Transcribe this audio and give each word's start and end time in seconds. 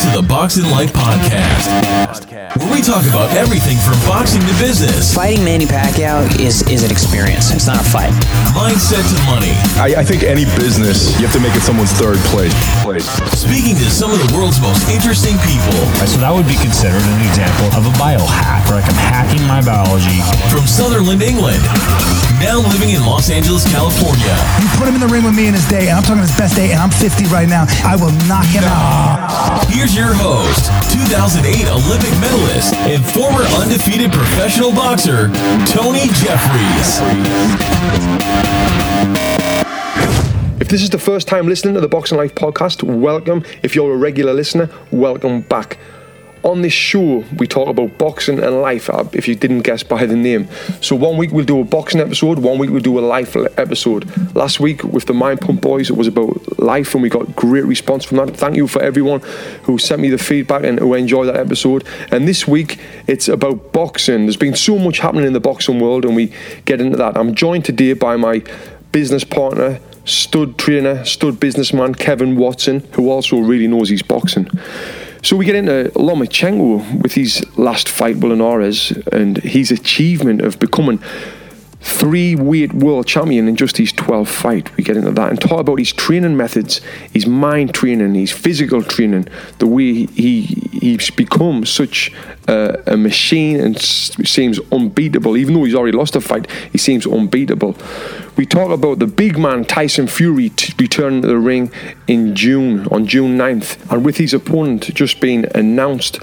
to 0.00 0.16
the 0.16 0.24
Boxing 0.24 0.64
Life 0.72 0.96
Podcast, 0.96 1.68
where 2.56 2.72
we 2.72 2.80
talk 2.80 3.04
about 3.04 3.36
everything 3.36 3.76
from 3.84 4.00
boxing 4.08 4.40
to 4.40 4.54
business, 4.56 5.12
Fighting 5.12 5.44
Manny 5.44 5.66
Pacquiao 5.68 6.24
is, 6.40 6.64
is 6.72 6.80
an 6.80 6.90
experience. 6.90 7.52
It's 7.52 7.68
not 7.68 7.76
a 7.76 7.84
fight. 7.84 8.08
mindset 8.56 9.04
to 9.04 9.18
money. 9.28 9.52
I, 9.76 10.00
I 10.00 10.04
think 10.04 10.24
any 10.24 10.48
business, 10.56 11.12
you 11.20 11.28
have 11.28 11.36
to 11.36 11.42
make 11.42 11.52
it 11.52 11.60
someone's 11.60 11.92
third 11.92 12.16
place. 12.32 12.56
place. 12.80 13.04
Speaking 13.36 13.76
to 13.76 13.86
some 13.92 14.08
of 14.08 14.16
the 14.24 14.30
world's 14.32 14.56
most 14.64 14.88
interesting 14.88 15.36
people 15.44 15.76
So 16.08 16.16
that 16.24 16.32
would 16.32 16.48
be 16.48 16.56
considered 16.56 17.04
an 17.04 17.20
example 17.28 17.68
of 17.76 17.84
a 17.84 17.92
biohack, 18.00 18.64
where 18.72 18.80
like 18.80 18.88
I'm 18.88 18.96
hacking 18.96 19.44
my 19.44 19.60
biology. 19.60 20.24
from 20.48 20.64
Sunderland, 20.64 21.20
England, 21.20 21.60
now 22.40 22.64
living 22.72 22.96
in 22.96 23.04
Los 23.04 23.28
Angeles, 23.28 23.68
California. 23.68 24.32
You 24.64 24.68
put 24.80 24.88
him 24.88 24.96
in 24.96 25.02
the 25.04 25.12
ring 25.12 25.28
with 25.28 25.36
me 25.36 25.44
in 25.44 25.52
his 25.52 25.68
day, 25.68 25.92
and 25.92 26.00
I'm 26.00 26.04
talking 26.06 26.24
his 26.24 26.32
best 26.40 26.56
day, 26.56 26.72
and 26.72 26.80
I'm 26.80 26.88
50 26.90 27.28
right 27.28 27.48
now. 27.48 27.68
I 27.84 28.00
will 28.00 28.14
knock 28.24 28.48
him 28.48 28.64
out. 28.64 29.68
Here's 29.68 29.89
your 29.94 30.14
host, 30.14 30.66
2008 30.92 31.66
Olympic 31.66 32.12
medalist 32.20 32.74
and 32.74 33.04
former 33.12 33.42
undefeated 33.58 34.12
professional 34.12 34.70
boxer, 34.70 35.28
Tony 35.66 36.06
Jeffries. 36.14 37.00
If 40.60 40.68
this 40.68 40.82
is 40.82 40.90
the 40.90 40.98
first 40.98 41.26
time 41.26 41.48
listening 41.48 41.74
to 41.74 41.80
the 41.80 41.88
Boxing 41.88 42.18
Life 42.18 42.34
podcast, 42.36 42.84
welcome. 42.84 43.44
If 43.62 43.74
you're 43.74 43.92
a 43.92 43.96
regular 43.96 44.32
listener, 44.32 44.68
welcome 44.92 45.40
back. 45.40 45.78
On 46.42 46.62
this 46.62 46.72
show, 46.72 47.22
we 47.36 47.46
talk 47.46 47.68
about 47.68 47.98
boxing 47.98 48.38
and 48.42 48.62
life, 48.62 48.88
uh, 48.88 49.04
if 49.12 49.28
you 49.28 49.34
didn't 49.34 49.60
guess 49.60 49.82
by 49.82 50.06
the 50.06 50.16
name. 50.16 50.48
So, 50.80 50.96
one 50.96 51.18
week 51.18 51.32
we'll 51.32 51.44
do 51.44 51.60
a 51.60 51.64
boxing 51.64 52.00
episode, 52.00 52.38
one 52.38 52.58
week 52.58 52.70
we'll 52.70 52.80
do 52.80 52.98
a 52.98 53.00
life 53.00 53.36
episode. 53.58 54.08
Last 54.34 54.58
week 54.58 54.82
with 54.82 55.04
the 55.04 55.12
Mind 55.12 55.42
Pump 55.42 55.60
Boys, 55.60 55.90
it 55.90 55.96
was 55.96 56.06
about 56.06 56.58
life, 56.58 56.94
and 56.94 57.02
we 57.02 57.10
got 57.10 57.36
great 57.36 57.66
response 57.66 58.06
from 58.06 58.16
that. 58.18 58.34
Thank 58.36 58.56
you 58.56 58.66
for 58.66 58.80
everyone 58.80 59.20
who 59.64 59.76
sent 59.76 60.00
me 60.00 60.08
the 60.08 60.16
feedback 60.16 60.64
and 60.64 60.78
who 60.78 60.94
enjoyed 60.94 61.28
that 61.28 61.36
episode. 61.36 61.86
And 62.10 62.26
this 62.26 62.48
week, 62.48 62.80
it's 63.06 63.28
about 63.28 63.72
boxing. 63.72 64.24
There's 64.24 64.36
been 64.38 64.56
so 64.56 64.78
much 64.78 64.98
happening 64.98 65.26
in 65.26 65.34
the 65.34 65.40
boxing 65.40 65.78
world, 65.78 66.06
and 66.06 66.16
we 66.16 66.32
get 66.64 66.80
into 66.80 66.96
that. 66.96 67.18
I'm 67.18 67.34
joined 67.34 67.66
today 67.66 67.92
by 67.92 68.16
my 68.16 68.42
business 68.92 69.24
partner, 69.24 69.78
stud 70.06 70.56
trainer, 70.56 71.04
stud 71.04 71.38
businessman 71.38 71.94
Kevin 71.94 72.36
Watson, 72.36 72.80
who 72.92 73.10
also 73.10 73.38
really 73.38 73.66
knows 73.66 73.90
his 73.90 74.02
boxing. 74.02 74.48
So 75.22 75.36
we 75.36 75.44
get 75.44 75.54
into 75.54 75.90
Lomachenko 75.94 77.02
with 77.02 77.12
his 77.12 77.44
last 77.58 77.88
fight, 77.88 78.16
Linares, 78.16 78.92
and 79.12 79.36
his 79.38 79.70
achievement 79.70 80.40
of 80.40 80.58
becoming 80.58 80.98
three 81.80 82.34
weight 82.36 82.72
world 82.74 83.06
champion 83.06 83.48
in 83.48 83.56
just 83.56 83.76
his 83.76 83.92
12th 83.92 84.28
fight. 84.28 84.76
We 84.76 84.84
get 84.84 84.96
into 84.96 85.10
that 85.12 85.30
and 85.30 85.40
talk 85.40 85.60
about 85.60 85.78
his 85.78 85.92
training 85.92 86.36
methods, 86.36 86.80
his 87.12 87.26
mind 87.26 87.74
training, 87.74 88.14
his 88.14 88.30
physical 88.30 88.82
training, 88.82 89.28
the 89.58 89.66
way 89.66 90.06
he 90.06 90.42
he's 90.42 91.10
become 91.10 91.64
such 91.64 92.12
a, 92.48 92.82
a 92.86 92.96
machine 92.96 93.60
and 93.60 93.80
seems 93.80 94.60
unbeatable. 94.72 95.36
Even 95.36 95.54
though 95.54 95.64
he's 95.64 95.74
already 95.74 95.96
lost 95.96 96.16
a 96.16 96.20
fight, 96.20 96.50
he 96.72 96.78
seems 96.78 97.06
unbeatable. 97.06 97.76
We 98.36 98.46
talk 98.46 98.70
about 98.70 98.98
the 98.98 99.06
big 99.06 99.38
man 99.38 99.64
Tyson 99.64 100.06
Fury 100.06 100.50
t- 100.50 100.72
returning 100.78 101.22
to 101.22 101.28
the 101.28 101.38
ring 101.38 101.70
in 102.06 102.34
June, 102.34 102.86
on 102.88 103.06
June 103.06 103.36
9th, 103.36 103.90
and 103.90 104.04
with 104.04 104.16
his 104.16 104.32
opponent 104.34 104.94
just 104.94 105.20
being 105.20 105.44
announced. 105.54 106.18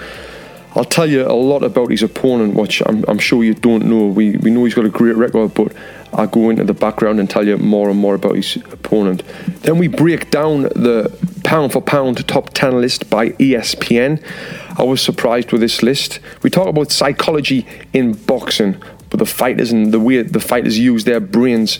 I'll 0.77 0.85
tell 0.85 1.07
you 1.07 1.25
a 1.25 1.33
lot 1.33 1.63
about 1.63 1.89
his 1.89 2.03
opponent, 2.03 2.53
which 2.53 2.83
I'm, 2.85 3.03
I'm 3.07 3.17
sure 3.17 3.43
you 3.43 3.55
don't 3.55 3.85
know. 3.85 4.05
We, 4.05 4.37
we 4.37 4.51
know 4.51 4.63
he's 4.63 4.75
got 4.75 4.85
a 4.85 4.89
great 4.89 5.15
record, 5.15 5.55
but 5.55 5.73
I'll 6.13 6.27
go 6.27 6.51
into 6.51 6.63
the 6.65 6.75
background 6.75 7.19
and 7.19 7.27
tell 7.27 7.47
you 7.47 7.57
more 7.57 7.89
and 7.89 7.97
more 7.97 8.13
about 8.13 8.35
his 8.35 8.57
opponent. 8.57 9.23
Then 9.63 9.79
we 9.79 9.87
break 9.87 10.29
down 10.29 10.63
the 10.63 11.11
pound 11.43 11.73
for 11.73 11.81
pound 11.81 12.25
top 12.27 12.51
10 12.53 12.79
list 12.79 13.09
by 13.09 13.29
ESPN. 13.29 14.23
I 14.77 14.83
was 14.83 15.01
surprised 15.01 15.51
with 15.51 15.61
this 15.61 15.81
list. 15.81 16.19
We 16.43 16.51
talk 16.51 16.67
about 16.67 16.91
psychology 16.91 17.65
in 17.93 18.13
boxing, 18.13 18.79
but 19.09 19.17
the 19.17 19.25
fighters 19.25 19.71
and 19.71 19.91
the 19.91 19.99
way 19.99 20.21
the 20.21 20.39
fighters 20.39 20.77
use 20.77 21.05
their 21.05 21.19
brains 21.19 21.79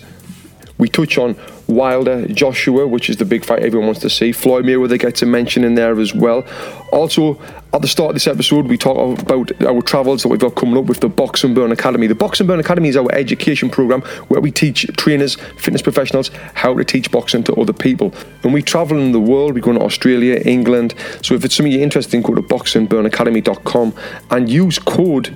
we 0.77 0.87
touch 0.87 1.17
on 1.17 1.35
Wilder, 1.67 2.27
Joshua, 2.27 2.87
which 2.87 3.09
is 3.09 3.17
the 3.17 3.25
big 3.25 3.43
fight 3.43 3.59
everyone 3.59 3.87
wants 3.87 4.01
to 4.01 4.09
see. 4.09 4.31
Floyd 4.31 4.63
Mayweather 4.65 4.99
gets 4.99 5.21
a 5.21 5.25
mention 5.25 5.63
in 5.63 5.75
there 5.75 5.99
as 5.99 6.13
well. 6.13 6.45
Also, 6.91 7.39
at 7.73 7.81
the 7.81 7.87
start 7.87 8.09
of 8.11 8.15
this 8.15 8.27
episode, 8.27 8.67
we 8.67 8.77
talk 8.77 9.19
about 9.19 9.51
our 9.63 9.81
travels 9.81 10.23
that 10.23 10.29
we've 10.29 10.39
got 10.39 10.55
coming 10.55 10.77
up 10.77 10.85
with 10.85 10.99
the 10.99 11.09
Box 11.09 11.43
and 11.43 11.53
Burn 11.53 11.71
Academy. 11.71 12.07
The 12.07 12.15
Box 12.15 12.39
and 12.39 12.47
Burn 12.47 12.59
Academy 12.59 12.89
is 12.89 12.95
our 12.95 13.11
education 13.11 13.69
program 13.69 14.01
where 14.29 14.39
we 14.39 14.51
teach 14.51 14.87
trainers, 14.97 15.35
fitness 15.57 15.81
professionals, 15.81 16.29
how 16.53 16.73
to 16.73 16.85
teach 16.85 17.11
boxing 17.11 17.43
to 17.45 17.53
other 17.55 17.73
people. 17.73 18.13
And 18.43 18.53
we 18.53 18.61
travel 18.61 18.97
in 18.97 19.11
the 19.11 19.19
world, 19.19 19.55
we 19.55 19.61
go 19.61 19.73
to 19.73 19.81
Australia, 19.81 20.41
England. 20.45 20.93
So 21.21 21.33
if 21.33 21.43
it's 21.43 21.55
something 21.55 21.71
you're 21.71 21.81
interested 21.81 22.15
in, 22.15 22.21
go 22.21 22.35
to 22.35 22.41
boxandburnacademy.com 22.41 23.93
and 24.31 24.49
use 24.49 24.79
code 24.79 25.35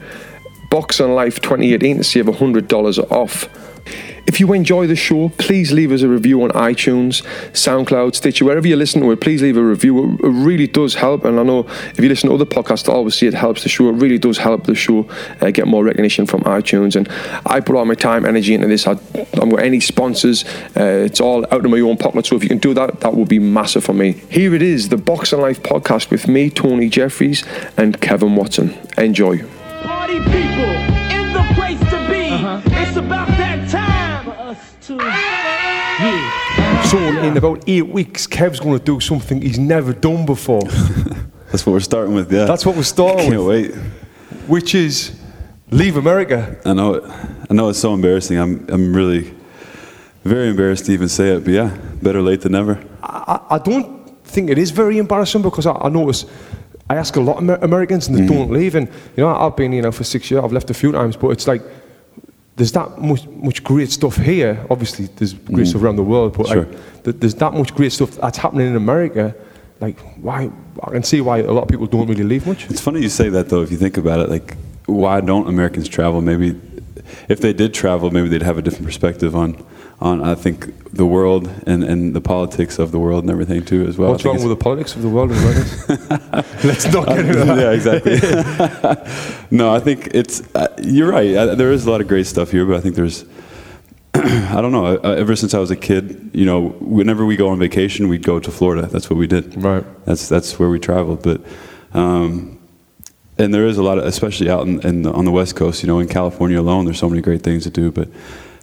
BoxingLife2018 0.69 1.97
to 1.97 2.03
save 2.03 2.25
$100 2.25 3.12
off. 3.12 3.50
If 4.25 4.39
you 4.39 4.51
enjoy 4.53 4.87
the 4.87 4.95
show, 4.95 5.29
please 5.37 5.71
leave 5.71 5.91
us 5.91 6.01
a 6.01 6.07
review 6.07 6.43
on 6.43 6.49
iTunes, 6.51 7.21
SoundCloud, 7.53 8.15
Stitcher, 8.15 8.45
wherever 8.45 8.67
you 8.67 8.75
listen 8.75 9.01
to 9.01 9.11
it. 9.11 9.21
Please 9.21 9.41
leave 9.41 9.57
a 9.57 9.63
review. 9.63 10.17
It 10.23 10.31
it 10.31 10.45
really 10.45 10.67
does 10.67 10.95
help. 10.95 11.25
And 11.25 11.39
I 11.39 11.43
know 11.43 11.59
if 11.59 11.99
you 11.99 12.09
listen 12.09 12.29
to 12.29 12.35
other 12.35 12.45
podcasts, 12.45 12.89
I 12.89 12.93
always 12.93 13.15
see 13.15 13.27
it 13.27 13.33
helps 13.33 13.63
the 13.63 13.69
show. 13.69 13.89
It 13.89 13.93
really 13.93 14.17
does 14.17 14.37
help 14.37 14.65
the 14.65 14.75
show 14.75 15.07
uh, 15.41 15.51
get 15.51 15.67
more 15.67 15.83
recognition 15.83 16.25
from 16.25 16.41
iTunes. 16.41 16.95
And 16.95 17.09
I 17.45 17.59
put 17.59 17.75
all 17.75 17.85
my 17.85 17.95
time, 17.95 18.25
energy 18.25 18.53
into 18.53 18.67
this. 18.67 18.87
I, 18.87 18.97
I'm 19.41 19.49
got 19.49 19.59
any 19.61 19.79
sponsors. 19.79 20.45
Uh, 20.75 21.05
it's 21.05 21.19
all 21.19 21.45
out 21.45 21.65
of 21.65 21.71
my 21.71 21.79
own 21.79 21.97
pocket. 21.97 22.25
So 22.25 22.35
if 22.35 22.43
you 22.43 22.49
can 22.49 22.59
do 22.59 22.73
that, 22.73 23.01
that 23.01 23.13
would 23.13 23.27
be 23.27 23.39
massive 23.39 23.83
for 23.83 23.93
me. 23.93 24.13
Here 24.29 24.53
it 24.55 24.61
is, 24.61 24.89
the 24.89 24.97
Boxing 24.97 25.41
Life 25.41 25.61
podcast 25.63 26.09
with 26.09 26.27
me, 26.27 26.49
Tony 26.49 26.89
Jeffries, 26.89 27.43
and 27.77 27.99
Kevin 28.01 28.35
Watson. 28.35 28.77
Enjoy. 28.97 29.39
Party 29.83 30.19
people 30.19 30.71
in 31.11 31.33
the 31.33 31.45
place 31.55 31.79
to 31.79 32.07
be. 32.09 32.71
It's 32.81 32.97
about 32.97 33.31
Yeah. 36.94 37.22
So 37.22 37.28
in 37.28 37.38
about 37.38 37.63
eight 37.68 37.88
weeks, 37.88 38.28
Kev's 38.28 38.59
going 38.59 38.78
to 38.78 38.84
do 38.84 39.00
something 39.00 39.41
he's 39.41 39.59
never 39.59 39.94
done 39.94 40.25
before. 40.25 40.62
That's 41.52 41.66
what 41.66 41.74
we're 41.74 41.79
starting 41.79 42.13
with, 42.13 42.31
yeah. 42.31 42.46
That's 42.46 42.66
what 42.66 42.75
we're 42.75 42.84
starting 42.84 43.31
Can't 43.31 43.44
with. 43.44 43.72
wait. 43.72 43.81
which 44.47 44.74
is 44.74 45.19
leave 45.69 45.97
America. 45.97 46.57
I 46.66 46.74
know 46.74 46.96
it. 46.96 47.03
I 47.50 47.53
know 47.53 47.69
it's 47.69 47.80
so 47.80 47.94
embarrassing. 47.94 48.38
I'm 48.38 48.66
I'm 48.69 48.96
really 48.96 49.34
very 50.24 50.50
embarrassed 50.50 50.85
to 50.85 50.91
even 50.94 51.09
say 51.09 51.35
it, 51.35 51.44
but 51.44 51.53
yeah, 51.53 51.78
better 52.01 52.22
late 52.22 52.41
than 52.41 52.53
never. 52.53 52.84
I, 53.03 53.40
I 53.50 53.57
don't 53.57 54.24
think 54.24 54.50
it 54.50 54.57
is 54.57 54.72
very 54.72 54.97
embarrassing 54.97 55.41
because 55.41 55.66
I, 55.66 55.74
I 55.74 55.90
notice 55.90 56.25
I 56.90 56.96
ask 56.96 57.16
a 57.16 57.22
lot 57.22 57.38
of 57.38 57.44
Amer- 57.44 57.59
Americans 57.62 58.07
and 58.07 58.18
they 58.18 58.22
mm-hmm. 58.22 58.34
don't 58.34 58.51
leave. 58.51 58.75
And 58.75 58.88
you 58.88 59.24
know, 59.24 59.35
I've 59.35 59.56
been 59.56 59.72
here 59.72 59.81
now 59.81 59.91
for 59.91 60.03
six 60.03 60.30
years. 60.30 60.44
I've 60.44 60.53
left 60.53 60.69
a 60.69 60.74
few 60.74 60.91
times, 60.91 61.18
but 61.18 61.30
it's 61.30 61.47
like 61.47 61.62
there's 62.61 62.72
that 62.73 63.01
much, 63.01 63.25
much 63.27 63.63
great 63.63 63.89
stuff 63.89 64.17
here. 64.17 64.63
Obviously, 64.69 65.07
there's 65.16 65.33
great 65.33 65.66
mm. 65.66 65.67
stuff 65.67 65.81
around 65.81 65.95
the 65.95 66.03
world, 66.03 66.38
but 66.38 66.47
Sure. 66.47 66.57
like, 66.57 67.03
th- 67.03 67.16
there's 67.19 67.33
that 67.35 67.53
much 67.55 67.73
great 67.73 67.91
stuff 67.91 68.11
that's 68.11 68.38
happening 68.38 68.67
in 68.67 68.75
America. 68.75 69.33
Like, 69.79 69.97
why? 70.22 70.51
I 70.83 70.91
can 70.91 71.01
see 71.01 71.21
why 71.21 71.39
a 71.39 71.51
lot 71.51 71.63
of 71.63 71.69
people 71.69 71.88
don't 71.88 72.07
really 72.07 72.23
leave 72.23 72.45
much. 72.45 72.69
It's 72.69 72.79
funny 72.79 73.01
you 73.01 73.09
say 73.09 73.29
that 73.29 73.50
though. 73.50 73.63
If 73.63 73.71
you 73.71 73.77
think 73.77 73.97
about 73.97 74.19
it, 74.19 74.29
like 74.29 74.55
why 74.85 75.21
don't 75.21 75.47
Americans 75.47 75.89
travel? 75.89 76.21
Maybe 76.21 76.55
if 77.29 77.41
they 77.41 77.51
did 77.51 77.73
travel, 77.73 78.11
maybe 78.11 78.29
they'd 78.29 78.44
have 78.44 78.59
a 78.59 78.61
different 78.61 78.85
perspective 78.85 79.35
on 79.35 79.50
on 80.01 80.23
I 80.23 80.35
think 80.35 80.94
the 80.94 81.06
world 81.06 81.50
and, 81.67 81.84
and 81.84 82.13
the 82.16 82.22
politics 82.22 82.79
of 82.79 82.91
the 82.91 83.00
world 83.00 83.23
and 83.23 83.31
everything 83.31 83.63
too 83.63 83.85
as 83.85 83.97
well. 83.97 84.12
What's 84.12 84.25
wrong 84.25 84.35
with 84.35 84.50
the 84.50 84.56
politics 84.56 84.95
of 84.95 85.03
the 85.03 85.09
world? 85.09 85.29
Let's 86.63 86.91
not 86.91 87.07
get 87.07 87.19
into 87.19 87.45
that. 87.45 87.57
yeah, 87.57 87.72
exactly. 87.72 88.16
no, 89.57 89.73
I 89.73 89.79
think 89.79 90.09
it's. 90.13 90.41
Uh, 90.56 90.67
you're 90.81 91.12
right. 91.12 91.35
Uh, 91.35 91.56
there 91.56 91.72
is 91.72 91.85
a 91.85 91.91
lot 91.91 92.01
of 92.01 92.07
great 92.07 92.28
stuff 92.28 92.51
here, 92.51 92.66
but 92.66 92.75
I 92.75 92.81
think 92.81 92.95
there's. 92.95 93.25
I 94.13 94.59
don't 94.59 94.72
know. 94.72 94.97
Uh, 94.97 95.16
ever 95.17 95.35
since 95.35 95.53
I 95.53 95.59
was 95.59 95.72
a 95.72 95.75
kid, 95.75 96.31
you 96.33 96.45
know, 96.45 96.69
whenever 96.79 97.25
we 97.25 97.38
go 97.38 97.50
on 97.50 97.59
vacation, 97.59 98.09
we'd 98.09 98.23
go 98.23 98.39
to 98.39 98.51
Florida. 98.51 98.88
That's 98.88 99.09
what 99.09 99.18
we 99.18 99.28
did. 99.28 99.62
Right. 99.63 99.85
That's 100.06 100.27
that's 100.27 100.59
where 100.59 100.69
we 100.69 100.80
traveled. 100.80 101.24
But, 101.24 101.42
um, 101.94 102.59
and 103.38 103.53
there 103.53 103.65
is 103.65 103.77
a 103.77 103.83
lot 103.83 103.98
of, 103.98 104.06
especially 104.06 104.50
out 104.50 104.68
in, 104.68 104.81
in 104.86 105.03
the, 105.03 105.12
on 105.13 105.25
the 105.25 105.31
West 105.31 105.56
Coast. 105.56 105.81
You 105.81 105.88
know, 105.88 106.00
in 106.00 106.07
California 106.07 106.59
alone, 106.59 106.86
there's 106.86 107.00
so 107.00 107.09
many 107.09 107.21
great 107.21 107.44
things 107.44 107.63
to 107.63 107.69
do. 107.69 107.92
But 107.92 108.09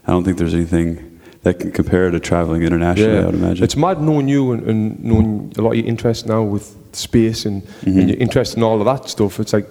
I 0.06 0.10
don't 0.10 0.24
think 0.24 0.36
there's 0.36 0.54
anything 0.54 1.07
that 1.48 1.58
can 1.60 1.70
compare 1.72 2.10
to 2.10 2.20
traveling 2.20 2.62
internationally. 2.62 3.14
yeah. 3.14 3.22
I 3.22 3.26
would 3.26 3.34
imagine. 3.34 3.64
It's 3.64 3.76
mad 3.76 4.00
knowing 4.00 4.28
you 4.28 4.52
and, 4.52 4.62
and 4.70 5.04
knowing 5.04 5.52
a 5.58 5.62
lot 5.62 5.70
of 5.70 5.76
your 5.76 5.86
interest 5.86 6.26
now 6.26 6.42
with 6.42 6.64
space 6.92 7.46
and, 7.46 7.62
Mm-hmm. 7.62 7.98
and 7.98 8.08
your 8.10 8.18
interest 8.18 8.56
in 8.56 8.62
all 8.62 8.78
of 8.80 8.84
that 8.92 9.08
stuff. 9.08 9.40
It's 9.40 9.52
like 9.52 9.66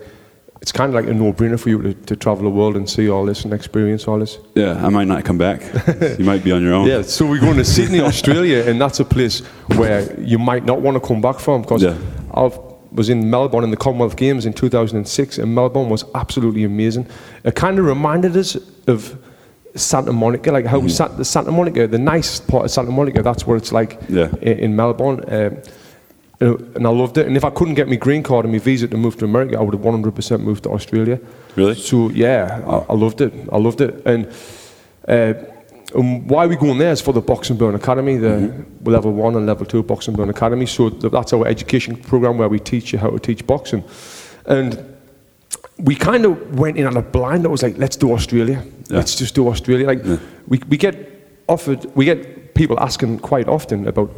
it's 0.62 0.72
kind 0.72 0.90
of 0.90 0.96
like 1.00 1.08
a 1.10 1.14
no-brainer 1.14 1.60
for 1.60 1.70
you 1.70 1.82
to, 1.84 1.94
to 1.94 2.16
travel 2.16 2.44
the 2.44 2.50
world 2.60 2.76
and 2.76 2.90
see 2.90 3.10
all 3.10 3.26
this 3.26 3.46
and 3.46 3.54
experience 3.54 4.08
all 4.08 4.18
this. 4.20 4.40
yeah, 4.56 4.86
I 4.86 4.90
might 4.90 5.08
not 5.08 5.24
come 5.24 5.38
back. 5.38 5.62
you 6.20 6.26
might 6.26 6.44
be 6.44 6.52
on 6.52 6.64
your 6.64 6.74
own. 6.74 6.88
Yeah, 6.88 7.04
so 7.04 7.26
we're 7.30 7.40
going 7.40 7.58
to 7.58 7.64
Sydney, 7.66 8.00
Australia, 8.12 8.64
and 8.70 8.82
that's 8.82 9.00
a 9.00 9.06
place 9.06 9.42
where 9.80 10.02
you 10.20 10.40
might 10.40 10.66
not 10.66 10.82
want 10.82 10.96
to 11.00 11.08
come 11.10 11.22
back 11.22 11.40
from 11.40 11.62
because 11.62 11.84
Yeah. 11.84 11.96
I 12.34 12.50
was 12.92 13.10
in 13.10 13.30
Melbourne 13.30 13.64
in 13.64 13.70
the 13.72 13.78
Commonwealth 13.78 14.16
Games 14.16 14.46
in 14.48 14.54
2006, 14.54 15.38
and 15.38 15.54
Melbourne 15.54 15.90
was 15.90 16.04
absolutely 16.16 16.64
amazing. 16.64 17.06
It 17.44 17.54
kind 17.56 17.78
of 17.80 17.86
reminded 17.86 18.36
us 18.36 18.58
of 18.88 19.16
Santa 19.78 20.12
Monica, 20.14 20.52
like 20.52 20.66
how 20.66 20.88
Sa- 20.88 21.08
the 21.08 21.26
Santa 21.26 21.52
Monica, 21.52 21.88
the 21.88 21.98
nice 22.00 22.40
part 22.40 22.66
of 22.66 22.72
Santa 22.72 22.92
Monica, 22.92 23.22
that's 23.22 23.46
where 23.48 23.58
it's 23.58 23.72
like 23.72 24.00
Yeah. 24.10 24.30
in, 24.42 24.60
in 24.60 24.76
Melbourne. 24.76 25.22
Um, 25.28 25.58
and 26.40 26.76
and 26.76 26.86
I 26.86 26.90
loved 26.92 27.18
it. 27.18 27.26
And 27.28 27.36
if 27.36 27.44
I 27.44 27.50
couldn't 27.50 27.76
get 27.76 27.88
my 27.90 27.96
green 27.96 28.22
card 28.24 28.46
and 28.46 28.54
my 28.54 28.60
visa 28.60 28.88
to 28.88 28.98
move 28.98 29.18
to 29.18 29.26
America, 29.26 29.58
I 29.58 29.62
would 29.62 29.74
have 29.74 29.84
100% 29.84 30.40
moved 30.42 30.64
to 30.64 30.70
Australia. 30.70 31.20
Really? 31.56 31.74
So 31.76 32.10
yeah, 32.12 32.62
I, 32.68 32.92
I 32.92 32.94
loved 32.94 33.22
it. 33.22 33.34
I 33.52 33.58
loved 33.58 33.82
it. 33.82 34.06
And 34.06 34.28
uh, 35.08 35.34
um, 35.96 36.28
why 36.28 36.46
we 36.46 36.56
going 36.56 36.78
there 36.78 36.92
is 36.92 37.02
for 37.02 37.14
the 37.14 37.22
Box 37.22 37.50
and 37.50 37.58
Burn 37.58 37.74
Academy, 37.74 38.18
the 38.18 38.54
level 38.84 39.12
one 39.14 39.36
and 39.36 39.48
level 39.48 39.66
two 39.66 39.82
Box 39.82 40.08
and 40.08 40.16
Burn 40.18 40.30
Academy. 40.30 40.66
So 40.68 40.90
th- 40.90 41.12
that's 41.12 41.34
our 41.34 41.48
education 41.48 41.96
program 41.96 42.38
where 42.38 42.50
we 42.50 42.60
teach 42.60 42.94
you 42.94 43.00
how 43.00 43.10
to 43.10 43.20
teach 43.20 43.48
boxing. 43.48 43.84
And 44.46 44.78
we 45.80 45.96
kind 45.96 46.26
of 46.26 46.60
went 46.60 46.78
in 46.78 46.86
on 46.86 46.98
a 46.98 47.02
blind. 47.02 47.46
It 47.46 47.50
was 47.50 47.64
like, 47.64 47.78
let's 47.78 47.96
do 47.96 48.12
Australia. 48.14 48.64
Yeah. 48.89 48.98
Let's 48.98 49.16
just 49.16 49.36
do 49.36 49.48
Australia. 49.50 49.86
Like 49.88 50.04
we, 50.48 50.60
we 50.69 50.78
get 50.78 50.95
offered, 51.48 51.86
we 51.95 52.06
get 52.06 52.54
people 52.56 52.80
asking 52.80 53.19
quite 53.19 53.48
often 53.48 53.88
about 53.88 54.10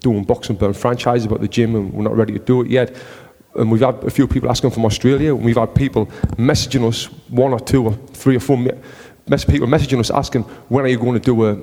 doing 0.00 0.24
boxing 0.24 0.56
burn 0.56 0.72
franchise 0.72 1.24
about 1.24 1.40
the 1.40 1.48
gym, 1.48 1.74
and 1.76 1.92
we're 1.92 2.02
not 2.04 2.16
ready 2.16 2.32
to 2.32 2.38
do 2.38 2.62
it 2.62 2.68
yet. 2.68 2.96
And 3.54 3.70
we've 3.70 3.82
had 3.82 4.02
a 4.04 4.10
few 4.10 4.26
people 4.26 4.48
asking 4.50 4.70
from 4.70 4.84
Australia. 4.86 5.34
And 5.34 5.44
we've 5.44 5.56
had 5.58 5.74
people 5.74 6.06
messaging 6.38 6.88
us, 6.88 7.04
one 7.28 7.52
or 7.52 7.60
two 7.60 7.84
or 7.86 7.92
three 8.14 8.36
or 8.36 8.40
four 8.40 8.56
me- 8.56 8.70
mess- 9.28 9.44
people 9.44 9.66
messaging 9.68 9.98
us 10.00 10.10
asking, 10.10 10.42
when 10.70 10.84
are 10.84 10.88
you 10.88 10.98
going 10.98 11.20
to 11.20 11.20
do 11.20 11.44
a, 11.46 11.58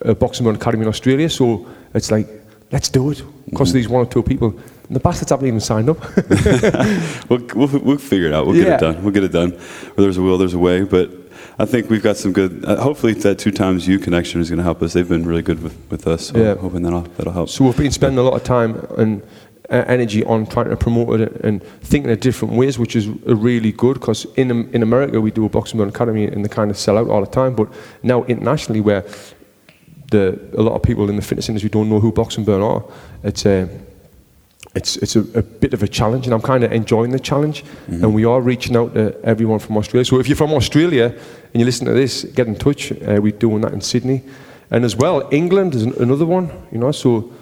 a 0.00 0.14
boxing 0.14 0.44
burn 0.46 0.54
academy 0.54 0.82
in 0.84 0.88
Australia? 0.88 1.28
So 1.28 1.66
it's 1.94 2.10
like, 2.10 2.26
let's 2.72 2.88
do 2.88 3.10
it. 3.10 3.22
Because 3.50 3.68
Mm-hmm. 3.68 3.76
these 3.76 3.88
one 3.90 4.06
or 4.06 4.08
two 4.08 4.22
people, 4.22 4.48
and 4.88 4.96
the 4.96 5.00
bastards 5.00 5.30
haven't 5.30 5.46
even 5.46 5.60
signed 5.60 5.90
up. 5.90 5.98
We'll, 7.28 7.40
we'll, 7.54 7.80
we'll 7.80 7.98
figure 7.98 8.28
it 8.28 8.32
out. 8.34 8.46
We'll 8.46 8.56
get 8.56 8.68
it 8.74 8.80
done. 8.80 9.02
We'll 9.02 9.12
get 9.12 9.24
it 9.24 9.32
done. 9.32 9.50
Where 9.50 10.02
there's 10.04 10.16
a 10.18 10.22
will, 10.22 10.38
there's 10.38 10.54
a 10.54 10.58
way. 10.58 10.82
But 10.84 11.10
I 11.58 11.66
think 11.66 11.88
we've 11.88 12.02
got 12.02 12.16
some 12.16 12.32
good. 12.32 12.64
Uh, 12.64 12.76
hopefully, 12.82 13.12
that 13.14 13.38
two 13.38 13.52
times 13.52 13.86
you 13.86 13.98
connection 13.98 14.40
is 14.40 14.50
going 14.50 14.58
to 14.58 14.64
help 14.64 14.82
us. 14.82 14.92
They've 14.92 15.08
been 15.08 15.24
really 15.24 15.42
good 15.42 15.62
with, 15.62 15.76
with 15.90 16.06
us. 16.06 16.28
So 16.28 16.38
Yeah. 16.38 16.52
I'm 16.52 16.58
hoping 16.58 16.82
that'll 16.82 17.02
that'll 17.02 17.32
help. 17.32 17.48
So 17.48 17.64
we've 17.64 17.76
been 17.76 17.92
spending 17.92 18.18
a 18.18 18.22
lot 18.22 18.34
of 18.34 18.42
time 18.42 18.74
and 18.98 19.22
uh, 19.70 19.84
energy 19.86 20.24
on 20.24 20.46
trying 20.46 20.68
to 20.70 20.76
promote 20.76 21.20
it 21.20 21.32
and 21.44 21.62
thinking 21.82 22.10
of 22.10 22.20
different 22.20 22.54
ways, 22.54 22.78
which 22.78 22.96
is 22.96 23.06
uh, 23.08 23.36
really 23.36 23.72
good 23.72 23.94
because 23.94 24.26
in 24.36 24.50
in 24.74 24.82
America 24.82 25.20
we 25.20 25.30
do 25.30 25.44
a 25.44 25.48
boxing 25.48 25.78
burn 25.78 25.88
academy 25.88 26.24
and 26.26 26.44
they 26.44 26.48
kind 26.48 26.70
of 26.70 26.76
sell 26.76 26.98
out 26.98 27.08
all 27.08 27.20
the 27.20 27.30
time. 27.30 27.54
But 27.54 27.68
now 28.02 28.24
internationally, 28.24 28.80
where 28.80 29.04
the 30.10 30.38
a 30.58 30.62
lot 30.62 30.74
of 30.74 30.82
people 30.82 31.08
in 31.08 31.16
the 31.16 31.22
fitness 31.22 31.48
industry 31.48 31.70
don't 31.70 31.88
know 31.88 32.00
who 32.00 32.10
boxing 32.12 32.44
burn 32.44 32.62
are, 32.62 32.82
it's 33.22 33.46
a 33.46 33.68
it's 34.74 34.96
it's 34.96 35.16
a, 35.16 35.20
a 35.38 35.42
bit 35.42 35.72
of 35.74 35.82
a 35.82 35.88
challenge, 35.88 36.26
and 36.26 36.34
I'm 36.34 36.42
kind 36.42 36.64
of 36.64 36.72
enjoying 36.72 37.10
the 37.12 37.20
challenge. 37.20 37.64
And 37.86 38.12
we 38.14 38.24
are 38.24 38.40
reaching 38.40 38.76
out 38.76 38.94
to 38.94 39.14
everyone 39.22 39.58
from 39.60 39.76
Australia. 39.76 40.04
So 40.04 40.18
if 40.18 40.28
you're 40.28 40.36
from 40.36 40.52
Australia 40.52 41.06
and 41.52 41.60
you 41.60 41.64
listen 41.64 41.86
to 41.86 41.92
this, 41.92 42.24
get 42.24 42.46
in 42.46 42.56
touch. 42.56 42.92
Uh, 42.92 43.20
we're 43.22 43.32
doing 43.32 43.60
that 43.62 43.72
in 43.72 43.80
Sydney, 43.80 44.22
and 44.70 44.84
as 44.84 44.96
well, 44.96 45.28
England 45.30 45.74
is 45.74 45.82
an, 45.82 45.92
another 46.02 46.26
one. 46.26 46.50
You 46.72 46.78
know, 46.78 46.92
so 46.92 47.32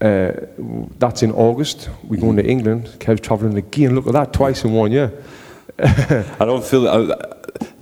uh, 0.00 0.32
that's 0.98 1.22
in 1.22 1.32
August. 1.32 1.88
We're 2.04 2.20
going 2.20 2.36
to 2.36 2.44
England. 2.46 2.96
Kev's 2.98 3.20
travelling 3.20 3.56
again. 3.56 3.94
Look 3.94 4.06
at 4.06 4.12
that, 4.14 4.32
twice 4.32 4.64
in 4.64 4.72
one 4.72 4.90
year. 4.92 5.12
I 5.78 6.44
don't 6.44 6.64
feel. 6.64 6.88
I, 6.88 7.32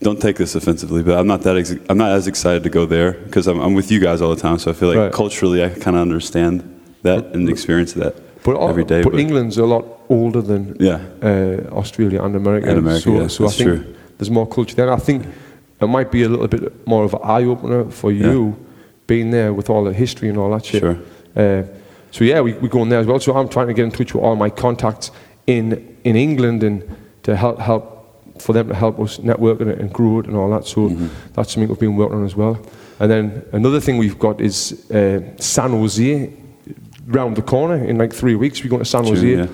don't 0.01 0.21
take 0.21 0.37
this 0.37 0.55
offensively, 0.55 1.03
but 1.03 1.19
I'm 1.19 1.27
not 1.27 1.41
that. 1.43 1.57
Ex- 1.57 1.75
I'm 1.89 1.97
not 1.97 2.11
as 2.13 2.27
excited 2.27 2.63
to 2.65 2.69
go 2.71 2.85
there 2.85 3.13
because 3.13 3.47
I'm, 3.47 3.59
I'm 3.61 3.73
with 3.75 3.91
you 3.91 3.99
guys 4.01 4.21
all 4.21 4.35
the 4.35 4.41
time. 4.41 4.59
So 4.59 4.71
I 4.71 4.75
feel 4.75 4.89
like 4.91 4.99
Right. 4.99 5.13
culturally, 5.13 5.65
I 5.65 5.71
kind 5.71 5.97
of 5.97 6.03
understand 6.03 6.63
that 7.03 7.27
and 7.35 7.49
experience 7.49 7.95
that 7.95 8.15
But, 8.45 8.87
day. 8.89 9.03
but 9.03 9.15
England's 9.19 9.59
a 9.59 9.65
lot 9.65 9.85
older 10.09 10.43
than 10.43 10.77
Yeah. 10.79 11.01
uh, 11.23 11.77
Australia 11.81 12.23
and 12.23 12.37
America. 12.37 12.69
And 12.69 12.79
America, 12.79 13.03
so, 13.03 13.21
yeah, 13.21 13.27
so 13.29 13.47
I 13.47 13.51
think 13.51 13.69
true. 13.69 13.95
there's 14.19 14.31
more 14.31 14.47
culture 14.47 14.77
there. 14.77 14.93
I 14.93 14.99
think 15.01 15.27
it 15.81 15.87
might 15.89 16.11
be 16.11 16.23
a 16.23 16.29
little 16.29 16.47
bit 16.49 16.87
more 16.87 17.05
of 17.05 17.15
an 17.15 17.21
eye 17.25 17.45
opener 17.45 17.85
for 17.91 18.13
you 18.13 18.55
being 19.07 19.31
there 19.31 19.53
with 19.53 19.69
all 19.71 19.85
the 19.85 19.93
history 19.93 20.29
and 20.29 20.39
all 20.39 20.51
that 20.51 20.65
shit. 20.65 20.81
Sure. 20.81 20.99
Uh, 21.37 21.63
so 22.11 22.25
yeah, 22.25 22.41
we, 22.43 22.53
we 22.55 22.69
go 22.69 22.83
in 22.83 22.89
there 22.91 23.01
as 23.01 23.07
well. 23.07 23.19
So 23.19 23.35
I'm 23.37 23.49
trying 23.49 23.67
to 23.69 23.75
get 23.75 23.85
in 23.85 23.91
touch 23.91 24.15
with 24.15 24.23
all 24.23 24.37
my 24.37 24.51
contacts 24.51 25.11
in 25.47 25.97
in 26.05 26.17
England 26.17 26.63
and 26.63 26.83
to 27.23 27.35
help 27.37 27.59
help 27.59 27.85
for 28.39 28.53
them 28.53 28.69
to 28.69 28.75
help 28.75 28.99
us 29.01 29.19
network 29.19 29.61
it 29.61 29.79
and 29.81 29.93
grow 29.93 30.21
it 30.21 30.27
and 30.27 30.37
all 30.37 30.51
that. 30.51 30.67
So 30.67 30.81
Mm-hmm. 30.89 31.07
that's 31.35 31.53
something 31.53 31.69
we've 31.69 31.79
been 31.79 31.97
working 31.97 32.19
on 32.19 32.25
as 32.27 32.37
well. 32.37 32.57
And 33.01 33.11
then 33.11 33.43
another 33.53 33.81
thing 33.81 33.99
we've 33.99 34.19
got 34.19 34.41
is 34.41 34.89
uh, 34.91 35.21
San 35.39 35.71
Jose 35.71 36.31
round 37.07 37.37
the 37.37 37.43
corner 37.43 37.77
in 37.85 37.99
like 37.99 38.13
three 38.13 38.35
weeks. 38.35 38.63
We're 38.63 38.71
going 38.71 38.83
to 38.83 38.89
San 38.89 39.05
June, 39.05 39.15
Jose, 39.15 39.51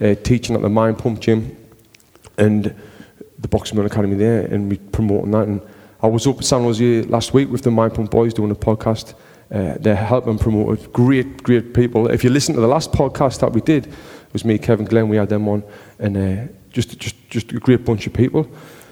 yeah. 0.00 0.10
uh, 0.10 0.14
teaching 0.22 0.54
at 0.56 0.62
the 0.62 0.68
Mind 0.68 0.98
Pump 0.98 1.20
Gym 1.20 1.56
and 2.38 2.74
the 3.38 3.48
Boxing 3.48 3.76
Man 3.76 3.86
Academy 3.86 4.16
there, 4.16 4.42
and 4.46 4.70
we're 4.70 4.80
promoting 4.92 5.32
that. 5.32 5.48
And 5.48 5.60
I 6.02 6.06
was 6.06 6.26
up 6.26 6.38
at 6.38 6.44
San 6.44 6.62
Jose 6.62 7.02
last 7.02 7.34
week 7.34 7.50
with 7.50 7.62
the 7.62 7.70
Mind 7.70 7.94
Pump 7.94 8.10
boys 8.10 8.34
doing 8.34 8.50
a 8.50 8.54
podcast. 8.54 9.14
Uh, 9.50 9.74
they're 9.78 9.94
helping 9.94 10.38
promote. 10.38 10.92
Great, 10.92 11.42
great 11.42 11.74
people. 11.74 12.08
If 12.10 12.24
you 12.24 12.30
listen 12.30 12.54
to 12.54 12.60
the 12.60 12.66
last 12.66 12.92
podcast 12.92 13.40
that 13.40 13.52
we 13.52 13.60
did, 13.60 13.86
it 13.86 14.32
was 14.32 14.44
me, 14.44 14.58
Kevin 14.58 14.86
Glenn. 14.86 15.08
We 15.08 15.16
had 15.16 15.28
them 15.28 15.46
on, 15.48 15.62
and 15.98 16.16
uh, 16.16 16.52
just, 16.70 16.98
just, 16.98 17.16
just 17.28 17.52
a 17.52 17.60
great 17.60 17.84
bunch 17.84 18.06
of 18.06 18.14
people 18.14 18.50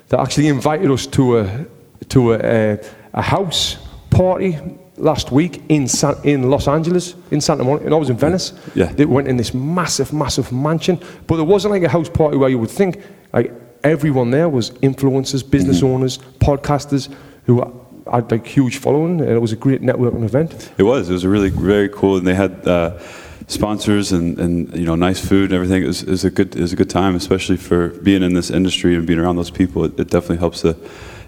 that 0.09 0.21
actually 0.21 0.49
invited 0.49 0.91
us 0.91 1.07
to 1.07 1.39
a 1.39 1.67
to 2.09 2.33
a, 2.33 2.39
a, 2.39 2.79
a 3.15 3.23
house 3.23 3.79
party 4.11 4.59
last 5.01 5.33
week 5.33 5.63
in 5.69 5.89
San, 5.89 6.15
in 6.25 6.51
Los 6.51 6.69
Angeles, 6.69 7.15
in 7.31 7.41
Santa 7.41 7.65
Monica, 7.65 7.87
and 7.87 7.95
I 7.95 7.97
was 7.97 8.11
in 8.11 8.17
Venice. 8.17 8.53
Yeah. 8.75 8.93
They 8.93 9.07
went 9.07 9.29
in 9.29 9.37
this 9.37 9.55
massive, 9.55 10.13
massive 10.13 10.53
mansion, 10.53 10.99
but 11.27 11.37
there 11.37 11.45
wasn't 11.45 11.73
like 11.73 11.83
a 11.83 11.89
house 11.89 12.09
party 12.09 12.37
where 12.37 12.51
you 12.51 12.59
would 12.59 12.71
think 12.71 13.03
like 13.33 13.53
everyone 13.83 14.31
there 14.31 14.49
was 14.49 14.71
influencers, 14.83 15.49
business 15.49 15.83
owners, 15.83 16.19
podcasters 16.39 17.13
who 17.47 17.61
had 18.13 18.31
like 18.31 18.47
huge 18.47 18.79
following, 18.79 19.21
and 19.21 19.31
it 19.31 19.39
was 19.39 19.53
a 19.53 19.57
great 19.57 19.83
networking 19.83 20.25
event. 20.25 20.71
It 20.79 20.83
was. 20.83 21.09
It 21.09 21.13
was 21.13 21.25
a 21.25 21.29
really 21.29 21.51
very 21.51 21.89
cool, 21.89 22.17
and 22.19 22.27
they 22.27 22.35
had 22.35 22.67
uh, 22.67 22.99
sponsors 23.47 24.13
and, 24.13 24.39
and 24.39 24.77
you 24.77 24.85
know 24.85 24.95
nice 24.95 25.25
food 25.27 25.51
and 25.51 25.55
everything. 25.55 25.83
It 25.83 25.87
was, 25.87 26.03
it 26.03 26.11
was 26.11 26.25
a 26.25 26.31
good 26.31 26.55
it 26.55 26.61
was 26.61 26.73
a 26.73 26.77
good 26.77 26.91
time, 26.91 27.15
especially 27.15 27.57
for 27.57 27.89
being 27.89 28.23
in 28.23 28.35
this 28.35 28.51
industry 28.51 28.95
and 28.95 29.07
being 29.07 29.19
around 29.19 29.37
those 29.37 29.51
people. 29.51 29.85
It, 29.85 29.99
it 29.99 30.11
definitely 30.11 30.39
helps 30.39 30.61
to 30.63 30.77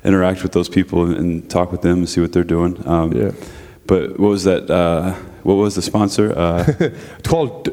interact 0.04 0.42
with 0.42 0.52
those 0.52 0.68
people 0.68 1.04
and, 1.04 1.16
and 1.16 1.50
talk 1.50 1.70
with 1.72 1.82
them 1.82 1.98
and 1.98 2.08
see 2.08 2.20
what 2.20 2.32
they're 2.32 2.44
doing. 2.44 2.86
Um, 2.86 3.12
Yeah. 3.12 3.32
But 3.86 4.18
what 4.18 4.28
was 4.28 4.44
that? 4.44 4.70
Uh, 4.70 5.12
what 5.42 5.54
was 5.54 5.74
the 5.74 5.82
sponsor? 5.82 6.32
Uh, 6.36 6.64
It's 7.18 7.28
called 7.28 7.68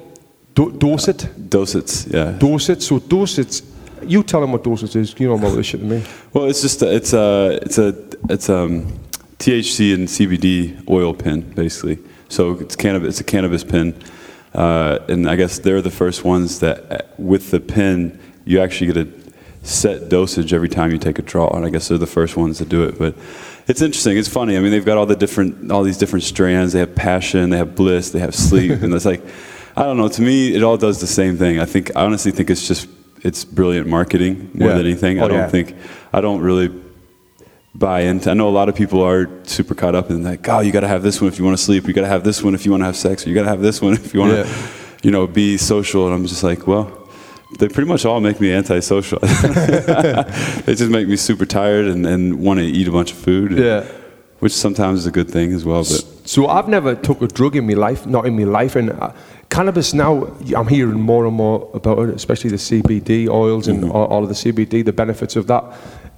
Do- 0.55 0.71
Dorset. 0.71 1.27
Dosets. 1.49 2.07
Yeah. 2.07 2.31
Dorset. 2.39 2.81
So 2.81 2.99
Dorset, 2.99 3.61
you 4.03 4.23
tell 4.23 4.41
them 4.41 4.51
what 4.51 4.63
Dorset 4.63 4.95
is. 4.95 5.13
You 5.19 5.27
know 5.29 5.37
more 5.37 5.51
this 5.51 5.67
shit 5.67 5.79
than 5.81 5.89
me. 5.89 6.03
Well, 6.33 6.45
it's 6.45 6.61
just 6.61 6.81
a, 6.81 6.95
it's 6.95 7.13
a 7.13 7.59
it's 7.61 7.77
a 7.77 7.95
it's 8.29 8.49
um 8.49 8.87
THC 9.37 9.93
and 9.93 10.07
CBD 10.07 10.87
oil 10.89 11.13
pin 11.13 11.41
basically. 11.55 11.99
So 12.29 12.59
it's 12.59 12.75
cannabis. 12.75 13.09
It's 13.09 13.21
a 13.21 13.23
cannabis 13.23 13.63
pin, 13.63 13.93
uh, 14.53 14.99
and 15.07 15.27
I 15.29 15.35
guess 15.35 15.59
they're 15.59 15.81
the 15.81 15.89
first 15.91 16.23
ones 16.23 16.59
that 16.59 16.91
uh, 16.91 16.97
with 17.17 17.51
the 17.51 17.59
pin 17.59 18.19
you 18.45 18.59
actually 18.61 18.93
get 18.93 18.97
a 18.97 19.07
set 19.63 20.09
dosage 20.09 20.53
every 20.53 20.69
time 20.69 20.91
you 20.91 20.97
take 20.97 21.19
a 21.19 21.21
draw, 21.21 21.49
and 21.55 21.65
I 21.65 21.69
guess 21.69 21.87
they're 21.87 21.97
the 21.97 22.07
first 22.07 22.35
ones 22.37 22.57
to 22.59 22.65
do 22.65 22.83
it. 22.83 22.97
But 22.99 23.15
it's 23.69 23.81
interesting. 23.81 24.17
It's 24.17 24.27
funny. 24.27 24.57
I 24.57 24.59
mean, 24.59 24.71
they've 24.71 24.83
got 24.85 24.97
all 24.97 25.05
the 25.05 25.15
different 25.15 25.71
all 25.71 25.83
these 25.83 25.97
different 25.97 26.23
strands. 26.23 26.73
They 26.73 26.79
have 26.79 26.95
passion. 26.95 27.49
They 27.51 27.57
have 27.57 27.75
bliss. 27.75 28.09
They 28.09 28.19
have 28.19 28.35
sleep, 28.35 28.81
and 28.81 28.93
it's 28.93 29.05
like 29.05 29.21
I 29.77 29.83
don't 29.83 29.95
know. 29.97 30.09
To 30.09 30.21
me, 30.21 30.53
it 30.55 30.63
all 30.63 30.75
does 30.77 30.99
the 30.99 31.07
same 31.07 31.37
thing. 31.37 31.59
I 31.59 31.65
think 31.65 31.95
I 31.95 32.03
honestly 32.05 32.31
think 32.31 32.49
it's 32.49 32.67
just 32.67 32.89
it's 33.21 33.45
brilliant 33.45 33.87
marketing 33.87 34.49
more 34.53 34.69
Yeah. 34.69 34.77
than 34.77 34.85
anything. 34.85 35.19
Oh, 35.21 35.25
I 35.25 35.27
don't 35.29 35.37
yeah. 35.37 35.49
think 35.49 35.75
I 36.11 36.19
don't 36.21 36.41
really 36.41 36.69
buy 37.75 38.01
into. 38.01 38.31
I 38.31 38.33
know 38.33 38.49
a 38.49 38.51
lot 38.51 38.67
of 38.69 38.75
people 38.75 39.01
are 39.03 39.29
super 39.43 39.75
caught 39.75 39.93
up 39.95 40.09
in 40.09 40.23
like, 40.23 40.47
oh, 40.49 40.59
you 40.61 40.71
got 40.71 40.81
to 40.81 40.87
have 40.87 41.03
this 41.03 41.21
one 41.21 41.27
if 41.31 41.37
you 41.37 41.45
want 41.45 41.57
to 41.57 41.63
sleep. 41.63 41.87
You 41.87 41.93
got 41.93 42.01
to 42.01 42.07
have 42.07 42.23
this 42.23 42.41
one 42.43 42.55
if 42.55 42.65
you 42.65 42.71
want 42.71 42.81
to 42.81 42.85
have 42.85 42.95
sex. 42.97 43.25
Or 43.25 43.29
you 43.29 43.35
got 43.35 43.43
to 43.43 43.49
have 43.49 43.61
this 43.61 43.81
one 43.81 43.93
if 43.93 44.13
you 44.13 44.19
want 44.19 44.33
to, 44.33 44.37
Yeah. 44.49 44.67
you 45.03 45.11
know, 45.11 45.27
be 45.27 45.55
social. 45.57 46.05
And 46.07 46.13
I'm 46.15 46.25
just 46.25 46.43
like, 46.43 46.65
well, 46.65 46.98
they 47.57 47.67
pretty 47.67 47.87
much 47.89 48.05
all 48.05 48.21
make 48.21 48.39
me 48.39 48.51
antisocial. 48.53 49.19
they 49.21 50.75
just 50.75 50.91
make 50.91 51.07
me 51.07 51.15
super 51.15 51.45
tired 51.45 51.85
and, 51.85 52.05
and 52.05 52.39
want 52.39 52.59
to 52.59 52.65
eat 52.65 52.87
a 52.87 52.91
bunch 52.91 53.11
of 53.11 53.17
food. 53.17 53.51
and- 53.51 53.59
Yeah. 53.59 53.85
Which 54.39 54.53
sometimes 54.53 54.99
is 54.99 55.05
a 55.05 55.11
good 55.11 55.29
thing 55.29 55.51
as 55.53 55.65
well. 55.65 55.79
But 55.79 56.05
So 56.23 56.47
I've 56.47 56.69
never 56.69 56.95
took 56.95 57.21
a 57.21 57.27
drug 57.27 57.57
in 57.57 57.67
my 57.67 57.73
life, 57.73 58.05
not 58.05 58.25
in 58.25 58.37
my 58.37 58.45
life, 58.45 58.77
and 58.77 58.91
uh, 58.91 59.11
cannabis 59.49 59.93
now 59.93 60.33
I'm 60.55 60.67
hearing 60.67 60.97
more 61.01 61.25
and 61.25 61.35
more 61.35 61.69
about 61.73 62.07
it, 62.07 62.15
especially 62.15 62.49
the 62.51 62.55
CBD 62.55 63.27
oils 63.27 63.67
and 63.67 63.83
all, 63.91 64.05
all 64.05 64.23
of 64.23 64.29
the 64.29 64.35
CBD, 64.35 64.85
the 64.85 64.93
benefits 64.93 65.35
of 65.35 65.47
that. 65.47 65.63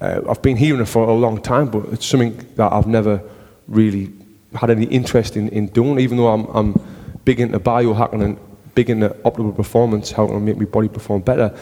Uh, 0.02 0.22
I've 0.30 0.42
been 0.44 0.56
hearing 0.56 0.82
it 0.82 0.88
for 0.88 1.08
a 1.10 1.14
long 1.14 1.42
time, 1.42 1.70
but 1.72 1.86
it's 1.94 2.06
something 2.06 2.38
that 2.58 2.72
I've 2.72 2.86
never 2.86 3.24
really 3.68 4.12
had 4.54 4.70
any 4.70 4.86
interest 4.86 5.36
in, 5.36 5.50
in 5.50 5.68
doing, 5.68 5.98
even 6.00 6.18
though 6.18 6.28
I'm, 6.28 6.46
I'm 6.54 6.80
big 7.26 7.40
into 7.40 7.60
biohacking 7.60 8.24
and 8.24 8.38
big 8.76 8.90
in 8.90 9.00
the 9.02 9.10
optimal 9.26 9.56
performance, 9.56 10.12
how 10.12 10.28
to 10.28 10.40
make 10.40 10.58
my 10.58 10.66
body 10.66 10.88
perform 10.88 11.22
better. 11.22 11.56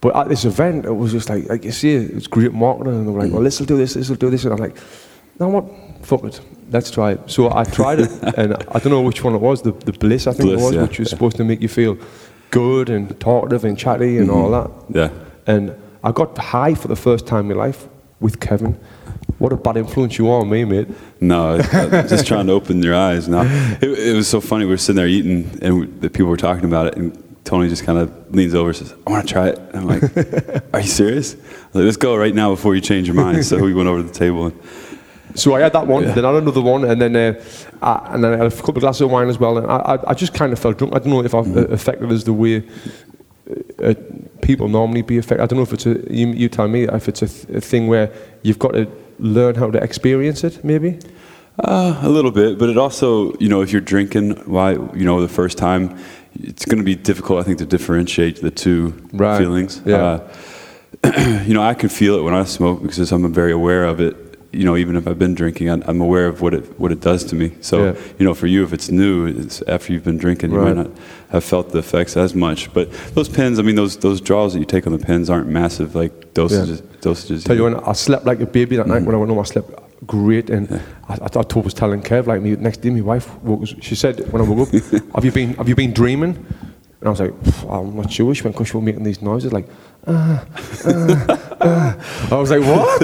But 0.00 0.14
at 0.16 0.28
this 0.28 0.44
event, 0.44 0.84
it 0.84 0.92
was 0.92 1.12
just 1.12 1.28
like, 1.28 1.48
like 1.48 1.64
you 1.64 1.72
see, 1.72 1.94
it's 1.94 2.26
great 2.26 2.52
marketing, 2.52 2.94
and 2.94 3.06
they're 3.08 3.14
like, 3.14 3.32
well, 3.32 3.42
this 3.42 3.58
will 3.58 3.66
do 3.66 3.76
this, 3.76 3.94
this 3.94 4.08
will 4.08 4.16
do 4.16 4.30
this, 4.30 4.44
and 4.44 4.52
I'm 4.52 4.60
like, 4.60 4.76
now 5.40 5.48
what? 5.48 5.64
Fuck 6.06 6.24
it, 6.24 6.40
let's 6.70 6.90
try 6.90 7.12
it. 7.12 7.20
So 7.26 7.52
I 7.52 7.64
tried 7.64 8.00
it, 8.00 8.10
and 8.36 8.54
I 8.54 8.78
don't 8.78 8.90
know 8.90 9.02
which 9.02 9.24
one 9.24 9.34
it 9.34 9.40
was, 9.40 9.62
the, 9.62 9.72
the 9.72 9.92
bliss, 9.92 10.26
I 10.26 10.32
think 10.32 10.50
Bliss, 10.50 10.60
it 10.60 10.64
was, 10.64 10.74
yeah, 10.74 10.82
which 10.82 10.98
was 11.00 11.08
yeah. 11.08 11.10
supposed 11.10 11.36
to 11.36 11.44
make 11.44 11.60
you 11.60 11.68
feel 11.68 11.98
good 12.50 12.88
and 12.88 13.18
talkative 13.20 13.64
and 13.64 13.76
chatty 13.76 14.18
and 14.18 14.30
all 14.30 14.50
mm-hmm. 14.50 14.92
that. 14.92 15.12
yeah. 15.12 15.52
And 15.52 15.74
I 16.04 16.12
got 16.12 16.36
high 16.38 16.74
for 16.74 16.88
the 16.88 16.96
first 16.96 17.26
time 17.26 17.50
in 17.50 17.56
my 17.56 17.64
life 17.64 17.88
with 18.20 18.40
Kevin. 18.40 18.78
What 19.38 19.52
a 19.52 19.56
bad 19.56 19.76
influence 19.76 20.18
you 20.18 20.28
are 20.30 20.40
on 20.40 20.50
me, 20.50 20.64
mate. 20.64 20.88
No, 21.20 21.58
just 21.60 22.26
trying 22.26 22.46
to 22.48 22.52
open 22.52 22.82
your 22.82 22.94
eyes. 22.94 23.28
No, 23.28 23.42
it, 23.80 23.82
it 23.82 24.16
was 24.16 24.26
so 24.28 24.40
funny. 24.40 24.64
We 24.64 24.72
were 24.72 24.76
sitting 24.78 24.96
there 24.96 25.06
eating, 25.06 25.58
and 25.62 25.80
we, 25.80 25.86
the 25.86 26.10
people 26.10 26.26
were 26.26 26.36
talking 26.36 26.64
about 26.64 26.86
it, 26.88 26.96
and 26.96 27.16
Tony 27.44 27.68
just 27.68 27.84
kind 27.84 27.98
of 27.98 28.34
leans 28.34 28.54
over 28.54 28.70
and 28.70 28.76
says, 28.76 28.94
"I 29.06 29.10
want 29.10 29.28
to 29.28 29.32
try 29.32 29.48
it." 29.48 29.58
And 29.58 29.76
I'm 29.76 29.86
like, 29.86 30.64
"Are 30.74 30.80
you 30.80 30.88
serious?" 30.88 31.34
I 31.34 31.38
like, 31.78 31.84
"Let's 31.84 31.96
go 31.96 32.16
right 32.16 32.34
now 32.34 32.50
before 32.50 32.74
you 32.74 32.80
change 32.80 33.06
your 33.06 33.14
mind." 33.16 33.44
So 33.46 33.58
we 33.58 33.74
went 33.74 33.88
over 33.88 34.02
to 34.02 34.08
the 34.08 34.14
table. 34.14 34.46
And, 34.46 34.58
So 35.34 35.54
I 35.54 35.60
had 35.60 35.72
that 35.74 35.86
one, 35.86 36.04
then 36.04 36.24
I 36.24 36.32
had 36.32 36.42
another 36.42 36.62
one, 36.62 36.84
and 36.84 37.00
then 37.00 37.14
uh, 37.14 37.44
I, 37.80 38.14
and 38.14 38.24
then 38.24 38.32
I 38.34 38.36
had 38.38 38.52
a 38.52 38.56
couple 38.56 38.78
of 38.78 38.80
glasses 38.80 39.02
of 39.02 39.10
wine 39.10 39.28
as 39.28 39.38
well. 39.38 39.58
And 39.58 39.66
I, 39.70 39.76
I, 39.76 40.10
I 40.10 40.14
just 40.14 40.34
kind 40.34 40.52
of 40.52 40.58
felt 40.58 40.78
drunk. 40.78 40.94
I 40.94 40.98
don't 40.98 41.10
know 41.10 41.22
if 41.22 41.34
I'm 41.34 41.56
uh, 41.56 41.60
affected 41.66 42.10
as 42.10 42.24
the 42.24 42.32
way 42.32 42.64
uh, 43.82 43.94
people 44.48 44.66
normally 44.66 45.02
be 45.02 45.18
affected. 45.18 45.42
I 45.42 45.46
don't 45.46 45.58
know 45.58 45.62
if 45.62 45.74
it's 45.74 45.84
a 45.84 45.94
you, 46.10 46.28
you 46.28 46.48
tell 46.48 46.68
me 46.68 46.84
if 46.84 47.06
it's 47.06 47.20
a, 47.20 47.28
th- 47.28 47.58
a 47.58 47.60
thing 47.60 47.86
where 47.86 48.10
you've 48.42 48.58
got 48.58 48.72
to 48.72 48.86
learn 49.18 49.54
how 49.54 49.70
to 49.70 49.78
experience 49.78 50.42
it, 50.42 50.64
maybe. 50.64 50.98
Uh, 51.58 52.00
a 52.02 52.08
little 52.08 52.30
bit, 52.30 52.58
but 52.58 52.70
it 52.70 52.78
also, 52.78 53.36
you 53.38 53.48
know, 53.48 53.60
if 53.60 53.72
you're 53.72 53.82
drinking, 53.94 54.30
why, 54.46 54.70
you 55.00 55.04
know, 55.04 55.20
the 55.20 55.28
first 55.40 55.58
time, 55.58 55.98
it's 56.40 56.64
going 56.64 56.78
to 56.78 56.84
be 56.84 56.94
difficult, 56.94 57.40
I 57.40 57.42
think, 57.42 57.58
to 57.58 57.66
differentiate 57.66 58.40
the 58.40 58.50
two 58.50 58.94
Right. 59.12 59.36
feelings. 59.38 59.82
Yeah. 59.84 60.20
Uh, 61.04 61.42
you 61.46 61.52
know, 61.52 61.62
I 61.62 61.74
can 61.74 61.90
feel 61.90 62.14
it 62.18 62.22
when 62.22 62.32
I 62.32 62.44
smoke 62.44 62.80
because 62.80 63.12
I'm 63.12 63.30
very 63.34 63.52
aware 63.52 63.84
of 63.84 64.00
it. 64.00 64.16
You 64.58 64.64
know, 64.64 64.76
even 64.76 64.96
if 64.96 65.06
I've 65.06 65.18
been 65.18 65.34
drinking, 65.34 65.70
I'm, 65.70 65.82
I'm 65.86 66.00
aware 66.00 66.26
of 66.26 66.40
what 66.42 66.52
it 66.52 66.64
what 66.80 66.90
it 66.90 67.00
does 67.00 67.22
to 67.30 67.34
me. 67.36 67.48
So, 67.60 67.76
Yeah. 67.78 67.94
you 68.18 68.24
know, 68.26 68.34
for 68.34 68.48
you, 68.48 68.64
if 68.64 68.72
it's 68.72 68.90
new, 68.90 69.26
it's 69.26 69.62
after 69.74 69.92
you've 69.92 70.04
been 70.10 70.18
drinking, 70.18 70.50
you 70.50 70.58
Right. 70.58 70.76
might 70.76 70.82
not 70.82 70.90
have 71.34 71.44
felt 71.44 71.70
the 71.70 71.78
effects 71.78 72.16
as 72.16 72.34
much. 72.34 72.72
But 72.72 72.86
those 73.14 73.28
pins, 73.28 73.58
I 73.58 73.62
mean, 73.62 73.76
those 73.76 73.96
those 73.98 74.20
draws 74.20 74.52
that 74.52 74.58
you 74.58 74.64
take 74.66 74.84
on 74.88 74.92
the 74.98 75.04
pins 75.10 75.30
aren't 75.30 75.48
massive, 75.48 75.94
like 75.94 76.12
dosages. 76.34 76.82
Dosages. 77.00 77.44
Tell 77.44 77.56
you 77.56 77.70
know. 77.70 77.76
when 77.76 77.84
I 77.84 77.92
slept 77.92 78.24
like 78.26 78.40
a 78.40 78.46
baby 78.46 78.76
that 78.76 78.86
night 78.86 78.96
mm-hmm. 78.96 79.06
when 79.06 79.14
I 79.14 79.18
went 79.18 79.30
home, 79.30 79.38
I 79.38 79.44
slept 79.44 79.70
great. 80.06 80.50
And 80.50 80.64
I, 81.08 81.14
I, 81.26 81.28
thought 81.28 81.56
I 81.56 81.60
was 81.60 81.74
telling 81.74 82.02
Kev, 82.02 82.26
like 82.26 82.42
me 82.42 82.56
next 82.56 82.78
day, 82.78 82.90
my 82.90 83.00
wife, 83.00 83.26
woke, 83.42 83.66
she 83.80 83.94
said 83.94 84.14
when 84.32 84.42
I 84.42 84.44
woke 84.48 84.68
up, 84.68 84.74
"Have 85.14 85.24
you 85.24 85.32
been 85.32 85.54
Have 85.54 85.68
you 85.68 85.76
been 85.76 85.92
dreaming?" 85.92 86.34
And 87.00 87.06
I 87.06 87.10
was 87.10 87.20
like, 87.20 87.34
"I'm 87.68 87.94
not 87.94 88.10
sure." 88.10 88.34
She 88.34 88.42
went, 88.42 88.56
"Cause 88.56 88.72
you 88.72 88.80
were 88.80 88.84
making 88.84 89.04
these 89.04 89.22
noises 89.22 89.52
like." 89.52 89.68
Uh, 90.08 90.44
uh, 90.84 91.36
uh." 91.60 91.94
I 92.30 92.34
was 92.34 92.50
like, 92.50 92.62
"What? 92.62 93.02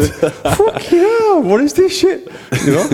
Fuck 0.56 0.90
yeah! 0.90 1.38
What 1.38 1.60
is 1.60 1.74
this 1.74 1.98
shit?" 1.98 2.28
You 2.64 2.72
know? 2.72 2.88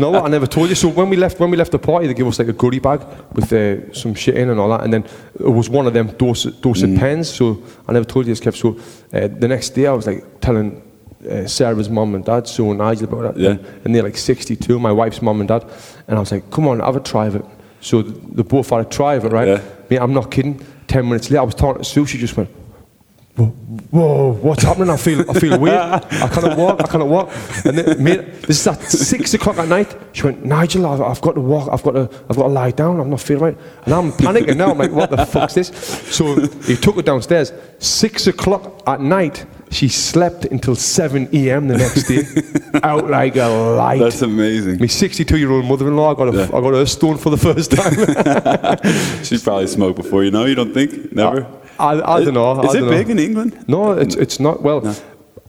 no? 0.00 0.24
I 0.24 0.28
never 0.28 0.46
told 0.46 0.68
you. 0.68 0.74
So 0.74 0.88
when 0.88 1.10
we 1.10 1.16
left, 1.16 1.38
when 1.38 1.50
we 1.50 1.56
left 1.56 1.72
the 1.72 1.78
party, 1.78 2.06
they 2.06 2.14
gave 2.14 2.26
us 2.26 2.38
like 2.38 2.48
a 2.48 2.52
goodie 2.52 2.80
bag 2.80 3.00
with 3.32 3.52
uh, 3.52 3.92
some 3.92 4.14
shit 4.14 4.36
in 4.36 4.50
and 4.50 4.58
all 4.58 4.70
that, 4.70 4.82
and 4.82 4.92
then 4.92 5.04
it 5.38 5.52
was 5.60 5.68
one 5.68 5.86
of 5.86 5.92
them 5.92 6.08
Dorset, 6.16 6.60
Dorset 6.60 6.98
pens. 6.98 7.28
So 7.28 7.62
I 7.86 7.92
never 7.92 8.04
told 8.04 8.26
you 8.26 8.34
this, 8.34 8.40
Kev. 8.40 8.56
So 8.56 8.78
uh, 9.16 9.28
the 9.28 9.48
next 9.48 9.70
day, 9.70 9.86
I 9.86 9.92
was 9.92 10.06
like 10.06 10.40
telling 10.40 10.82
uh, 11.30 11.46
Sarah's 11.46 11.88
mum 11.88 12.14
and 12.14 12.24
dad, 12.24 12.46
Sue 12.46 12.70
and 12.70 12.78
Nigel, 12.78 13.04
about 13.04 13.34
that. 13.34 13.40
Yeah. 13.40 13.56
And, 13.84 13.94
they're 13.94 14.02
like 14.02 14.16
62, 14.16 14.78
my 14.78 14.92
wife's 14.92 15.22
mum 15.22 15.40
and 15.40 15.48
dad. 15.48 15.64
And 16.08 16.16
I 16.16 16.20
was 16.20 16.32
like, 16.32 16.50
come 16.50 16.68
on, 16.68 16.80
have 16.80 16.96
a 16.96 17.00
try 17.00 17.26
of 17.26 17.36
it. 17.36 17.44
So 17.80 18.02
the, 18.02 18.44
both 18.44 18.70
had 18.70 18.80
a 18.80 18.88
try 18.88 19.14
of 19.14 19.24
it, 19.24 19.32
right? 19.32 19.48
Yeah. 19.48 19.62
Mate, 19.90 20.00
I'm 20.00 20.14
not 20.14 20.30
kidding. 20.30 20.64
10 20.88 21.04
minutes 21.04 21.30
later, 21.30 21.40
I 21.40 21.44
was 21.44 21.54
talking 21.54 21.82
to 21.82 21.88
Sue, 21.88 22.06
she 22.06 22.18
just 22.18 22.36
went, 22.36 22.48
whoa, 23.36 23.46
whoa, 23.90 24.32
what's 24.32 24.62
happening? 24.62 24.90
I 24.90 24.96
feel, 24.96 25.30
I 25.30 25.34
feel 25.34 25.58
weird. 25.58 25.76
I 25.76 26.28
cannot 26.28 26.56
walk, 26.56 26.82
I 26.82 26.86
cannot 26.86 27.08
walk. 27.08 27.30
And 27.64 27.78
then, 27.78 28.02
mate, 28.02 28.42
this 28.42 28.60
is 28.60 28.66
at 28.66 28.82
six 28.82 29.34
o'clock 29.34 29.58
at 29.58 29.68
night. 29.68 29.94
She 30.12 30.22
went, 30.22 30.44
Nigel, 30.44 30.86
I've, 30.86 31.00
I've 31.00 31.20
got 31.20 31.34
to 31.34 31.40
walk, 31.40 31.68
I've 31.70 31.82
got 31.82 31.92
to, 31.92 32.10
I've 32.30 32.36
got 32.36 32.44
to 32.44 32.48
lie 32.48 32.70
down, 32.70 33.00
I'm 33.00 33.10
not 33.10 33.20
feeling 33.20 33.42
right. 33.42 33.58
And 33.84 33.94
I'm 33.94 34.12
panicking 34.12 34.56
now, 34.56 34.70
I'm 34.70 34.78
like, 34.78 34.92
what 34.92 35.10
the 35.10 35.24
fuck's 35.26 35.54
this? 35.54 35.68
So 36.14 36.40
he 36.62 36.76
took 36.76 36.96
her 36.96 37.02
downstairs. 37.02 37.52
Six 37.78 38.26
o'clock 38.26 38.82
at 38.86 39.00
night, 39.00 39.44
she 39.70 39.88
slept 39.88 40.46
until 40.46 40.74
7 40.74 41.28
a.m. 41.34 41.68
the 41.68 41.76
next 41.76 42.04
day, 42.04 42.80
out 42.82 43.10
like 43.10 43.36
a 43.36 43.46
light. 43.48 43.98
That's 43.98 44.22
amazing. 44.22 44.78
My 44.78 44.86
62 44.86 45.36
year 45.36 45.50
old 45.50 45.66
mother 45.66 45.88
in 45.88 45.96
law, 45.96 46.12
I 46.12 46.16
got, 46.16 46.34
a, 46.34 46.44
I 46.44 46.60
got 46.60 46.72
her 46.72 46.86
stone 46.86 47.18
for 47.18 47.30
the 47.30 47.36
first 47.36 47.72
time. 47.72 47.96
She 49.24 49.38
probably 49.38 49.66
smoked 49.66 49.96
before, 49.96 50.24
you 50.24 50.30
know? 50.30 50.44
You 50.44 50.54
don't 50.54 50.72
think? 50.72 51.12
Never? 51.12 51.44
I, 51.44 51.65
I 51.78 52.24
don't 52.24 52.34
know. 52.34 52.62
Is 52.62 52.74
I 52.74 52.78
it 52.78 52.88
big 52.88 53.08
know. 53.08 53.12
in 53.12 53.18
England? 53.18 53.64
No, 53.68 53.92
it's, 53.92 54.16
mm. 54.16 54.22
it's 54.22 54.40
not. 54.40 54.62
Well, 54.62 54.96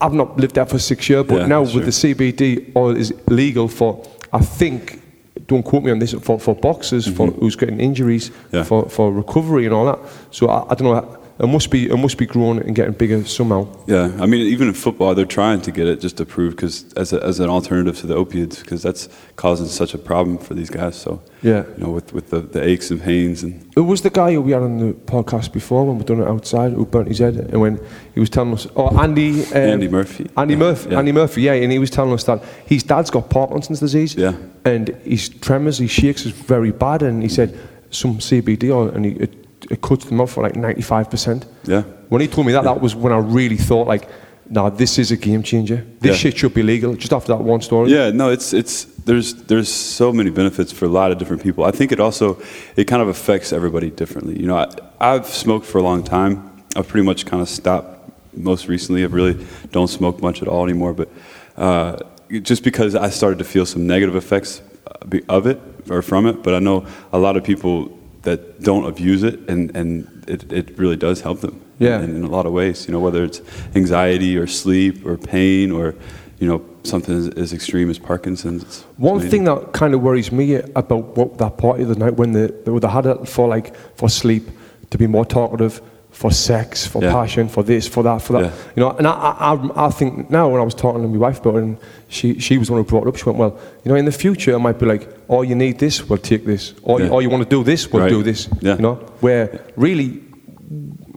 I've 0.02 0.14
not 0.14 0.38
lived 0.38 0.56
there 0.56 0.66
for 0.66 0.80
six 0.80 1.10
years, 1.10 1.26
but 1.26 1.42
Yeah, 1.42 1.46
now 1.48 1.62
with 1.62 1.86
the 1.86 1.92
CBD 1.92 2.76
oil 2.76 2.96
is 2.96 3.14
legal 3.28 3.68
for, 3.68 4.06
I 4.32 4.40
think, 4.40 5.02
don't 5.48 5.64
quote 5.64 5.84
me 5.84 5.92
on 5.92 6.00
this, 6.00 6.14
for, 6.14 6.40
for 6.40 6.56
boxers 6.56 7.08
for 7.08 7.28
mm-hmm. 7.28 7.40
who's 7.40 7.56
getting 7.56 7.80
injuries, 7.80 8.32
Yeah. 8.52 8.64
for, 8.64 8.90
for 8.90 9.12
recovery 9.12 9.66
and 9.66 9.74
all 9.74 9.86
that. 9.86 10.00
So 10.32 10.50
I, 10.50 10.72
I 10.72 10.76
don't 10.76 10.84
know. 10.84 11.20
It 11.40 11.48
must 11.48 11.70
be 11.70 11.88
it 11.90 11.98
must 11.98 12.18
be 12.18 12.26
growing 12.26 12.60
and 12.60 12.76
getting 12.76 12.94
bigger 12.94 13.24
somehow. 13.26 13.68
Yeah, 13.86 14.12
I 14.20 14.26
mean, 14.26 14.42
even 14.48 14.68
in 14.68 14.74
football, 14.74 15.14
they're 15.14 15.26
trying 15.26 15.62
to 15.62 15.72
get 15.72 15.86
it 15.88 16.00
just 16.02 16.20
approved 16.20 16.56
because 16.56 16.92
as, 16.94 17.14
a, 17.14 17.24
as 17.24 17.40
an 17.40 17.50
alternative 17.50 17.96
to 18.00 18.08
the 18.08 18.16
opiates, 18.16 18.60
because 18.62 18.82
that's 18.82 19.08
causing 19.36 19.68
such 19.68 19.94
a 19.94 19.98
problem 20.00 20.40
for 20.40 20.56
these 20.56 20.72
guys. 20.72 20.96
So 20.96 21.22
Yeah. 21.44 21.64
you 21.78 21.84
know, 21.84 21.92
with 21.92 22.12
with 22.12 22.32
the, 22.32 22.40
the 22.40 22.64
aches 22.64 22.90
and 22.92 23.00
pains 23.02 23.44
and 23.44 23.64
Who 23.76 23.84
was 23.84 24.02
the 24.02 24.10
guy 24.10 24.34
who 24.34 24.42
we 24.42 24.52
had 24.54 24.64
on 24.64 24.80
the 24.80 24.94
podcast 24.94 25.54
before 25.54 25.86
when 25.86 26.00
we 26.00 26.04
done 26.06 26.22
it 26.22 26.28
outside 26.28 26.72
who 26.74 26.86
burnt 26.86 27.08
his 27.10 27.20
head 27.20 27.36
and 27.36 27.62
when 27.62 27.80
he 28.16 28.20
was 28.20 28.30
telling 28.32 28.54
us 28.54 28.66
oh 28.76 28.90
Andy 29.00 29.44
um, 29.46 29.58
Andy 29.76 29.88
Murphy. 29.88 30.28
Andy 30.36 30.54
Yeah, 30.56 30.60
Murphy 30.60 30.90
yeah. 30.90 30.98
Andy 31.00 31.12
Murphy 31.12 31.42
yeah 31.44 31.54
and 31.54 31.72
he 31.72 31.78
was 31.80 31.92
telling 31.92 32.14
us 32.14 32.24
that 32.24 32.42
his 32.66 32.82
dad's 32.84 33.12
got 33.12 33.30
Parkinson's 33.30 33.80
disease 33.80 34.16
Yeah. 34.16 34.34
and 34.66 34.88
his 35.04 35.30
tremors 35.30 35.78
he 35.78 35.88
shakes 35.88 36.26
is 36.26 36.32
very 36.32 36.72
bad 36.72 37.04
and 37.04 37.22
he 37.22 37.30
said 37.30 37.50
some 37.92 38.18
CBD 38.18 38.72
oil 38.72 38.90
and 38.90 39.06
he, 39.06 39.12
it, 39.12 39.47
it 39.72 39.82
cuts 39.82 40.06
them 40.06 40.22
off 40.22 40.32
for 40.32 40.44
like 40.44 40.54
95% 40.56 41.46
Yeah. 41.66 41.82
when 42.10 42.22
he 42.22 42.28
told 42.28 42.46
me 42.48 42.54
that 42.54 42.64
that 42.64 42.82
was 42.82 42.96
when 42.96 43.12
I 43.14 43.18
really 43.18 43.58
thought 43.58 43.88
like 43.88 44.08
now 44.50 44.70
this 44.70 44.98
is 44.98 45.12
a 45.12 45.18
game 45.18 45.44
changer 45.44 45.84
this 46.00 46.10
Yeah. 46.12 46.16
shit 46.16 46.38
should 46.38 46.54
be 46.54 46.64
legal 46.64 46.94
just 46.96 47.12
after 47.14 47.30
that 47.36 47.44
one 47.44 47.62
story 47.62 47.92
Yeah, 47.92 48.12
no, 48.12 48.30
it's 48.32 48.54
it's 48.54 48.86
there's 49.06 49.34
there's 49.48 49.70
so 49.70 50.12
many 50.14 50.30
benefits 50.30 50.72
for 50.72 50.86
a 50.86 50.90
lot 50.90 51.12
of 51.12 51.18
different 51.18 51.42
people. 51.44 51.64
I 51.64 51.72
think 51.72 51.92
it 51.92 52.00
also 52.00 52.38
it 52.76 52.86
kind 52.88 53.02
of 53.02 53.08
affects 53.08 53.52
everybody 53.54 53.90
differently. 53.90 54.40
You 54.40 54.48
know, 54.48 54.58
I, 54.58 54.68
I've 55.00 55.26
smoked 55.28 55.66
for 55.66 55.78
a 55.80 55.84
long 55.84 56.04
time. 56.04 56.32
I've 56.76 56.88
pretty 56.88 57.06
much 57.06 57.26
kind 57.26 57.42
of 57.42 57.48
stopped 57.50 57.90
most 58.36 58.68
recently. 58.68 59.04
I 59.04 59.08
really 59.08 59.38
don't 59.72 59.88
smoke 59.90 60.22
much 60.22 60.42
at 60.42 60.48
all 60.50 60.64
anymore. 60.66 60.94
But 60.94 61.08
uh, 61.58 61.98
just 62.44 62.64
because 62.64 62.96
I 62.96 63.10
started 63.10 63.40
to 63.40 63.46
feel 63.46 63.66
some 63.66 63.88
negative 63.88 64.16
effects 64.16 64.62
uh, 64.88 65.18
of 65.30 65.48
it 65.48 65.60
or 65.90 66.02
from 66.02 66.26
it, 66.28 66.44
but 66.44 66.54
I 66.54 66.60
know 66.60 66.86
a 67.14 67.18
lot 67.18 67.38
of 67.38 67.44
people 67.44 67.97
that 68.28 68.62
don't 68.62 68.86
abuse 68.86 69.24
it, 69.24 69.38
and 69.52 69.76
and 69.80 69.90
it, 70.28 70.52
it 70.52 70.78
really 70.78 70.98
does 70.98 71.22
help 71.22 71.40
them. 71.40 71.56
Yeah. 71.80 72.02
in, 72.02 72.10
in 72.16 72.24
a 72.24 72.32
lot 72.38 72.46
of 72.48 72.54
ways. 72.54 72.88
You 72.88 72.92
know, 72.94 73.00
whether 73.08 73.24
it's 73.24 73.40
anxiety 73.76 74.36
or 74.36 74.48
sleep 74.48 75.06
or 75.06 75.16
pain 75.18 75.72
or 75.72 75.94
you 76.40 76.48
know 76.50 76.60
something 76.84 77.16
as, 77.22 77.28
as 77.44 77.54
extreme 77.54 77.90
as 77.90 78.00
Parkinson's. 78.00 78.64
It's 78.64 78.82
One 78.98 79.18
amazing. 79.18 79.32
thing 79.32 79.44
that 79.46 79.74
kind 79.74 79.94
of 79.94 80.02
worries 80.02 80.32
me 80.32 80.56
about 80.56 81.04
what 81.18 81.38
that 81.38 81.58
party 81.58 81.84
the 81.84 81.96
night 81.96 82.16
when 82.22 82.32
they, 82.34 82.48
they, 82.48 82.80
they 82.80 82.88
had 82.88 83.06
it 83.06 83.28
for 83.28 83.48
like 83.48 83.76
for 83.96 84.10
sleep, 84.10 84.46
to 84.90 84.98
be 84.98 85.08
more 85.08 85.26
talkative, 85.26 85.82
for 86.12 86.32
sex, 86.32 86.88
for 86.88 87.02
Yeah. 87.04 87.12
passion, 87.12 87.48
for 87.48 87.64
this, 87.64 87.88
for 87.88 88.02
that, 88.04 88.22
for 88.22 88.34
that. 88.34 88.44
Yeah. 88.46 88.52
You 88.76 88.82
know, 88.84 88.90
and 88.98 89.06
I, 89.08 89.12
I, 89.12 89.54
I- 89.54 89.86
I 89.88 89.90
think 89.92 90.30
now 90.32 90.50
when 90.50 90.60
I 90.60 90.64
was 90.64 90.74
talking 90.74 91.02
to 91.04 91.08
my 91.08 91.18
wife 91.18 91.40
about 91.40 91.56
it, 91.58 91.64
and 91.64 91.78
she, 92.08 92.40
she 92.40 92.58
was 92.58 92.68
the 92.68 92.74
one 92.74 92.84
who 92.84 92.90
brought 92.90 93.06
it 93.06 93.10
up. 93.10 93.16
She 93.18 93.26
went, 93.26 93.38
well, 93.38 93.60
you 93.84 93.90
know, 93.92 93.96
in 93.96 94.06
the 94.06 94.12
future 94.12 94.52
it 94.52 94.60
might 94.60 94.80
be 94.80 94.86
like, 94.88 95.08
oh, 95.30 95.44
you 95.44 95.54
need 95.56 95.78
this, 95.78 96.08
we'll 96.10 96.18
take 96.18 96.44
this, 96.46 96.74
or 96.82 97.00
Yeah. 97.02 97.10
oh, 97.12 97.20
you 97.20 97.30
want 97.30 97.44
to 97.44 97.50
do 97.50 97.64
this, 97.64 97.92
we'll 97.92 98.04
Right. 98.04 98.10
do 98.10 98.24
this. 98.24 98.50
Yeah. 98.62 98.76
You 98.78 98.82
know, 98.82 98.96
where 99.22 99.62
really 99.76 100.22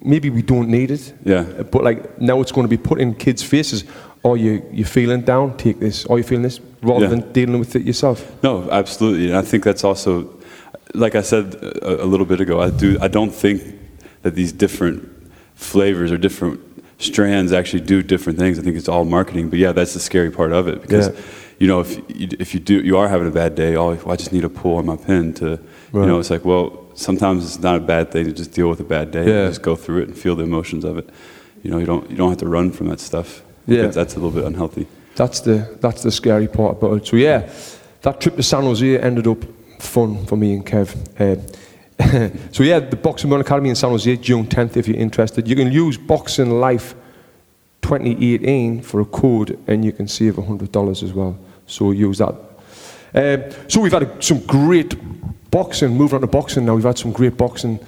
maybe 0.02 0.30
we 0.30 0.42
don't 0.42 0.68
need 0.68 0.90
it. 0.90 1.12
Yeah. 1.24 1.44
But 1.70 1.82
like 1.84 2.20
now 2.20 2.40
it's 2.40 2.52
going 2.52 2.66
to 2.68 2.76
be 2.76 2.82
put 2.82 3.00
in 3.00 3.14
kids' 3.14 3.42
faces. 3.42 3.84
Or 4.22 4.36
you 4.36 4.62
you're 4.70 4.86
feeling 4.86 5.22
down, 5.22 5.56
take 5.56 5.80
this. 5.80 6.04
Or 6.04 6.18
you're 6.18 6.26
feeling 6.28 6.42
this, 6.42 6.60
rather 6.82 7.08
than 7.08 7.32
dealing 7.32 7.58
with 7.58 7.74
it 7.74 7.86
yourself. 7.86 8.30
No, 8.42 8.68
absolutely, 8.70 9.28
and 9.28 9.36
I 9.38 9.40
think 9.42 9.64
that's 9.64 9.82
also, 9.82 10.28
like 10.94 11.14
I 11.14 11.22
said 11.22 11.54
a, 11.54 12.04
a 12.04 12.06
little 12.06 12.26
bit 12.26 12.38
ago. 12.40 12.60
I 12.60 12.68
do. 12.68 12.98
I 13.00 13.08
don't 13.08 13.32
think 13.34 13.62
that 14.22 14.34
these 14.34 14.52
different 14.52 15.08
flavors 15.54 16.10
or 16.12 16.18
different 16.18 16.60
strands 16.98 17.52
actually 17.52 17.80
do 17.80 18.02
different 18.02 18.38
things. 18.38 18.58
I 18.58 18.62
think 18.62 18.76
it's 18.76 18.88
all 18.88 19.04
marketing. 19.04 19.48
But 19.50 19.58
yeah, 19.58 19.72
that's 19.72 19.94
the 19.94 20.00
scary 20.00 20.30
part 20.30 20.52
of 20.52 20.68
it 20.68 20.82
because, 20.82 21.08
Yeah. 21.08 21.20
you 21.58 21.66
know, 21.66 21.80
if 21.80 21.96
you, 22.08 22.28
if 22.38 22.54
you 22.54 22.60
do 22.60 22.80
you 22.80 22.96
are 22.98 23.08
having 23.08 23.26
a 23.26 23.30
bad 23.30 23.54
day, 23.54 23.76
oh, 23.76 23.98
I 24.06 24.16
just 24.16 24.32
need 24.32 24.44
a 24.44 24.48
pull 24.48 24.76
on 24.76 24.86
my 24.86 24.96
pen 24.96 25.32
to, 25.34 25.58
you 25.92 26.06
know, 26.06 26.18
it's 26.18 26.30
like 26.30 26.44
well, 26.44 26.86
sometimes 26.94 27.44
it's 27.44 27.60
not 27.62 27.76
a 27.76 27.80
bad 27.80 28.10
thing 28.12 28.26
to 28.26 28.32
just 28.32 28.52
deal 28.52 28.68
with 28.68 28.80
a 28.80 28.84
bad 28.84 29.10
day. 29.10 29.26
Yeah. 29.26 29.48
Just 29.48 29.62
go 29.62 29.76
through 29.76 30.02
it 30.02 30.08
and 30.08 30.16
feel 30.18 30.36
the 30.36 30.44
emotions 30.44 30.84
of 30.84 30.98
it. 30.98 31.08
You 31.62 31.70
know, 31.70 31.78
you 31.78 31.86
don't 31.86 32.10
you 32.10 32.16
don't 32.16 32.30
have 32.30 32.38
to 32.38 32.48
run 32.48 32.70
from 32.72 32.88
that 32.88 33.00
stuff. 33.00 33.42
Yeah. 33.66 33.82
Because 33.82 33.94
that's 33.94 34.14
a 34.16 34.18
little 34.20 34.30
bit 34.38 34.44
unhealthy. 34.44 34.86
That's 35.16 35.40
the 35.40 35.76
that's 35.80 36.02
the 36.02 36.10
scary 36.10 36.48
part 36.48 36.78
about 36.78 36.94
it. 36.98 37.06
So 37.06 37.16
yeah, 37.16 37.48
that 38.02 38.20
trip 38.20 38.36
to 38.36 38.42
San 38.42 38.62
Jose 38.62 38.98
ended 38.98 39.26
up 39.26 39.44
fun 39.78 40.26
for 40.26 40.36
me 40.36 40.54
and 40.54 40.64
Kev. 40.66 40.94
Uh, 41.18 41.40
so 42.52 42.62
yeah, 42.62 42.80
the 42.80 42.96
Boxing 42.96 43.30
World 43.30 43.44
Academy 43.44 43.68
in 43.68 43.74
San 43.74 43.90
Jose, 43.90 44.16
June 44.16 44.46
10th, 44.46 44.76
if 44.76 44.88
you're 44.88 44.96
interested. 44.96 45.46
You 45.46 45.56
can 45.56 45.70
use 45.70 45.98
Boxing 45.98 46.50
Life 46.50 46.94
2018 47.82 48.82
for 48.82 49.00
a 49.00 49.04
code, 49.04 49.58
and 49.66 49.84
you 49.84 49.92
can 49.92 50.08
save 50.08 50.34
$100 50.34 51.02
as 51.02 51.12
well. 51.12 51.38
So 51.66 51.90
use 51.90 52.18
that. 52.18 52.34
Um, 53.12 53.50
so 53.68 53.80
we've 53.80 53.92
had 53.92 54.04
a, 54.04 54.22
some 54.22 54.40
great 54.46 54.94
boxing. 55.50 55.96
Moving 55.96 56.16
on 56.16 56.20
to 56.22 56.26
boxing 56.26 56.64
now, 56.64 56.74
we've 56.74 56.84
had 56.84 56.98
some 56.98 57.12
great 57.12 57.36
boxing 57.36 57.78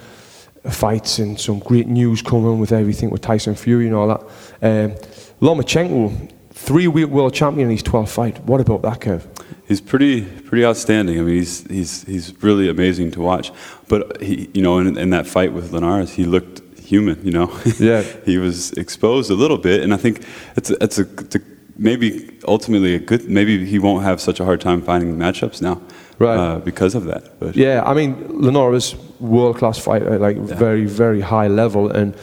fights 0.69 1.19
and 1.19 1.39
some 1.39 1.59
great 1.59 1.87
news 1.87 2.21
coming 2.21 2.59
with 2.59 2.71
everything 2.71 3.09
with 3.09 3.21
Tyson 3.21 3.55
Fury 3.55 3.87
and 3.87 3.95
all 3.95 4.07
that. 4.07 4.21
Um, 4.61 4.95
Lomachenko 5.41 6.31
three-weight 6.53 7.09
world 7.09 7.33
champion 7.33 7.69
in 7.69 7.71
his 7.71 7.83
12th 7.83 8.09
fight. 8.09 8.39
What 8.43 8.61
about 8.61 8.83
that, 8.83 8.99
Kev? 8.99 9.25
He's 9.67 9.81
pretty 9.81 10.21
pretty 10.25 10.65
outstanding. 10.65 11.19
I 11.19 11.21
mean, 11.23 11.35
he's 11.35 11.65
he's 11.67 12.03
he's 12.03 12.43
really 12.43 12.69
amazing 12.69 13.11
to 13.11 13.21
watch. 13.21 13.51
But 13.87 14.21
he, 14.21 14.49
you 14.53 14.61
know, 14.61 14.77
in, 14.79 14.97
in 14.97 15.09
that 15.11 15.25
fight 15.27 15.53
with 15.53 15.71
Linares, 15.71 16.11
he 16.13 16.25
looked 16.25 16.61
human. 16.79 17.17
You 17.25 17.31
know, 17.31 17.59
Yeah. 17.79 18.03
he 18.25 18.37
was 18.37 18.71
exposed 18.73 19.31
a 19.31 19.35
little 19.35 19.57
bit, 19.57 19.81
and 19.81 19.93
I 19.93 19.97
think 19.97 20.21
it's 20.57 20.69
a, 20.69 20.75
it's 20.83 20.99
a, 20.99 21.03
it's 21.19 21.35
a 21.35 21.41
maybe 21.77 22.37
ultimately 22.47 22.95
a 22.95 22.99
good. 22.99 23.29
Maybe 23.29 23.65
he 23.65 23.79
won't 23.79 24.03
have 24.03 24.19
such 24.19 24.39
a 24.39 24.45
hard 24.45 24.59
time 24.61 24.81
finding 24.81 25.17
matchups 25.17 25.61
now, 25.61 25.81
Right. 26.19 26.37
Uh, 26.37 26.59
because 26.59 26.93
of 26.95 27.05
that. 27.05 27.39
But 27.39 27.55
Yeah, 27.55 27.83
I 27.85 27.93
mean, 27.93 28.15
Linares, 28.41 28.95
world-class 29.19 29.79
fighter, 29.79 30.19
like 30.19 30.37
very, 30.37 30.85
very 30.85 31.21
high 31.21 31.47
level, 31.47 31.89
and 31.89 32.13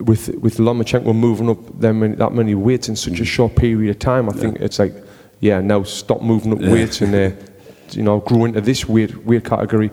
with 0.00 0.28
with 0.40 0.58
Lomachenko 0.58 1.14
moving 1.14 1.48
up 1.48 1.58
them 1.80 2.00
many, 2.00 2.14
that 2.16 2.32
many 2.32 2.54
weights 2.54 2.88
in 2.88 2.96
such 2.96 3.20
a 3.20 3.24
short 3.24 3.56
period 3.56 3.90
of 3.90 3.98
time, 3.98 4.28
I 4.28 4.32
think 4.32 4.58
it's 4.60 4.78
like, 4.78 4.94
yeah, 5.42 5.60
now 5.60 5.82
stop 5.82 6.22
moving 6.22 6.52
up 6.52 6.60
weights 6.60 7.00
and 7.00 7.12
uh, 7.14 7.32
you 7.90 8.04
know 8.04 8.20
grow 8.20 8.44
into 8.44 8.60
this 8.60 8.86
weird 8.86 9.26
weight 9.26 9.44
category, 9.44 9.90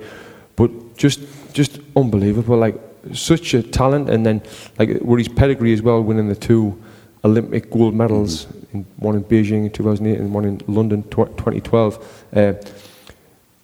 but 0.56 0.96
just 0.96 1.20
just 1.54 1.80
unbelievable, 1.96 2.56
like 2.56 2.80
such 3.14 3.56
a 3.56 3.64
talent, 3.64 4.12
and 4.12 4.24
then 4.24 4.44
like 4.78 4.90
with 5.02 5.18
his 5.18 5.28
pedigree 5.28 5.74
as 5.74 5.82
well, 5.82 6.04
winning 6.04 6.30
the 6.30 6.36
two 6.36 6.80
Olympic 7.26 7.72
gold 7.72 7.96
medals, 7.96 8.46
in, 8.74 8.86
one 8.98 9.16
in 9.16 9.24
Beijing 9.24 9.66
in 9.66 9.72
2008 9.72 10.20
and 10.20 10.32
one 10.32 10.46
in 10.46 10.62
London 10.68 11.02
tw- 11.04 11.36
2012. 11.36 12.26
Uh, 12.36 12.54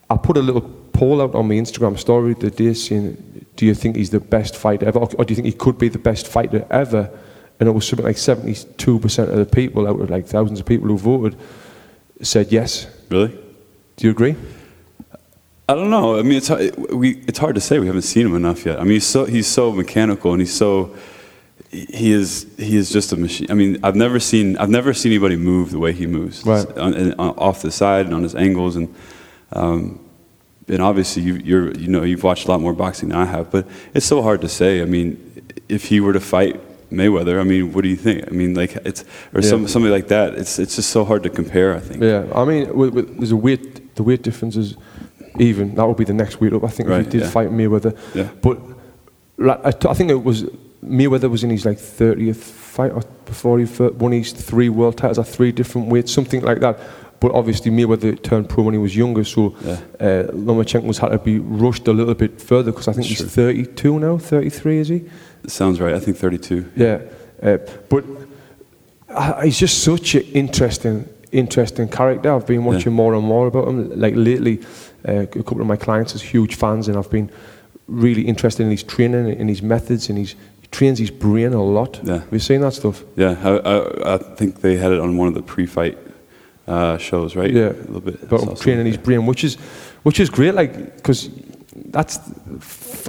I 0.10 0.18
put 0.18 0.38
a 0.38 0.42
little 0.42 0.62
poll 0.92 1.22
out 1.22 1.36
on 1.36 1.48
my 1.48 1.54
Instagram 1.54 2.00
story 2.00 2.34
the 2.34 2.50
day 2.50 2.74
saying, 2.74 3.46
"Do 3.56 3.68
you 3.68 3.76
think 3.76 3.96
he's 3.96 4.10
the 4.10 4.20
best 4.20 4.56
fighter 4.56 4.88
ever, 4.88 4.98
or, 4.98 5.10
or 5.20 5.24
do 5.24 5.34
you 5.34 5.36
think 5.36 5.46
he 5.46 5.54
could 5.54 5.78
be 5.78 5.90
the 5.90 6.00
best 6.00 6.26
fighter 6.28 6.66
ever?" 6.72 7.12
And 7.60 7.70
it 7.70 7.72
was 7.74 7.88
something 7.88 8.08
like 8.08 8.18
seventy-two 8.18 8.98
percent 8.98 9.30
of 9.30 9.38
the 9.38 9.46
people 9.46 9.88
out 9.88 10.02
of 10.02 10.10
like 10.10 10.26
thousands 10.26 10.60
of 10.60 10.66
people 10.66 10.88
who 10.88 10.98
voted 10.98 11.38
said 12.22 12.52
yes. 12.52 12.88
really. 13.10 13.30
Do 13.98 14.08
you 14.08 14.12
agree? 14.12 14.36
I 15.68 15.74
don't 15.74 15.90
know. 15.90 16.20
I 16.20 16.22
mean, 16.22 16.34
it's 16.38 16.48
hard, 16.50 16.76
we, 16.92 17.18
it's 17.28 17.40
hard 17.40 17.56
to 17.56 17.62
say. 17.62 17.80
We 17.80 17.88
haven't 17.88 18.04
seen 18.04 18.26
him 18.28 18.36
enough 18.36 18.66
yet. 18.66 18.80
I 18.80 18.84
mean, 18.84 18.94
he's 18.94 19.08
so 19.08 19.26
he's 19.26 19.48
so 19.48 19.72
mechanical, 19.72 20.32
and 20.32 20.40
he's 20.42 20.54
so 20.54 20.96
he 21.72 22.12
is 22.12 22.46
he 22.58 22.76
is 22.78 22.92
just 22.92 23.12
a 23.14 23.18
machine. 23.18 23.48
I 23.50 23.56
mean, 23.56 23.80
I've 23.84 23.96
never 23.96 24.20
seen 24.20 24.58
I've 24.58 24.70
never 24.70 24.94
seen 24.94 25.12
anybody 25.12 25.38
move 25.38 25.72
the 25.72 25.80
way 25.80 25.92
he 25.92 26.06
moves, 26.06 26.46
Right. 26.46 26.66
on, 26.78 27.14
on, 27.14 27.30
off 27.38 27.62
the 27.64 27.72
side 27.72 28.06
and 28.06 28.14
on 28.14 28.22
his 28.24 28.36
angles, 28.36 28.76
and 28.76 28.94
um, 29.54 30.00
and 30.68 30.82
obviously 30.82 31.24
you 31.24 31.36
you're 31.36 31.72
you 31.74 31.88
know 31.88 32.04
you've 32.04 32.24
watched 32.24 32.46
a 32.48 32.52
lot 32.52 32.62
more 32.62 32.74
boxing 32.74 33.10
than 33.10 33.18
I 33.18 33.26
have, 33.26 33.50
but 33.50 33.68
it's 33.96 34.06
so 34.06 34.22
hard 34.22 34.42
to 34.42 34.50
say. 34.50 34.82
I 34.82 34.86
mean, 34.86 35.18
if 35.68 35.86
he 35.86 36.00
were 36.00 36.14
to 36.14 36.20
fight 36.20 36.60
Mayweather, 36.92 37.40
I 37.40 37.44
mean, 37.44 37.74
what 37.74 37.82
do 37.84 37.90
you 37.90 37.96
think? 37.96 38.26
I 38.28 38.32
mean, 38.32 38.54
like 38.54 38.76
it's 38.86 39.04
or 39.34 39.42
Yeah. 39.42 39.50
some 39.50 39.68
somebody 39.68 39.92
like 39.94 40.08
that. 40.10 40.36
It's 40.36 40.60
it's 40.60 40.76
just 40.76 40.90
so 40.90 41.04
hard 41.06 41.24
to 41.24 41.30
compare. 41.30 41.76
I 41.76 41.80
think. 41.80 42.02
Yeah, 42.04 42.26
I 42.34 42.46
mean, 42.46 42.76
with, 42.76 42.94
with, 42.94 43.18
there's 43.18 43.32
a 43.32 43.36
weight. 43.36 43.96
The 43.96 44.04
weight 44.04 44.22
difference 44.22 44.56
is 44.56 44.76
even. 45.40 45.76
That 45.76 45.86
would 45.88 45.98
be 45.98 46.04
the 46.06 46.14
next 46.14 46.40
weight 46.42 46.54
up. 46.54 46.64
I 46.64 46.68
think 46.70 46.90
if 46.90 47.06
he 47.06 47.12
did 47.12 47.22
yeah. 47.22 47.30
fight 47.30 47.50
Mayweather. 47.50 47.98
Yeah. 48.14 48.30
But 48.42 48.60
like, 49.38 49.60
I, 49.66 49.72
t- 49.72 49.88
I 49.90 49.94
think 49.94 50.12
it 50.12 50.24
was 50.24 50.44
Mayweather 50.84 51.30
was 51.30 51.44
in 51.44 51.50
his 51.50 51.66
like 51.66 51.78
30th 51.78 52.38
fight 52.38 52.92
or 52.92 53.02
before 53.26 53.60
he 53.60 53.66
won 53.90 54.12
his 54.12 54.32
three 54.32 54.70
world 54.70 54.98
titles 54.98 55.18
at 55.20 55.28
three 55.28 55.52
different 55.52 55.88
weights, 55.88 56.12
something 56.12 56.42
like 56.42 56.60
that. 56.60 56.80
But 57.20 57.32
obviously 57.32 57.72
Mayweather 57.72 58.22
turned 58.22 58.50
pro 58.50 58.64
when 58.66 58.74
he 58.74 58.80
was 58.80 58.96
younger, 58.96 59.24
so 59.24 59.56
Yeah. 59.64 59.72
uh, 60.00 60.24
Lomachenko's 60.34 60.98
had 61.00 61.10
to 61.10 61.18
be 61.18 61.40
rushed 61.40 61.88
a 61.88 61.94
little 61.94 62.14
bit 62.14 62.40
further 62.42 62.72
because 62.72 62.88
I 62.88 62.94
think 62.94 63.08
he's 63.08 63.22
32 63.24 64.00
now, 64.00 64.18
33 64.18 64.78
is 64.80 64.88
he? 64.90 65.06
Sounds 65.48 65.80
right. 65.80 65.94
I 65.94 66.00
think 66.00 66.18
32. 66.18 66.72
Yeah, 66.76 67.02
uh, 67.42 67.58
but 67.90 68.04
he's 69.44 69.60
just 69.60 69.84
such 69.84 70.16
an 70.16 70.24
interesting, 70.34 71.08
interesting 71.32 71.88
character. 71.88 72.34
I've 72.34 72.48
been 72.48 72.66
watching 72.66 72.94
more 72.94 73.14
and 73.14 73.26
more 73.26 73.48
about 73.48 73.68
him. 73.68 74.00
Like 74.00 74.14
lately, 74.16 74.62
uh, 75.08 75.22
a 75.22 75.28
couple 75.28 75.62
of 75.62 75.68
my 75.68 75.78
clients 75.78 76.16
are 76.16 76.20
huge 76.20 76.56
fans, 76.56 76.88
and 76.88 76.98
I've 76.98 77.10
been 77.12 77.30
really 77.88 78.24
interested 78.24 78.64
in 78.64 78.72
his 78.72 78.84
training, 78.84 79.40
in 79.40 79.48
his 79.48 79.62
methods, 79.62 80.10
and 80.10 80.18
his 80.18 80.36
he 80.62 80.68
trains 80.72 80.98
his 80.98 81.12
brain 81.12 81.54
a 81.54 81.64
lot. 81.64 82.00
Yeah. 82.04 82.20
Have 82.20 82.34
you 82.34 82.40
seen 82.40 82.62
that 82.62 82.74
stuff? 82.74 83.04
Yeah, 83.16 83.36
I, 83.44 83.58
I, 83.58 84.16
I 84.16 84.18
think 84.18 84.62
they 84.62 84.78
had 84.78 84.92
it 84.92 85.00
on 85.00 85.16
one 85.16 85.28
of 85.28 85.36
the 85.36 85.44
pre-fight 85.44 85.98
uh, 86.68 86.98
shows, 86.98 87.36
right? 87.36 87.52
Yeah, 87.52 87.70
a 87.70 87.86
little 87.92 88.02
bit. 88.02 88.28
But 88.28 88.60
training 88.60 88.88
his 88.88 88.98
brain, 88.98 89.28
which 89.28 89.44
is, 89.44 89.56
which 90.02 90.20
is 90.20 90.30
great. 90.30 90.56
Like, 90.56 90.96
because 90.96 91.30
that's, 91.88 92.20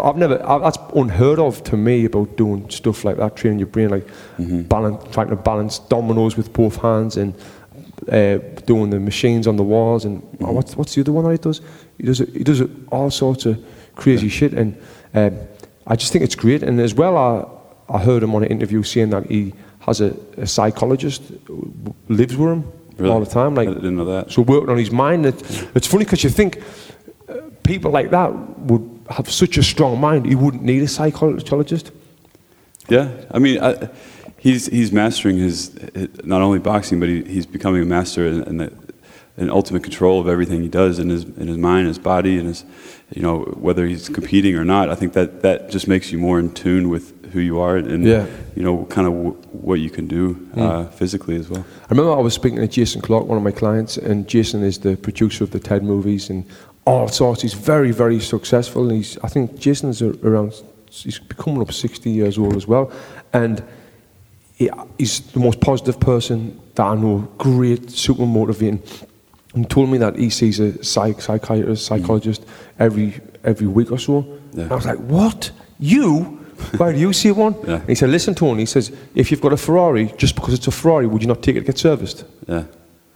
I've 0.02 0.16
never, 0.16 0.44
I- 0.46 0.58
that's 0.58 0.78
unheard 0.94 1.38
of 1.38 1.62
to 1.64 1.76
me 1.76 2.04
about 2.04 2.36
doing 2.36 2.68
stuff 2.70 3.04
like 3.04 3.16
that, 3.16 3.36
training 3.36 3.58
your 3.58 3.68
brain, 3.68 3.90
like 3.90 4.06
Mm-hmm. 4.38 4.62
balance, 4.62 5.02
trying 5.12 5.28
to 5.28 5.36
balance 5.36 5.78
dominoes 5.78 6.36
with 6.36 6.52
both 6.52 6.76
hands 6.76 7.16
and 7.16 7.34
uh, 8.12 8.38
doing 8.66 8.90
the 8.90 9.00
machines 9.00 9.46
on 9.46 9.56
the 9.56 9.62
walls. 9.64 10.04
And 10.04 10.22
Mm-hmm. 10.22 10.44
oh, 10.44 10.52
what's 10.52 10.76
what's 10.76 10.94
the 10.94 11.00
other 11.00 11.12
one 11.12 11.24
that 11.24 11.32
he 11.32 11.38
does? 11.38 11.60
He 11.98 12.04
does 12.04 12.20
it, 12.20 12.28
he 12.30 12.44
does 12.44 12.60
it 12.60 12.70
all 12.92 13.10
sorts 13.10 13.46
of 13.46 13.58
crazy 13.94 14.28
shit, 14.28 14.52
and 14.52 14.76
um, 15.14 15.38
I 15.86 15.96
just 15.96 16.12
think 16.12 16.22
it's 16.24 16.34
great. 16.36 16.62
And 16.62 16.78
as 16.80 16.94
well, 16.94 17.16
I 17.16 17.94
I 17.94 17.98
heard 17.98 18.22
him 18.22 18.34
on 18.34 18.42
an 18.44 18.50
interview 18.50 18.82
saying 18.82 19.10
that 19.10 19.26
he 19.30 19.52
has 19.80 20.00
a, 20.00 20.14
a 20.36 20.46
psychologist 20.46 21.22
who 21.46 21.72
lives 22.08 22.36
with 22.36 22.50
him 22.52 22.64
Really? 22.98 23.10
all 23.12 23.20
the 23.20 23.30
time. 23.30 23.54
Like 23.54 23.68
I 23.68 23.74
didn't 23.74 23.96
know 23.96 24.04
that. 24.06 24.30
so 24.32 24.42
working 24.42 24.70
on 24.70 24.78
his 24.78 24.90
mind. 24.90 25.24
It, 25.26 25.34
it's 25.74 25.86
funny 25.86 26.04
because 26.04 26.22
you 26.24 26.30
think 26.30 26.60
people 27.66 27.90
like 27.90 28.10
that 28.10 28.32
would 28.60 29.00
have 29.10 29.30
such 29.30 29.58
a 29.58 29.62
strong 29.62 30.00
mind, 30.00 30.26
he 30.26 30.34
wouldn't 30.34 30.62
need 30.62 30.82
a 30.82 30.88
psychologist. 30.88 31.92
Yeah, 32.88 33.10
I 33.30 33.38
mean, 33.38 33.62
I, 33.62 33.88
he's 34.38 34.66
he's 34.66 34.92
mastering 34.92 35.38
his, 35.38 35.76
his 35.94 36.08
not 36.24 36.42
only 36.42 36.58
boxing, 36.58 37.00
but 37.00 37.08
he, 37.08 37.22
he's 37.24 37.46
becoming 37.46 37.82
a 37.82 37.86
master 37.86 38.26
in, 38.26 38.42
in, 38.44 38.56
the, 38.58 38.72
in 39.36 39.50
ultimate 39.50 39.82
control 39.82 40.20
of 40.20 40.28
everything 40.28 40.62
he 40.62 40.68
does 40.68 40.98
in 40.98 41.08
his 41.10 41.24
in 41.24 41.48
his 41.48 41.58
mind, 41.58 41.88
his 41.88 41.98
body, 41.98 42.38
and 42.38 42.46
his 42.48 42.64
you 43.14 43.22
know 43.22 43.40
whether 43.40 43.86
he's 43.86 44.08
competing 44.08 44.54
or 44.56 44.64
not. 44.64 44.88
I 44.88 44.94
think 44.94 45.14
that 45.14 45.42
that 45.42 45.70
just 45.70 45.88
makes 45.88 46.12
you 46.12 46.18
more 46.18 46.38
in 46.38 46.52
tune 46.52 46.88
with 46.88 47.12
who 47.32 47.40
you 47.40 47.58
are 47.58 47.76
and 47.76 48.04
Yeah. 48.04 48.26
You 48.54 48.62
know 48.62 48.84
kind 48.84 49.06
of 49.06 49.12
w- 49.12 49.36
what 49.52 49.80
you 49.80 49.90
can 49.90 50.06
do 50.06 50.48
uh, 50.56 50.86
physically 50.86 51.36
as 51.36 51.50
well. 51.50 51.64
I 51.84 51.90
remember 51.90 52.12
I 52.12 52.20
was 52.20 52.34
speaking 52.34 52.58
to 52.58 52.68
Jason 52.68 53.00
Clark, 53.02 53.26
one 53.26 53.36
of 53.36 53.44
my 53.44 53.50
clients, 53.50 53.98
and 53.98 54.26
Jason 54.28 54.62
is 54.62 54.78
the 54.78 54.96
producer 54.96 55.44
of 55.44 55.50
the 55.50 55.60
TED 55.60 55.82
movies 55.82 56.30
and 56.30 56.44
all 56.86 57.08
sorts. 57.08 57.42
He's 57.42 57.52
very, 57.52 57.90
very 57.90 58.20
successful. 58.20 58.88
And 58.88 58.96
he's, 58.98 59.18
I 59.18 59.28
think 59.28 59.58
Jason 59.58 59.90
is 59.90 60.00
around, 60.00 60.54
he's 60.88 61.18
becoming 61.18 61.60
up 61.60 61.72
60 61.72 62.08
years 62.08 62.38
old 62.38 62.56
as 62.56 62.66
well. 62.66 62.90
And 63.32 63.62
he, 64.54 64.70
he's 64.96 65.20
the 65.32 65.40
most 65.40 65.60
positive 65.60 66.00
person 66.00 66.58
that 66.76 66.84
I 66.84 66.94
know, 66.94 67.28
great, 67.36 67.90
super 67.90 68.24
motivating. 68.24 68.82
And 69.54 69.68
told 69.68 69.90
me 69.90 69.98
that 69.98 70.16
he 70.16 70.30
sees 70.30 70.60
a 70.60 70.82
psych, 70.84 71.20
psychiatrist, 71.20 71.88
hmm. 71.88 71.96
psychologist 71.96 72.44
every 72.78 73.20
every 73.42 73.66
week 73.66 73.90
or 73.90 73.98
so. 73.98 74.38
Yeah. 74.52 74.64
And 74.64 74.72
I 74.72 74.74
was 74.74 74.86
like, 74.86 74.98
what? 74.98 75.50
You? 75.78 76.20
Why 76.76 76.92
do 76.92 76.98
you 76.98 77.12
see 77.12 77.32
one? 77.32 77.54
Yeah. 77.66 77.80
He 77.86 77.94
said, 77.94 78.10
listen, 78.10 78.34
Tony, 78.34 78.62
he 78.62 78.66
says, 78.66 78.92
if 79.14 79.30
you've 79.30 79.40
got 79.40 79.52
a 79.52 79.56
Ferrari, 79.56 80.12
just 80.16 80.34
because 80.34 80.54
it's 80.54 80.66
a 80.66 80.70
Ferrari, 80.70 81.06
would 81.06 81.22
you 81.22 81.28
not 81.28 81.42
take 81.42 81.56
it 81.56 81.60
to 81.60 81.66
get 81.66 81.78
serviced? 81.78 82.24
Yeah, 82.46 82.64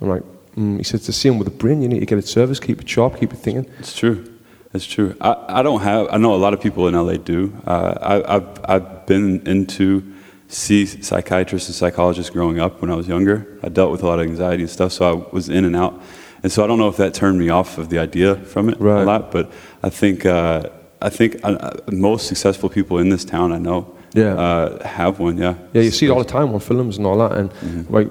I'm 0.00 0.08
like, 0.08 0.22
mm. 0.56 0.78
he 0.78 0.84
said, 0.84 0.96
it's 0.96 1.06
the 1.06 1.12
same 1.12 1.38
with 1.38 1.46
the 1.48 1.54
brain. 1.54 1.82
You 1.82 1.88
need 1.88 2.00
to 2.00 2.06
get 2.06 2.18
it 2.18 2.26
serviced, 2.28 2.62
keep 2.62 2.80
it 2.80 2.88
sharp, 2.88 3.18
keep 3.18 3.32
it 3.32 3.36
thinking. 3.36 3.66
it's 3.78 3.96
true. 3.96 4.26
It's 4.72 4.86
true. 4.86 5.16
I, 5.20 5.60
I 5.60 5.62
don't 5.62 5.80
have. 5.80 6.06
I 6.12 6.16
know 6.16 6.34
a 6.34 6.36
lot 6.44 6.54
of 6.54 6.60
people 6.60 6.86
in 6.86 6.94
LA 6.94 7.14
do. 7.16 7.52
Uh, 7.66 7.94
I, 8.00 8.36
I've 8.36 8.48
I've 8.72 9.06
been 9.06 9.44
into 9.46 10.02
see 10.46 10.86
psychiatrists 10.86 11.68
and 11.68 11.74
psychologists 11.74 12.30
growing 12.30 12.60
up 12.60 12.80
when 12.80 12.88
I 12.90 12.94
was 12.94 13.08
younger. 13.08 13.46
I 13.64 13.68
dealt 13.68 13.90
with 13.90 14.02
a 14.04 14.06
lot 14.06 14.20
of 14.20 14.26
anxiety 14.26 14.62
and 14.62 14.70
stuff, 14.70 14.92
so 14.92 15.02
I 15.28 15.34
was 15.34 15.48
in 15.48 15.64
and 15.64 15.74
out. 15.74 16.00
And 16.44 16.52
so 16.52 16.62
I 16.64 16.66
don't 16.68 16.78
know 16.78 16.88
if 16.88 16.96
that 16.98 17.14
turned 17.14 17.38
me 17.38 17.48
off 17.50 17.78
of 17.78 17.88
the 17.88 17.98
idea 17.98 18.36
from 18.36 18.68
it 18.68 18.80
Right. 18.80 19.02
a 19.02 19.04
lot. 19.04 19.32
But 19.32 19.50
I 19.82 19.90
think 19.90 20.24
uh, 20.24 20.68
I 21.02 21.10
think 21.10 21.40
uh, 21.42 21.72
most 21.90 22.28
successful 22.28 22.68
people 22.68 22.98
in 22.98 23.08
this 23.08 23.24
town 23.24 23.50
I 23.52 23.58
know 23.58 23.92
Yeah. 24.14 24.34
uh, 24.34 24.86
have 24.86 25.18
one. 25.18 25.36
Yeah. 25.36 25.54
Yeah, 25.72 25.82
you 25.82 25.90
see 25.90 26.06
it 26.06 26.10
all 26.10 26.22
the 26.22 26.32
time 26.38 26.54
on 26.54 26.60
films 26.60 26.96
and 26.96 27.06
all 27.08 27.18
that. 27.18 27.32
And 27.38 27.50
Mm-hmm. 27.50 27.92
like, 27.94 28.08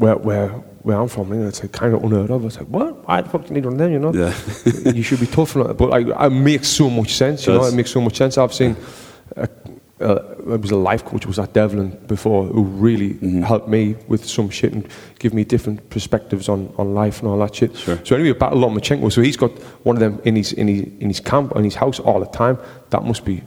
where, 0.00 0.16
where, 0.16 0.48
where 0.82 0.96
I'm 0.98 1.08
from, 1.08 1.32
you 1.32 1.40
know, 1.40 1.48
it's 1.48 1.62
like 1.62 1.72
kind 1.72 1.94
of 1.94 2.02
unheard 2.04 2.30
of. 2.30 2.44
It's 2.44 2.58
like, 2.58 2.68
what? 2.68 3.06
Why 3.06 3.20
the 3.20 3.28
fuck 3.28 3.42
do 3.42 3.48
you 3.48 3.54
need 3.54 3.64
one 3.64 3.74
of 3.74 3.78
them, 3.78 3.92
you 3.92 3.98
know? 3.98 4.12
Yeah. 4.14 4.34
you 4.92 5.02
should 5.02 5.20
be 5.20 5.26
tough 5.26 5.56
it. 5.56 5.76
But 5.76 5.90
like, 5.90 6.06
it 6.06 6.30
makes 6.30 6.68
so 6.68 6.88
much 6.88 7.14
sense, 7.14 7.46
you 7.46 7.54
know? 7.54 7.64
It 7.64 7.74
makes 7.74 7.90
so 7.90 8.00
much 8.00 8.16
sense. 8.16 8.38
I've 8.38 8.54
seen, 8.54 8.76
uh, 9.36 9.46
uh, 10.00 10.14
it 10.54 10.60
was 10.60 10.70
a 10.70 10.76
life 10.76 11.04
coach 11.04 11.24
who 11.24 11.28
was 11.28 11.38
at 11.40 11.52
Devlin 11.52 11.90
before 12.06 12.44
who 12.46 12.62
really 12.62 13.14
Mm-hmm. 13.14 13.42
helped 13.42 13.68
me 13.68 13.96
with 14.06 14.24
some 14.24 14.48
shit 14.48 14.72
and 14.72 14.86
give 15.18 15.34
me 15.34 15.42
different 15.44 15.90
perspectives 15.90 16.48
on, 16.48 16.72
on 16.78 16.94
life 16.94 17.20
and 17.20 17.28
all 17.28 17.38
that 17.38 17.54
shit. 17.54 17.76
Sure. 17.76 17.98
So 18.04 18.14
anyway, 18.14 18.38
Battle 18.38 18.58
Lomachenko, 18.60 19.10
so 19.10 19.20
he's 19.20 19.36
got 19.36 19.50
one 19.84 19.96
of 19.96 20.00
them 20.00 20.20
in 20.24 20.36
his, 20.36 20.52
in 20.52 20.68
his, 20.68 20.82
in 21.00 21.08
his 21.08 21.20
camp, 21.20 21.54
in 21.56 21.64
his 21.64 21.74
house 21.74 21.98
all 21.98 22.20
the 22.20 22.26
time. 22.26 22.58
That 22.90 23.02
must 23.04 23.24
be, 23.24 23.42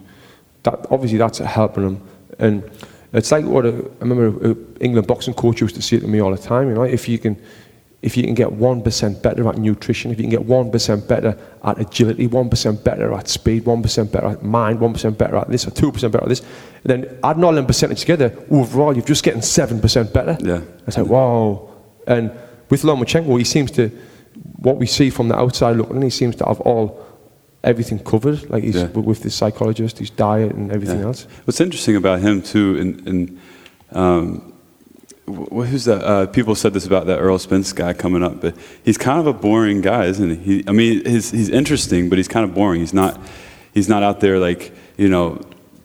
that 0.63 0.85
obviously 0.91 1.17
that's 1.17 1.37
helping 1.37 1.83
him. 1.83 2.01
And 2.39 2.69
it's 3.13 3.31
like 3.31 3.45
what 3.45 3.65
a, 3.65 3.69
I 3.69 4.05
remember 4.05 4.51
a 4.51 4.55
England 4.79 5.07
boxing 5.07 5.33
coach 5.33 5.61
used 5.61 5.75
to 5.75 5.81
say 5.81 5.99
to 5.99 6.07
me 6.07 6.21
all 6.21 6.31
the 6.31 6.37
time, 6.37 6.69
you 6.69 6.75
know, 6.75 6.83
if 6.83 7.09
you 7.09 7.17
can, 7.19 7.41
if 8.01 8.17
you 8.17 8.23
can 8.23 8.33
get 8.33 8.47
1% 8.47 9.21
better 9.21 9.47
at 9.47 9.57
nutrition, 9.57 10.11
if 10.11 10.17
you 10.17 10.23
can 10.23 10.31
get 10.31 10.47
1% 10.47 11.07
better 11.07 11.37
at 11.63 11.79
agility, 11.79 12.27
1% 12.27 12.83
better 12.83 13.13
at 13.13 13.27
speed, 13.27 13.63
1% 13.65 14.11
better 14.11 14.27
at 14.27 14.43
mind, 14.43 14.79
1% 14.79 15.17
better 15.17 15.35
at 15.35 15.49
this, 15.49 15.67
or 15.67 15.71
2% 15.71 16.11
better 16.11 16.23
at 16.23 16.29
this, 16.29 16.41
then 16.83 17.19
adding 17.23 17.43
all 17.43 17.53
them 17.53 17.67
percentage 17.67 17.99
together, 17.99 18.33
overall, 18.49 18.93
you're 18.95 19.05
just 19.05 19.23
getting 19.23 19.41
7% 19.41 20.13
better. 20.13 20.35
Yeah. 20.39 20.61
It's 20.87 20.97
like, 20.97 21.05
wow. 21.05 21.69
And 22.07 22.31
with 22.69 22.81
Lomachenko, 22.81 23.37
he 23.37 23.43
seems 23.43 23.69
to, 23.71 23.89
what 24.57 24.77
we 24.77 24.87
see 24.87 25.09
from 25.11 25.27
the 25.27 25.37
outside 25.37 25.75
looking 25.75 25.97
in, 25.97 26.01
he 26.01 26.09
seems 26.09 26.35
to 26.37 26.45
have 26.45 26.59
all, 26.61 27.05
everything 27.63 27.99
covered. 27.99 28.49
Like 28.49 28.63
he's 28.63 28.75
Yeah. 28.75 28.87
with 28.87 29.23
his 29.23 29.35
psychologist, 29.35 29.99
his 29.99 30.09
diet, 30.09 30.53
and 30.53 30.71
everything 30.71 30.99
Yeah. 30.99 31.05
else. 31.07 31.27
What's 31.45 31.61
interesting 31.61 31.95
about 31.95 32.19
him 32.21 32.41
too, 32.41 32.77
and, 32.79 33.07
and 33.07 33.37
um, 33.91 34.53
wh- 35.27 35.65
who's 35.65 35.85
that? 35.85 36.03
Uh, 36.03 36.25
people 36.27 36.55
said 36.55 36.73
this 36.73 36.85
about 36.85 37.05
that 37.07 37.19
Errol 37.19 37.39
Spence 37.39 37.73
guy 37.73 37.93
coming 37.93 38.23
up, 38.23 38.41
but 38.41 38.55
he's 38.83 38.97
kind 38.97 39.19
of 39.19 39.27
a 39.27 39.33
boring 39.33 39.81
guy, 39.81 40.05
isn't 40.05 40.29
he? 40.41 40.57
he 40.57 40.63
I 40.67 40.71
mean, 40.71 41.05
he's, 41.05 41.31
he's 41.31 41.49
interesting, 41.49 42.09
but 42.09 42.17
he's 42.17 42.27
kind 42.27 42.43
of 42.47 42.53
boring. 42.55 42.79
He's 42.79 42.93
not, 42.93 43.19
he's 43.73 43.87
not 43.89 44.01
out 44.03 44.19
there 44.21 44.39
like 44.39 44.71
you 44.97 45.07
know 45.09 45.39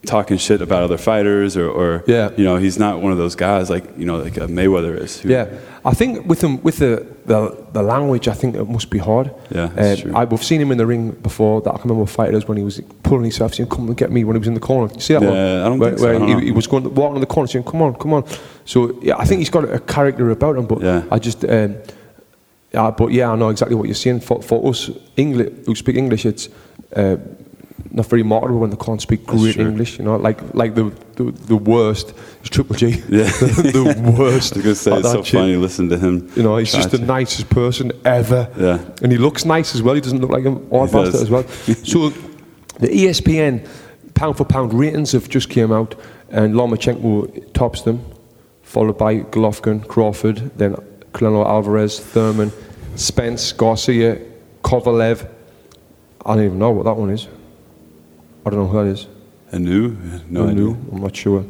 talking 0.07 0.39
shit 0.39 0.61
about 0.63 0.83
other 0.85 0.97
fighters 0.99 1.57
or, 1.57 1.69
or 1.69 2.03
Yeah. 2.07 2.31
you 2.37 2.45
know 2.45 2.57
he's 2.57 2.79
not 2.79 3.01
one 3.03 3.13
of 3.13 3.19
those 3.19 3.35
guys 3.37 3.69
like 3.69 3.85
you 3.99 4.07
know 4.07 4.17
like 4.19 4.37
a 4.37 4.47
Mayweather 4.47 4.95
is. 5.03 5.25
Yeah, 5.25 5.47
I 5.85 5.95
think 5.95 6.27
with 6.27 6.41
him 6.43 6.63
with 6.63 6.77
the, 6.79 7.07
the 7.27 7.39
the 7.73 7.83
language, 7.83 8.29
I 8.29 8.33
think 8.35 8.55
it 8.57 8.69
must 8.69 8.89
be 8.91 8.99
hard. 8.99 9.31
Yeah, 9.51 9.67
that's 9.75 10.01
Uh, 10.01 10.03
true. 10.03 10.13
I, 10.17 10.25
we've 10.25 10.43
seen 10.45 10.61
him 10.61 10.71
in 10.73 10.79
the 10.79 10.87
ring 10.87 11.11
before. 11.23 11.61
That 11.63 11.75
I 11.75 11.79
can 11.79 11.91
remember 11.91 12.11
fighters 12.11 12.47
when 12.49 12.57
he 12.59 12.65
was 12.65 12.81
pulling 13.03 13.25
himself, 13.25 13.55
saying, 13.55 13.69
"Come 13.69 13.87
and 13.89 13.97
get 13.97 14.11
me." 14.11 14.25
When 14.25 14.37
he 14.37 14.39
was 14.39 14.49
in 14.49 14.55
the 14.55 14.61
corner, 14.61 14.93
you 14.95 15.01
see 15.01 15.15
that 15.15 15.23
Yeah, 15.23 15.29
one? 15.29 15.39
I 15.39 15.69
don't 15.69 15.79
where, 15.79 15.91
think 15.91 15.99
so. 16.01 16.05
where 16.07 16.19
don't 16.19 16.39
he, 16.41 16.47
he 16.47 16.53
was 16.53 16.67
going 16.67 16.85
walking 16.95 17.17
in 17.17 17.21
the 17.21 17.27
corner, 17.35 17.49
saying, 17.49 17.65
"Come 17.65 17.83
on, 17.83 17.95
come 17.95 18.13
on." 18.15 18.25
So 18.65 18.79
yeah, 19.03 19.17
I 19.19 19.25
think 19.27 19.39
he's 19.41 19.51
got 19.51 19.65
a 19.65 19.79
character 19.81 20.31
about 20.31 20.57
him. 20.57 20.67
But 20.67 20.81
Yeah. 20.83 21.03
I 21.11 21.19
just. 21.19 21.45
Um, 21.45 21.77
yeah, 22.75 22.91
but 22.91 23.11
yeah, 23.13 23.31
I 23.33 23.37
know 23.37 23.49
exactly 23.51 23.77
what 23.77 23.87
you're 23.87 23.95
saying. 23.95 24.21
For, 24.21 24.43
for 24.43 24.69
us 24.71 24.91
English 25.17 25.53
who 25.67 25.75
speak 25.75 25.97
English, 25.97 26.27
it's 26.27 26.49
uh, 26.95 27.17
not 27.97 28.07
very 28.07 28.23
marketable 28.23 28.61
when 28.61 28.71
they 28.71 28.77
can't 28.77 29.01
speak 29.01 29.25
great. 29.27 29.57
English. 29.57 29.99
You 29.99 30.05
know, 30.05 30.17
like 30.17 30.39
like 30.55 30.75
the 30.75 30.93
the, 31.15 31.33
the 31.33 31.57
worst 31.57 32.13
is 32.43 32.51
Triple 32.51 32.77
G. 32.77 33.03
Yeah. 33.09 33.25
the 33.79 34.15
worst. 34.19 34.53
I 34.53 34.57
was 34.57 34.65
gonna 34.65 34.75
say 34.75 34.99
it's 34.99 35.13
so 35.13 35.23
shit. 35.23 35.41
funny 35.41 35.53
to 35.55 35.59
listen 35.59 35.89
to 35.89 35.99
him. 35.99 36.31
You 36.37 36.43
know, 36.43 36.59
he's 36.59 36.73
just 36.73 36.91
the 36.91 36.99
nicest 36.99 37.49
person 37.49 37.93
ever. 38.05 38.49
Yeah. 38.59 38.85
And 39.03 39.11
he 39.11 39.19
looks 39.19 39.47
nice 39.47 39.75
as 39.75 39.83
well. 39.83 39.95
He 39.95 40.03
doesn't 40.03 40.21
look 40.21 40.31
like 40.31 40.45
an 40.45 40.69
odd 40.71 40.93
bastard 40.93 41.23
as 41.23 41.31
well. 41.31 41.49
so 41.49 42.11
the 42.79 42.89
ESPN 42.89 43.67
pound 44.15 44.37
for 44.37 44.45
pound 44.45 44.75
ratings 44.75 45.13
have 45.13 45.29
just 45.29 45.49
came 45.49 45.73
out, 45.73 45.95
and 46.31 46.55
Lomachenko 46.55 47.53
tops 47.55 47.83
them, 47.83 48.05
followed 48.63 48.99
by 48.99 49.21
Golovkin, 49.21 49.89
Crawford, 49.89 50.59
then 50.59 50.75
Canelo 51.13 51.47
Alvarez, 51.47 51.99
Thurman, 51.99 52.53
Spence, 52.95 53.53
Garcia, 53.53 54.21
Kovalev. 54.63 55.27
I 56.27 56.35
don't 56.35 56.45
even 56.45 56.59
know 56.59 56.73
what 56.73 56.85
that 56.85 56.97
one 56.97 57.11
is. 57.11 57.29
I 58.47 58.51
don't 58.51 58.61
know 58.61 58.67
who 58.69 58.85
that 58.85 58.91
is. 58.91 59.07
A 59.51 59.59
new, 59.59 59.97
no 60.29 60.49
idea. 60.49 60.67
I'm 60.93 61.01
not 61.03 61.15
sure. 61.17 61.45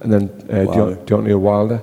And 0.00 0.12
then 0.12 0.22
uh, 0.48 0.72
Deontay 1.06 1.38
Wilder. 1.38 1.82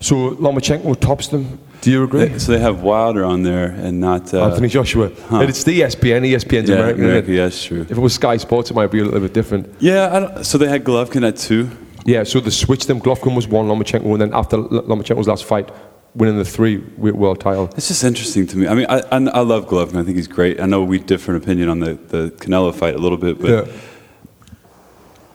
So 0.00 0.14
Lomachenko 0.36 0.98
tops 1.00 1.28
them. 1.28 1.58
Do 1.82 1.90
you 1.90 2.04
agree? 2.04 2.26
They- 2.26 2.38
so 2.38 2.52
they 2.52 2.58
have 2.58 2.82
Wilder 2.82 3.24
on 3.24 3.42
there 3.42 3.66
and 3.66 4.00
not 4.00 4.32
uh, 4.34 4.44
Anthony 4.46 4.68
Joshua. 4.68 5.10
huh. 5.28 5.40
It's 5.40 5.64
the 5.64 5.80
ESPN. 5.80 6.22
ESPN's 6.26 6.68
Yeah, 6.68 6.76
American. 6.76 7.04
America, 7.04 7.32
yeah, 7.32 7.44
that's 7.44 7.64
true. 7.64 7.82
If 7.82 7.92
it 7.92 7.98
was 7.98 8.14
Sky 8.14 8.36
Sports, 8.38 8.70
it 8.70 8.74
might 8.74 8.90
be 8.90 9.00
a 9.00 9.04
little 9.04 9.20
bit 9.20 9.32
different. 9.34 9.72
Yeah, 9.78 10.10
I 10.14 10.20
don't, 10.20 10.44
so 10.44 10.58
they 10.58 10.68
had 10.68 10.84
Golovkin 10.84 11.26
at 11.26 11.36
two. 11.36 11.70
Yeah, 12.04 12.24
so 12.24 12.40
they 12.40 12.50
switched 12.50 12.86
them. 12.88 13.00
Golovkin 13.00 13.34
was 13.36 13.46
one, 13.48 13.66
Lomachenko, 13.68 14.10
and 14.12 14.20
then 14.20 14.34
after 14.34 14.56
Lomachenko's 14.58 15.28
last 15.28 15.44
fight, 15.44 15.70
winning 16.14 16.38
the 16.38 16.44
three 16.44 16.78
world 16.96 17.40
title. 17.40 17.70
It's 17.76 17.88
just 17.88 18.02
interesting 18.04 18.46
to 18.48 18.56
me. 18.58 18.66
I 18.68 18.74
mean, 18.74 18.86
I, 18.88 18.98
I, 19.12 19.16
I 19.16 19.40
love 19.40 19.66
Golovkin. 19.68 19.96
I 19.96 20.02
think 20.04 20.16
he's 20.16 20.28
great. 20.28 20.60
I 20.60 20.66
know 20.66 20.82
we 20.82 20.98
differ 20.98 21.32
in 21.32 21.36
opinion 21.42 21.68
on 21.68 21.80
the, 21.80 21.94
the 21.94 22.30
Canelo 22.38 22.74
fight 22.74 22.94
a 22.94 22.98
little 22.98 23.18
bit, 23.18 23.40
but 23.40 23.50
Yeah. 23.50 23.72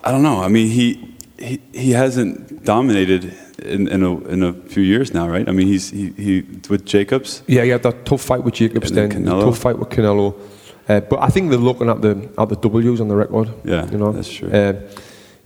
I 0.04 0.12
don't 0.12 0.22
know. 0.24 0.42
I 0.42 0.48
mean, 0.50 0.70
he 0.70 1.16
he, 1.38 1.60
he 1.74 1.92
hasn't 1.92 2.64
dominated 2.64 3.34
in, 3.60 3.88
in, 3.90 4.04
a, 4.04 4.18
in 4.28 4.44
a 4.44 4.54
few 4.54 4.84
years 4.84 5.14
now, 5.14 5.28
right? 5.28 5.48
I 5.50 5.52
mean, 5.52 5.68
he's 5.68 5.90
he, 5.90 6.12
he 6.12 6.42
with 6.70 6.86
Jacobs. 6.86 7.42
Yeah, 7.48 7.64
he 7.64 7.70
had 7.70 7.84
that 7.84 8.06
tough 8.06 8.22
fight 8.22 8.44
with 8.44 8.54
Jacobs, 8.54 8.92
And 8.92 8.98
then 8.98 9.12
Canelo. 9.26 9.46
tough 9.46 9.58
fight 9.58 9.78
with 9.80 9.90
Canelo. 9.90 10.34
Uh, 10.88 11.00
but 11.02 11.20
I 11.22 11.30
think 11.30 11.50
they're 11.50 11.60
looking 11.60 11.90
at 11.90 12.02
the 12.02 12.30
at 12.38 12.50
the 12.50 12.56
W's 12.56 13.02
on 13.02 13.08
the 13.08 13.16
record. 13.16 13.50
Yeah, 13.64 13.90
you 13.92 13.98
know 13.98 14.12
that's 14.12 14.32
true. 14.32 14.50
Uh, 14.50 14.74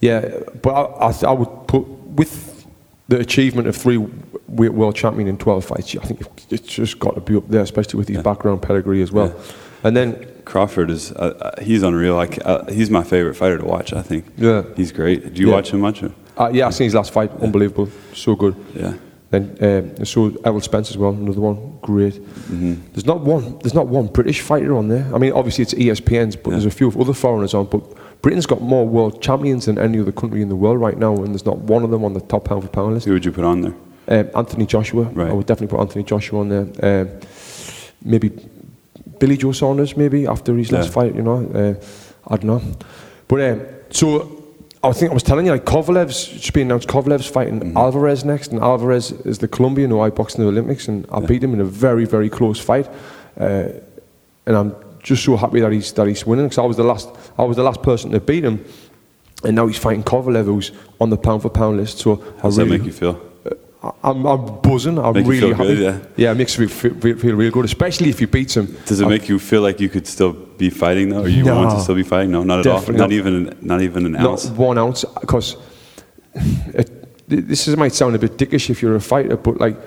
yeah, 0.01 0.29
but 0.61 0.71
I, 0.71 1.07
I, 1.09 1.13
I 1.27 1.31
would 1.31 1.67
put 1.67 1.87
with 1.87 2.48
the 3.09 3.19
achievement 3.19 3.67
of 3.67 3.75
three 3.75 3.97
world 4.47 4.95
champion 4.95 5.27
in 5.27 5.37
twelve 5.37 5.65
fights. 5.65 5.95
I 5.95 6.05
think 6.05 6.21
it's 6.49 6.67
just 6.67 6.99
got 6.99 7.15
to 7.15 7.21
be 7.21 7.35
up 7.35 7.47
there, 7.49 7.61
especially 7.61 7.97
with 7.97 8.07
his 8.07 8.21
background 8.23 8.61
pedigree 8.61 9.01
as 9.01 9.11
well. 9.11 9.33
And 9.83 9.95
then 9.95 10.25
Crawford 10.45 10.89
is 10.89 11.11
uh, 11.11 11.15
uh, 11.57 11.61
he's 11.61 11.83
unreal. 11.83 12.17
I, 12.19 12.25
uh, 12.45 12.71
he's 12.71 12.89
my 12.89 13.03
favorite 13.03 13.35
fighter 13.35 13.57
to 13.57 13.65
watch. 13.65 13.93
I 13.93 14.01
think. 14.01 14.25
Yeah. 14.37 14.63
he's 14.75 14.91
great. 14.91 15.33
Do 15.33 15.41
you 15.41 15.49
Yeah. 15.49 15.55
watch 15.55 15.71
him 15.73 15.79
much? 15.81 16.03
uh, 16.03 16.49
yeah, 16.53 16.67
I 16.67 16.69
seen 16.71 16.85
his 16.85 16.95
last 16.95 17.11
fight, 17.11 17.31
unbelievable, 17.41 17.89
so 18.13 18.35
good. 18.35 18.55
Yeah. 18.75 18.93
Then 19.31 19.43
uh, 19.99 20.05
so 20.05 20.31
Errol 20.43 20.59
Spence 20.61 20.89
as 20.89 20.97
well, 20.97 21.11
another 21.11 21.39
one, 21.41 21.77
great. 21.81 22.15
Mm-hmm. 22.15 22.73
There's 22.93 23.05
not 23.05 23.21
one. 23.21 23.59
There's 23.59 23.75
not 23.75 23.87
one 23.87 24.07
British 24.07 24.41
fighter 24.41 24.75
on 24.75 24.87
there. 24.87 25.05
I 25.13 25.17
mean, 25.19 25.33
obviously 25.33 25.61
it's 25.63 25.73
ESPN's, 25.75 26.35
but 26.35 26.49
there's 26.51 26.65
a 26.65 26.71
few 26.71 26.89
other 26.99 27.13
foreigners 27.13 27.53
on. 27.53 27.65
But 27.65 27.83
Britain's 28.21 28.45
got 28.45 28.61
more 28.61 28.85
world 28.87 29.21
champions 29.21 29.65
than 29.65 29.77
any 29.77 29.99
other 29.99 30.11
country 30.11 30.41
in 30.41 30.49
the 30.49 30.55
world 30.55 30.79
right 30.79 30.97
now, 30.97 31.15
and 31.15 31.27
there's 31.27 31.45
not 31.45 31.57
one 31.57 31.83
of 31.83 31.89
them 31.91 32.03
on 32.03 32.13
the 32.13 32.19
top 32.21 32.45
pound 32.45 32.63
for 32.63 32.69
pound 32.69 32.93
list. 32.95 33.05
Who 33.05 33.13
would 33.13 33.23
you 33.25 33.31
put 33.31 33.45
on 33.45 33.61
there? 33.61 33.73
Um, 34.09 34.29
Anthony 34.35 34.65
Joshua. 34.65 35.03
Right. 35.03 35.29
I 35.29 35.33
would 35.33 35.45
definitely 35.45 35.75
put 35.75 35.81
Anthony 35.81 36.03
Joshua 36.03 36.39
on 36.41 36.49
there. 36.49 37.01
Um, 37.01 37.09
maybe 38.03 38.31
Billy 39.19 39.37
Joe 39.37 39.51
Saunders, 39.51 39.95
maybe 39.95 40.27
after 40.27 40.55
his 40.57 40.71
last 40.71 40.91
fight. 40.91 41.15
You 41.15 41.21
know, 41.21 41.45
uh, 41.53 42.33
I 42.33 42.37
don't 42.37 42.45
know. 42.45 42.61
But 43.27 43.41
um, 43.41 43.61
so 43.89 44.43
I 44.83 44.91
think 44.91 45.11
I 45.11 45.13
was 45.13 45.23
telling 45.23 45.45
you, 45.45 45.51
like 45.51 45.65
Kovalev's 45.65 46.25
just 46.27 46.53
been 46.53 46.67
announced. 46.67 46.87
Kovalev's 46.89 47.27
fighting 47.27 47.59
Mm-hmm. 47.59 47.77
Alvarez 47.77 48.25
next, 48.25 48.51
and 48.51 48.59
Alvarez 48.61 49.11
is 49.11 49.37
the 49.37 49.47
Colombian 49.47 49.91
who 49.91 49.99
I 50.01 50.09
boxed 50.09 50.37
in 50.37 50.43
the 50.43 50.49
Olympics, 50.49 50.87
and 50.87 51.05
I 51.11 51.19
beat 51.19 51.43
him 51.43 51.53
in 51.53 51.61
a 51.61 51.65
very, 51.65 52.05
very 52.05 52.29
close 52.29 52.59
fight. 52.59 52.89
Uh, 53.39 53.69
and 54.45 54.55
I'm 54.57 54.75
just 55.03 55.23
so 55.23 55.35
happy 55.37 55.59
that 55.61 55.71
he's 55.71 55.91
that 55.93 56.07
he's 56.07 56.25
winning 56.25 56.45
because 56.45 56.57
I 56.57 56.65
was 56.65 56.77
the 56.77 56.83
last 56.83 57.09
I 57.37 57.43
was 57.43 57.57
the 57.57 57.63
last 57.63 57.81
person 57.81 58.11
to 58.11 58.19
beat 58.19 58.43
him, 58.43 58.63
and 59.43 59.55
now 59.55 59.67
he's 59.67 59.77
fighting 59.77 60.03
Kovalev, 60.03 60.45
who's 60.45 60.71
on 60.99 61.09
the 61.09 61.17
pound 61.17 61.41
for 61.41 61.49
pound 61.49 61.77
list. 61.77 61.99
So 61.99 62.15
How 62.37 62.43
does 62.49 62.59
I 62.59 62.63
that 62.63 62.69
make 62.69 62.83
you 62.83 62.91
feel? 62.91 63.19
I'm, 64.03 64.25
I'm 64.25 64.59
buzzing. 64.59 64.99
I'm 64.99 65.13
Make 65.13 65.25
really 65.25 65.53
happy. 65.53 65.75
good, 65.75 65.79
yeah? 65.79 65.99
yeah, 66.17 66.31
it 66.31 66.35
makes 66.35 66.59
me 66.59 66.67
feel, 66.67 66.93
feel, 67.15 67.49
good, 67.49 67.63
especially 67.63 68.09
if 68.09 68.19
he 68.19 68.25
beats 68.25 68.57
him. 68.57 68.65
Does 68.85 68.99
it 68.99 69.03
I'm- 69.05 69.09
make 69.09 69.29
you 69.29 69.39
feel 69.39 69.61
like 69.61 69.79
you 69.79 69.87
could 69.87 70.05
still 70.05 70.33
be 70.33 70.69
fighting 70.69 71.07
though, 71.09 71.21
or 71.21 71.29
you 71.29 71.43
No. 71.45 71.55
want 71.55 71.71
to 71.77 71.79
still 71.81 71.95
be 71.95 72.03
fighting? 72.03 72.31
No, 72.31 72.43
not 72.43 72.59
at 72.59 72.67
all. 72.67 72.81
Not 72.81 72.91
not. 72.97 73.11
even 73.13 73.55
not 73.61 73.81
even 73.81 74.05
an 74.05 74.17
ounce. 74.17 74.47
not 74.49 74.57
one 74.57 74.77
ounce 74.77 75.05
because 75.21 75.55
this 77.27 77.67
is, 77.67 77.77
might 77.77 77.93
sound 77.93 78.15
a 78.15 78.19
bit 78.19 78.37
dickish 78.37 78.69
if 78.69 78.81
you're 78.81 78.95
a 78.95 79.01
fighter, 79.01 79.37
but 79.37 79.59
like 79.59 79.77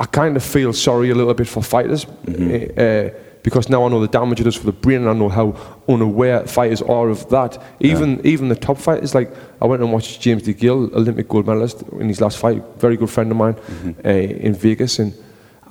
I 0.00 0.06
kind 0.06 0.36
of 0.36 0.42
feel 0.42 0.72
sorry 0.72 1.10
a 1.10 1.14
little 1.14 1.34
bit 1.34 1.46
for 1.48 1.62
fighters 1.62 2.06
Mm-hmm. 2.26 2.78
uh, 2.78 3.27
because 3.42 3.68
now 3.68 3.84
I 3.84 3.88
know 3.88 4.00
the 4.00 4.08
damage 4.08 4.40
it 4.40 4.44
does 4.44 4.56
for 4.56 4.66
the 4.66 4.72
brain, 4.72 4.98
and 5.02 5.08
I 5.08 5.12
know 5.14 5.28
how 5.28 5.56
unaware 5.88 6.46
fighters 6.46 6.82
are 6.82 7.08
of 7.08 7.28
that. 7.30 7.62
Even 7.80 8.20
even 8.24 8.48
the 8.48 8.56
top 8.56 8.78
fighters, 8.78 9.14
like 9.14 9.30
I 9.62 9.66
went 9.66 9.82
and 9.82 9.92
watched 9.92 10.20
James 10.20 10.42
DeGale, 10.42 10.92
Olympic 10.94 11.28
gold 11.28 11.46
medalist, 11.46 11.82
in 12.00 12.08
his 12.08 12.20
last 12.20 12.38
fight, 12.38 12.62
very 12.78 12.96
good 12.96 13.10
friend 13.10 13.30
of 13.30 13.36
mine 13.36 13.54
Mm-hmm. 13.54 14.06
uh, 14.06 14.10
in 14.10 14.54
Vegas, 14.54 14.98
and 14.98 15.12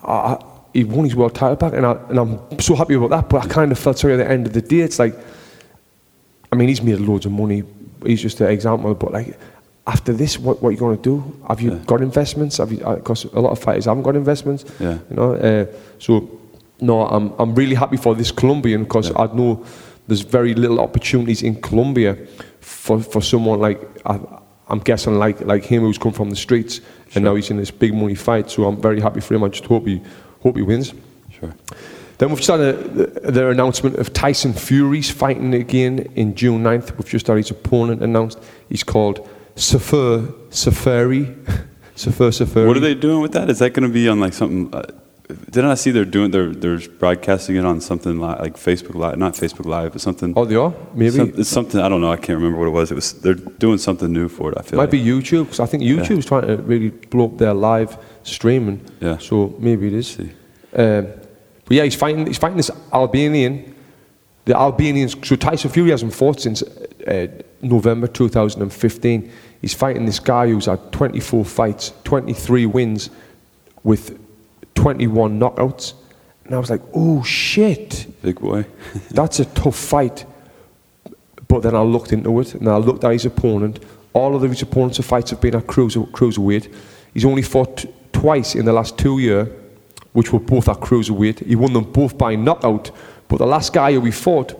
I, 0.03 0.38
he 0.73 0.84
won 0.84 1.06
his 1.06 1.15
world 1.15 1.34
title 1.36 1.56
back, 1.56 1.73
and, 1.73 1.86
I, 1.86 1.93
and 2.10 2.19
I'm 2.19 2.60
so 2.60 2.75
happy 2.75 2.93
about 2.93 3.10
that. 3.10 3.30
But 3.30 3.45
I 3.45 3.47
kind 3.47 3.71
of 3.71 3.80
felt 3.80 3.97
sorry 3.97 4.13
at 4.13 4.17
the 4.17 4.30
end 4.30 4.45
of 4.47 4.53
the 4.53 4.62
day. 4.62 4.80
It's 4.82 4.99
like 4.99 5.15
I 6.51 6.56
mean, 6.56 6.69
he's 6.69 6.82
made 6.82 6.99
loads 6.99 7.25
of 7.25 7.32
money. 7.32 7.63
He's 8.06 8.21
just 8.21 8.39
an 8.41 8.47
example. 8.47 8.93
But 8.95 9.12
like, 9.12 9.38
after 9.86 10.13
this, 10.13 10.38
what, 10.39 10.62
what 10.62 10.69
are 10.69 10.71
you 10.71 10.77
going 10.77 10.97
to 10.97 11.03
do? 11.03 11.41
Have 11.47 11.60
you 11.62 11.71
got 11.86 12.01
investments? 12.01 12.58
Have 12.58 12.71
you? 12.71 12.77
Because 12.77 13.25
a 13.25 13.39
lot 13.39 13.51
of 13.51 13.60
fighters 13.60 13.86
haven't 13.86 14.03
got 14.03 14.15
investments. 14.15 14.63
Yeah. 14.80 14.99
You 15.10 15.15
know. 15.15 15.34
Uh, 15.36 15.65
so, 15.99 16.30
no, 16.80 17.08
I'm 17.08 17.34
I'm 17.40 17.56
really 17.56 17.76
happy 17.76 17.98
for 17.98 18.16
this 18.16 18.32
Colombian 18.32 18.84
because 18.84 19.12
I 19.16 19.26
know 19.28 19.66
there's 20.08 20.22
very 20.22 20.54
little 20.54 20.80
opportunities 20.80 21.44
in 21.44 21.62
Colombia 21.62 22.16
for 22.62 23.02
for 23.02 23.22
someone 23.22 23.60
like 23.60 23.82
I, 24.06 24.20
I'm 24.68 24.80
guessing 24.80 25.18
like 25.18 25.42
like 25.42 25.63
him 25.63 25.82
who's 25.82 25.98
come 25.98 26.13
from 26.13 26.30
the 26.30 26.36
streets 26.36 26.82
and 27.16 27.24
now 27.24 27.36
he's 27.36 27.50
in 27.50 27.58
this 27.58 27.72
big 27.72 27.94
money 27.94 28.16
fight. 28.16 28.50
So 28.50 28.66
I'm 28.66 28.82
very 28.82 29.02
happy 29.02 29.22
for 29.22 29.34
him. 29.36 29.44
I 29.44 29.50
just 29.50 29.66
hope 29.66 29.88
he 29.88 30.02
hope 30.42 30.56
he 30.56 30.62
wins. 30.62 30.94
Sure. 31.32 31.54
Then 32.18 32.30
we've 32.30 32.40
just 32.40 32.50
had 32.50 32.60
a, 32.60 32.74
their 33.32 33.52
announcement 33.52 33.98
of 33.98 34.12
Tyson 34.12 34.54
Fury's 34.54 35.12
fighting 35.12 35.54
again 35.54 36.00
in 36.16 36.34
June 36.34 36.63
9th. 36.63 36.98
We've 36.98 37.08
just 37.08 37.28
had 37.28 37.38
his 37.38 37.52
opponent 37.52 38.02
announced. 38.02 38.40
He's 38.70 38.84
called 38.84 39.28
Sefer 39.56 40.22
Seferi. 40.50 41.36
Sefer 41.96 42.30
Seferi. 42.30 42.68
What 42.68 42.78
are 42.78 42.82
they 42.82 42.96
doing 42.96 43.22
with 43.22 43.34
that? 43.34 43.52
Is 43.52 43.60
that 43.60 43.74
going 43.74 43.88
to 43.88 43.94
be 43.94 44.10
on 44.10 44.20
like 44.20 44.34
something? 44.34 44.74
Uh, 44.74 44.84
Didn't 45.28 45.70
I 45.72 45.76
see 45.76 45.92
they're 45.92 46.06
doing 46.06 46.32
they're 46.32 46.54
they're 46.54 46.80
broadcasting 47.00 47.58
it 47.58 47.66
on 47.66 47.82
something 47.82 48.13
li- 48.20 48.38
like 48.40 48.56
Facebook 48.56 48.96
Live, 48.96 49.18
not 49.18 49.34
Facebook 49.34 49.66
Live, 49.66 49.92
but 49.92 50.00
something. 50.02 50.34
Oh, 50.38 50.46
they 50.46 50.56
are? 50.56 50.74
Maybe. 50.94 51.18
Some- 51.18 51.34
it's 51.36 51.50
something 51.50 51.82
I 51.82 51.90
don't 51.90 52.00
know. 52.00 52.12
I 52.12 52.16
can't 52.16 52.38
remember 52.40 52.58
what 52.60 52.68
it 52.68 52.72
was. 52.72 52.92
It 52.92 52.96
was 52.96 53.12
they're 53.13 53.34
doing 53.34 53.78
something 53.78 54.10
new 54.12 54.30
for 54.30 54.52
it. 54.54 54.58
I 54.58 54.62
feel 54.62 54.78
Might 54.78 54.84
like. 54.84 54.92
be 54.92 55.04
YouTube 55.04 55.44
because 55.46 55.60
I 55.60 55.66
think 55.66 55.84
YouTube's 55.84 56.26
trying 56.26 56.48
to 56.48 56.56
really 56.58 56.92
blow 56.92 57.26
up 57.26 57.38
their 57.38 57.54
live 57.54 57.98
streaming. 58.24 58.80
Yeah. 59.02 59.18
So 59.18 59.54
maybe 59.60 59.88
it 59.88 59.94
is. 59.94 60.08
See. 60.08 60.32
Um, 60.74 61.08
but 61.66 61.76
yeah, 61.76 61.84
he's 61.84 61.96
fighting. 61.96 62.26
He's 62.26 62.38
fighting 62.38 62.56
this 62.58 62.72
Albanian. 62.94 63.76
The 64.46 64.56
Albanians. 64.56 65.13
So 65.28 65.36
Tyson 65.36 65.70
Fury 65.72 65.90
hasn't 65.90 66.13
fought 66.13 66.40
since 66.40 66.63
uh, 66.63 67.28
November 67.62 68.08
2015. 68.08 69.30
He's 69.62 69.74
fighting 69.74 70.06
this 70.06 70.20
guy 70.20 70.48
who's 70.50 70.68
had 70.68 70.90
24 70.94 71.44
fights, 71.44 71.92
23 72.06 72.66
wins, 72.68 73.10
with 73.84 74.18
21 74.88 75.38
knockouts. 75.38 75.95
And 76.45 76.56
I 76.56 76.60
was 76.60 76.69
like, 76.69 76.82
oh 76.93 77.21
shit, 77.21 78.08
big 78.21 78.39
boy. 78.39 78.65
that's 79.12 79.41
a 79.41 79.45
tough 79.45 79.76
fight. 79.76 80.26
But 81.50 81.60
then 81.63 81.76
I 81.76 81.82
looked 81.82 82.13
into 82.13 82.39
it 82.39 82.54
and 82.54 82.69
I 82.69 82.78
looked 82.78 83.04
at 83.04 83.12
his 83.12 83.26
opponent. 83.26 83.84
All 84.13 84.34
of 84.34 84.41
his 84.41 84.62
opponents' 84.62 85.06
fights 85.06 85.32
have 85.32 85.41
been 85.41 85.56
at 85.56 85.67
cruiser, 85.67 86.00
cruiserweight. 86.00 86.73
He's 87.13 87.26
only 87.26 87.41
fought 87.41 87.80
t- 87.80 87.93
twice 88.13 88.56
in 88.56 88.63
the 88.63 88.71
last 88.71 88.97
two 88.97 89.19
years, 89.19 89.50
which 90.13 90.32
were 90.32 90.39
both 90.39 90.69
at 90.69 90.78
cruiserweight. 90.78 91.45
He 91.45 91.58
won 91.58 91.73
them 91.73 91.91
both 91.91 92.17
by 92.17 92.36
knockout. 92.36 92.91
But 93.28 93.39
the 93.39 93.45
last 93.45 93.73
guy 93.73 93.91
who 93.91 94.06
he 94.06 94.12
fought, 94.12 94.54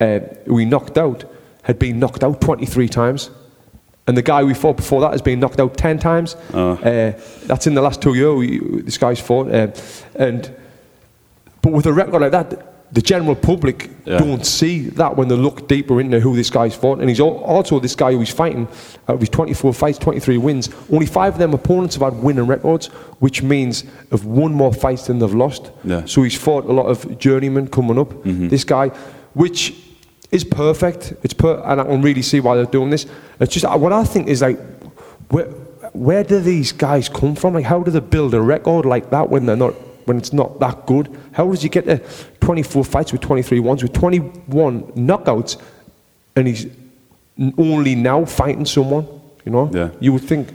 uh, 0.00 0.20
who 0.46 0.58
he 0.58 0.64
knocked 0.64 0.96
out, 0.96 1.24
had 1.64 1.80
been 1.80 1.98
knocked 1.98 2.22
out 2.22 2.40
23 2.40 2.88
times. 2.88 3.30
And 4.08 4.16
the 4.16 4.22
guy 4.22 4.42
we 4.42 4.54
fought 4.54 4.76
before 4.76 5.00
that 5.02 5.12
has 5.12 5.22
been 5.22 5.38
knocked 5.38 5.60
out 5.60 5.76
10 5.76 5.98
times. 5.98 6.34
Uh, 6.52 7.12
that's 7.46 7.66
in 7.66 7.74
the 7.74 7.82
last 7.82 8.02
two 8.02 8.14
years 8.14 8.84
this 8.84 8.98
guy's 8.98 9.20
fought. 9.20 9.48
Uh, 9.52 9.68
and 10.16 10.50
but 11.62 11.72
with 11.72 11.86
a 11.86 11.92
record 11.92 12.20
like 12.22 12.32
that, 12.32 12.64
the 12.94 13.02
general 13.02 13.34
public 13.34 13.90
Yeah. 14.06 14.16
don't 14.18 14.46
see 14.46 14.88
that 14.96 15.14
when 15.18 15.28
they 15.28 15.36
look 15.36 15.68
deeper 15.68 16.00
into 16.00 16.20
who 16.20 16.34
this 16.34 16.48
guy's 16.48 16.74
fought. 16.74 17.00
And 17.00 17.08
he's 17.10 17.20
also 17.20 17.78
this 17.80 17.94
guy 17.94 18.12
who 18.12 18.20
he's 18.20 18.30
fighting, 18.32 18.66
out 19.08 19.16
of 19.16 19.20
his 19.20 19.28
24 19.28 19.74
fights, 19.74 19.98
23 19.98 20.38
wins, 20.38 20.70
only 20.90 21.04
five 21.04 21.34
of 21.34 21.38
them 21.38 21.52
opponents 21.52 21.96
have 21.96 22.02
had 22.10 22.22
winning 22.22 22.46
records, 22.46 22.86
which 23.20 23.42
means 23.42 23.84
have 24.10 24.24
won 24.24 24.54
more 24.54 24.72
fights 24.72 25.06
than 25.08 25.18
they've 25.18 25.34
lost. 25.34 25.70
Yeah. 25.84 26.06
So 26.06 26.22
he's 26.22 26.34
fought 26.38 26.64
a 26.64 26.72
lot 26.72 26.86
of 26.86 27.18
journeymen 27.18 27.68
coming 27.68 27.98
up. 27.98 28.14
This 28.24 28.64
guy, 28.64 28.88
which 29.34 29.74
is 30.30 30.44
perfect. 30.44 31.14
It's 31.22 31.34
per- 31.34 31.62
and 31.64 31.80
I 31.80 31.84
can 31.84 32.02
really 32.02 32.22
see 32.22 32.40
why 32.40 32.56
they're 32.56 32.66
doing 32.66 32.90
this. 32.90 33.06
It's 33.40 33.52
just 33.54 33.66
what 33.78 33.92
I 33.92 34.04
think 34.04 34.28
is 34.28 34.42
like, 34.42 34.58
where, 35.30 35.46
where 35.92 36.24
do 36.24 36.40
these 36.40 36.72
guys 36.72 37.08
come 37.08 37.34
from? 37.34 37.54
Like, 37.54 37.64
how 37.64 37.82
do 37.82 37.90
they 37.90 38.00
build 38.00 38.34
a 38.34 38.40
record 38.40 38.84
like 38.86 39.10
that 39.10 39.30
when 39.30 39.46
they're 39.46 39.56
not, 39.56 39.72
when 40.06 40.18
it's 40.18 40.32
not 40.32 40.58
that 40.60 40.86
good? 40.86 41.08
How 41.32 41.46
does 41.50 41.62
he 41.62 41.68
get 41.68 41.86
to 41.86 41.98
24 42.40 42.84
fights 42.84 43.12
with 43.12 43.20
23 43.22 43.60
ones 43.60 43.82
with 43.82 43.92
21 43.94 44.82
knockouts, 44.92 45.60
and 46.36 46.46
he's 46.46 46.66
only 47.56 47.94
now 47.94 48.24
fighting 48.24 48.66
someone? 48.66 49.06
You 49.44 49.52
know? 49.52 49.70
Yeah. 49.72 49.90
You 50.00 50.12
would 50.12 50.22
think. 50.24 50.48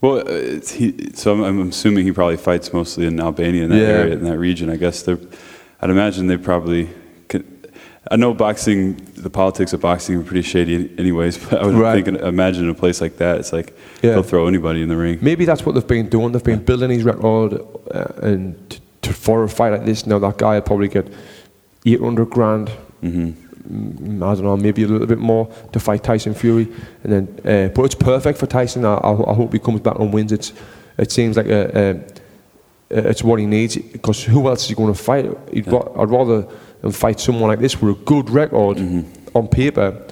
Well, 0.00 0.18
uh, 0.18 0.22
it's, 0.26 0.70
he, 0.72 1.10
so 1.14 1.32
I'm, 1.34 1.42
I'm 1.42 1.68
assuming 1.68 2.04
he 2.04 2.12
probably 2.12 2.36
fights 2.36 2.72
mostly 2.72 3.06
in 3.06 3.18
Albania, 3.20 3.64
in 3.64 3.70
that 3.70 3.76
Yeah. 3.76 3.82
area, 3.88 4.14
in 4.14 4.24
that 4.24 4.38
region. 4.38 4.70
I 4.70 4.76
guess 4.76 5.02
they're. 5.02 5.18
I'd 5.80 5.90
imagine 5.90 6.28
they 6.28 6.36
probably. 6.38 6.88
I 8.10 8.16
know 8.16 8.32
boxing, 8.32 8.94
the 9.16 9.28
politics 9.30 9.72
of 9.74 9.80
boxing 9.82 10.16
are 10.16 10.22
pretty 10.22 10.42
shady, 10.42 10.90
anyways. 10.98 11.36
But 11.38 11.60
I 11.62 11.66
would 11.66 11.74
Right. 11.74 12.04
think, 12.04 12.18
imagine 12.20 12.64
in 12.64 12.70
a 12.70 12.74
place 12.74 13.00
like 13.00 13.18
that, 13.18 13.38
it's 13.38 13.52
like 13.52 13.76
Yeah. 14.02 14.12
they'll 14.12 14.22
throw 14.22 14.46
anybody 14.48 14.80
in 14.82 14.88
the 14.88 14.96
ring. 14.96 15.18
Maybe 15.20 15.44
that's 15.44 15.64
what 15.66 15.74
they've 15.74 15.86
been 15.86 16.08
doing. 16.08 16.32
They've 16.32 16.42
been 16.42 16.64
building 16.64 16.90
his 16.90 17.04
record, 17.04 17.60
uh, 17.92 18.04
and 18.22 18.54
t- 18.70 18.78
to, 19.02 19.12
for 19.12 19.44
a 19.44 19.48
fight 19.48 19.72
like 19.72 19.84
this, 19.84 20.06
now 20.06 20.18
that 20.20 20.38
guy 20.38 20.54
will 20.54 20.62
probably 20.62 20.88
get 20.88 21.06
800 21.84 22.30
grand. 22.30 22.70
Mm, 23.04 23.34
I 24.22 24.34
don't 24.34 24.44
know, 24.44 24.56
maybe 24.56 24.82
a 24.84 24.88
little 24.88 25.06
bit 25.06 25.18
more 25.18 25.48
to 25.72 25.78
fight 25.80 26.02
Tyson 26.02 26.32
Fury, 26.32 26.68
and 27.04 27.12
then. 27.12 27.28
Uh, 27.44 27.68
but 27.74 27.82
it's 27.84 27.94
perfect 27.94 28.38
for 28.38 28.46
Tyson. 28.46 28.84
I, 28.86 28.94
I, 28.94 29.30
I 29.30 29.34
hope 29.34 29.52
he 29.52 29.58
comes 29.58 29.80
back 29.80 29.98
and 29.98 30.12
wins. 30.12 30.32
It's. 30.32 30.52
It 30.96 31.12
seems 31.12 31.36
like 31.36 31.46
a, 31.46 32.00
a, 32.90 32.98
it's 33.10 33.22
what 33.22 33.38
he 33.38 33.46
needs 33.46 33.76
because 33.76 34.24
who 34.24 34.48
else 34.48 34.62
is 34.64 34.70
he 34.70 34.74
going 34.74 34.92
to 34.92 34.98
fight? 34.98 35.26
He'd 35.52 35.70
ra- 35.70 35.86
I'd 36.02 36.08
rather 36.10 36.46
than 36.80 36.92
fight 36.92 37.20
someone 37.20 37.48
like 37.48 37.58
this 37.60 37.80
with 37.80 37.96
a 37.98 38.04
good 38.04 38.30
record 38.30 38.78
on 39.34 39.48
paper 39.48 40.06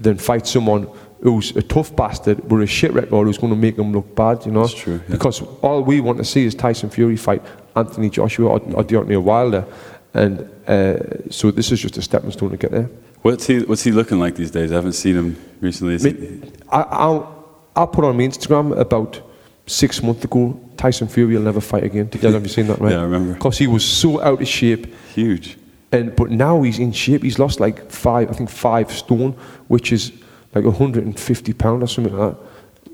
than 0.00 0.18
fight 0.18 0.46
someone 0.46 0.88
who's 1.20 1.56
a 1.56 1.62
tough 1.62 1.94
bastard 1.96 2.38
with 2.50 2.62
a 2.62 2.66
shit 2.66 2.92
record 2.92 3.26
who's 3.26 3.38
going 3.38 3.52
to 3.52 3.58
make 3.58 3.78
him 3.78 3.92
look 3.92 4.14
bad, 4.14 4.44
you 4.44 4.52
know? 4.52 4.62
That's 4.62 4.74
true, 4.74 5.00
yeah. 5.08 5.12
Because 5.12 5.40
all 5.62 5.82
we 5.82 6.00
want 6.00 6.18
to 6.18 6.24
see 6.24 6.44
is 6.44 6.54
Tyson 6.54 6.90
Fury 6.90 7.16
fight 7.16 7.42
Anthony 7.74 8.10
Joshua 8.10 8.48
or, 8.50 8.56
or 8.74 8.84
Deontay 8.84 9.22
Wilder. 9.22 9.64
And 10.12 10.40
uh, 10.68 11.30
so 11.30 11.50
this 11.50 11.72
is 11.72 11.80
just 11.80 11.96
a 11.96 12.02
stepping 12.02 12.30
stone 12.32 12.50
to 12.50 12.56
get 12.56 12.70
there. 12.70 12.90
What's 13.22 13.46
he 13.46 13.60
What's 13.60 13.82
he 13.82 13.90
looking 13.90 14.18
like 14.20 14.36
these 14.36 14.50
days? 14.50 14.70
I 14.70 14.74
haven't 14.74 14.92
seen 14.92 15.16
him 15.16 15.36
recently. 15.60 15.98
He- 15.98 16.42
I, 16.70 16.82
I'll, 16.82 17.58
I 17.74 17.86
put 17.86 18.04
on 18.04 18.16
my 18.18 18.24
Instagram 18.24 18.78
about 18.78 19.20
six 19.66 20.02
months 20.02 20.24
ago, 20.24 20.60
Tyson 20.76 21.08
Fury 21.08 21.34
will 21.36 21.42
never 21.42 21.60
fight 21.60 21.84
again. 21.84 22.06
Did 22.08 22.22
you 22.22 22.30
have 22.30 22.42
you 22.42 22.48
seen 22.48 22.66
that, 22.66 22.78
right? 22.80 22.92
Yeah, 22.92 22.98
I 23.00 23.02
remember. 23.04 23.32
Because 23.32 23.56
he 23.56 23.66
was 23.66 23.82
so 23.84 24.20
out 24.22 24.42
of 24.42 24.46
shape. 24.48 24.94
huge. 25.14 25.56
And 25.98 26.14
but 26.16 26.30
now 26.30 26.62
he's 26.62 26.78
in 26.78 26.92
shape. 26.92 27.22
He's 27.22 27.38
lost 27.38 27.60
like 27.60 27.90
five, 27.90 28.30
I 28.30 28.32
think 28.34 28.50
five 28.50 28.90
stone, 28.92 29.32
which 29.68 29.92
is 29.92 30.12
like 30.54 30.64
150 30.64 31.52
pound 31.54 31.82
or 31.82 31.86
something 31.88 32.16
like 32.16 32.30
that. 32.32 32.38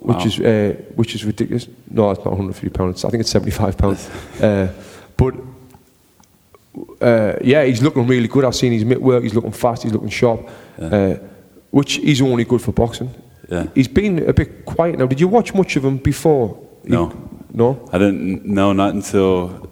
Which 0.00 0.16
Wow. 0.16 0.24
is 0.26 0.40
uh, 0.40 0.82
which 0.96 1.14
is 1.14 1.24
ridiculous. 1.24 1.68
No, 1.90 2.10
it's 2.10 2.18
not 2.24 2.32
150 2.32 2.68
pounds. 2.70 3.04
I 3.04 3.10
think 3.10 3.20
it's 3.20 3.30
75 3.30 3.76
pounds. 3.76 4.08
uh, 4.42 4.68
but 5.16 5.34
uh, 7.00 7.34
yeah, 7.42 7.64
he's 7.64 7.82
looking 7.82 8.06
really 8.06 8.28
good. 8.28 8.44
I've 8.44 8.54
seen 8.54 8.72
his 8.72 8.84
mitt 8.84 9.00
work. 9.00 9.22
He's 9.22 9.34
looking 9.34 9.52
fast. 9.52 9.82
He's 9.82 9.92
looking 9.92 10.08
sharp. 10.08 10.48
Uh, 10.80 11.14
which 11.70 11.98
is 11.98 12.20
only 12.22 12.44
good 12.44 12.60
for 12.62 12.72
boxing. 12.72 13.10
Yeah. 13.48 13.66
He's 13.74 13.88
been 13.88 14.28
a 14.28 14.32
bit 14.32 14.64
quiet 14.64 14.98
now. 14.98 15.06
Did 15.06 15.20
you 15.20 15.28
watch 15.28 15.54
much 15.54 15.76
of 15.76 15.84
him 15.84 15.98
before? 15.98 16.56
He- 16.84 16.90
No. 16.90 17.12
no. 17.52 17.88
I 17.92 17.98
didn't 17.98 18.44
No, 18.46 18.72
not 18.72 18.94
until 18.94 19.68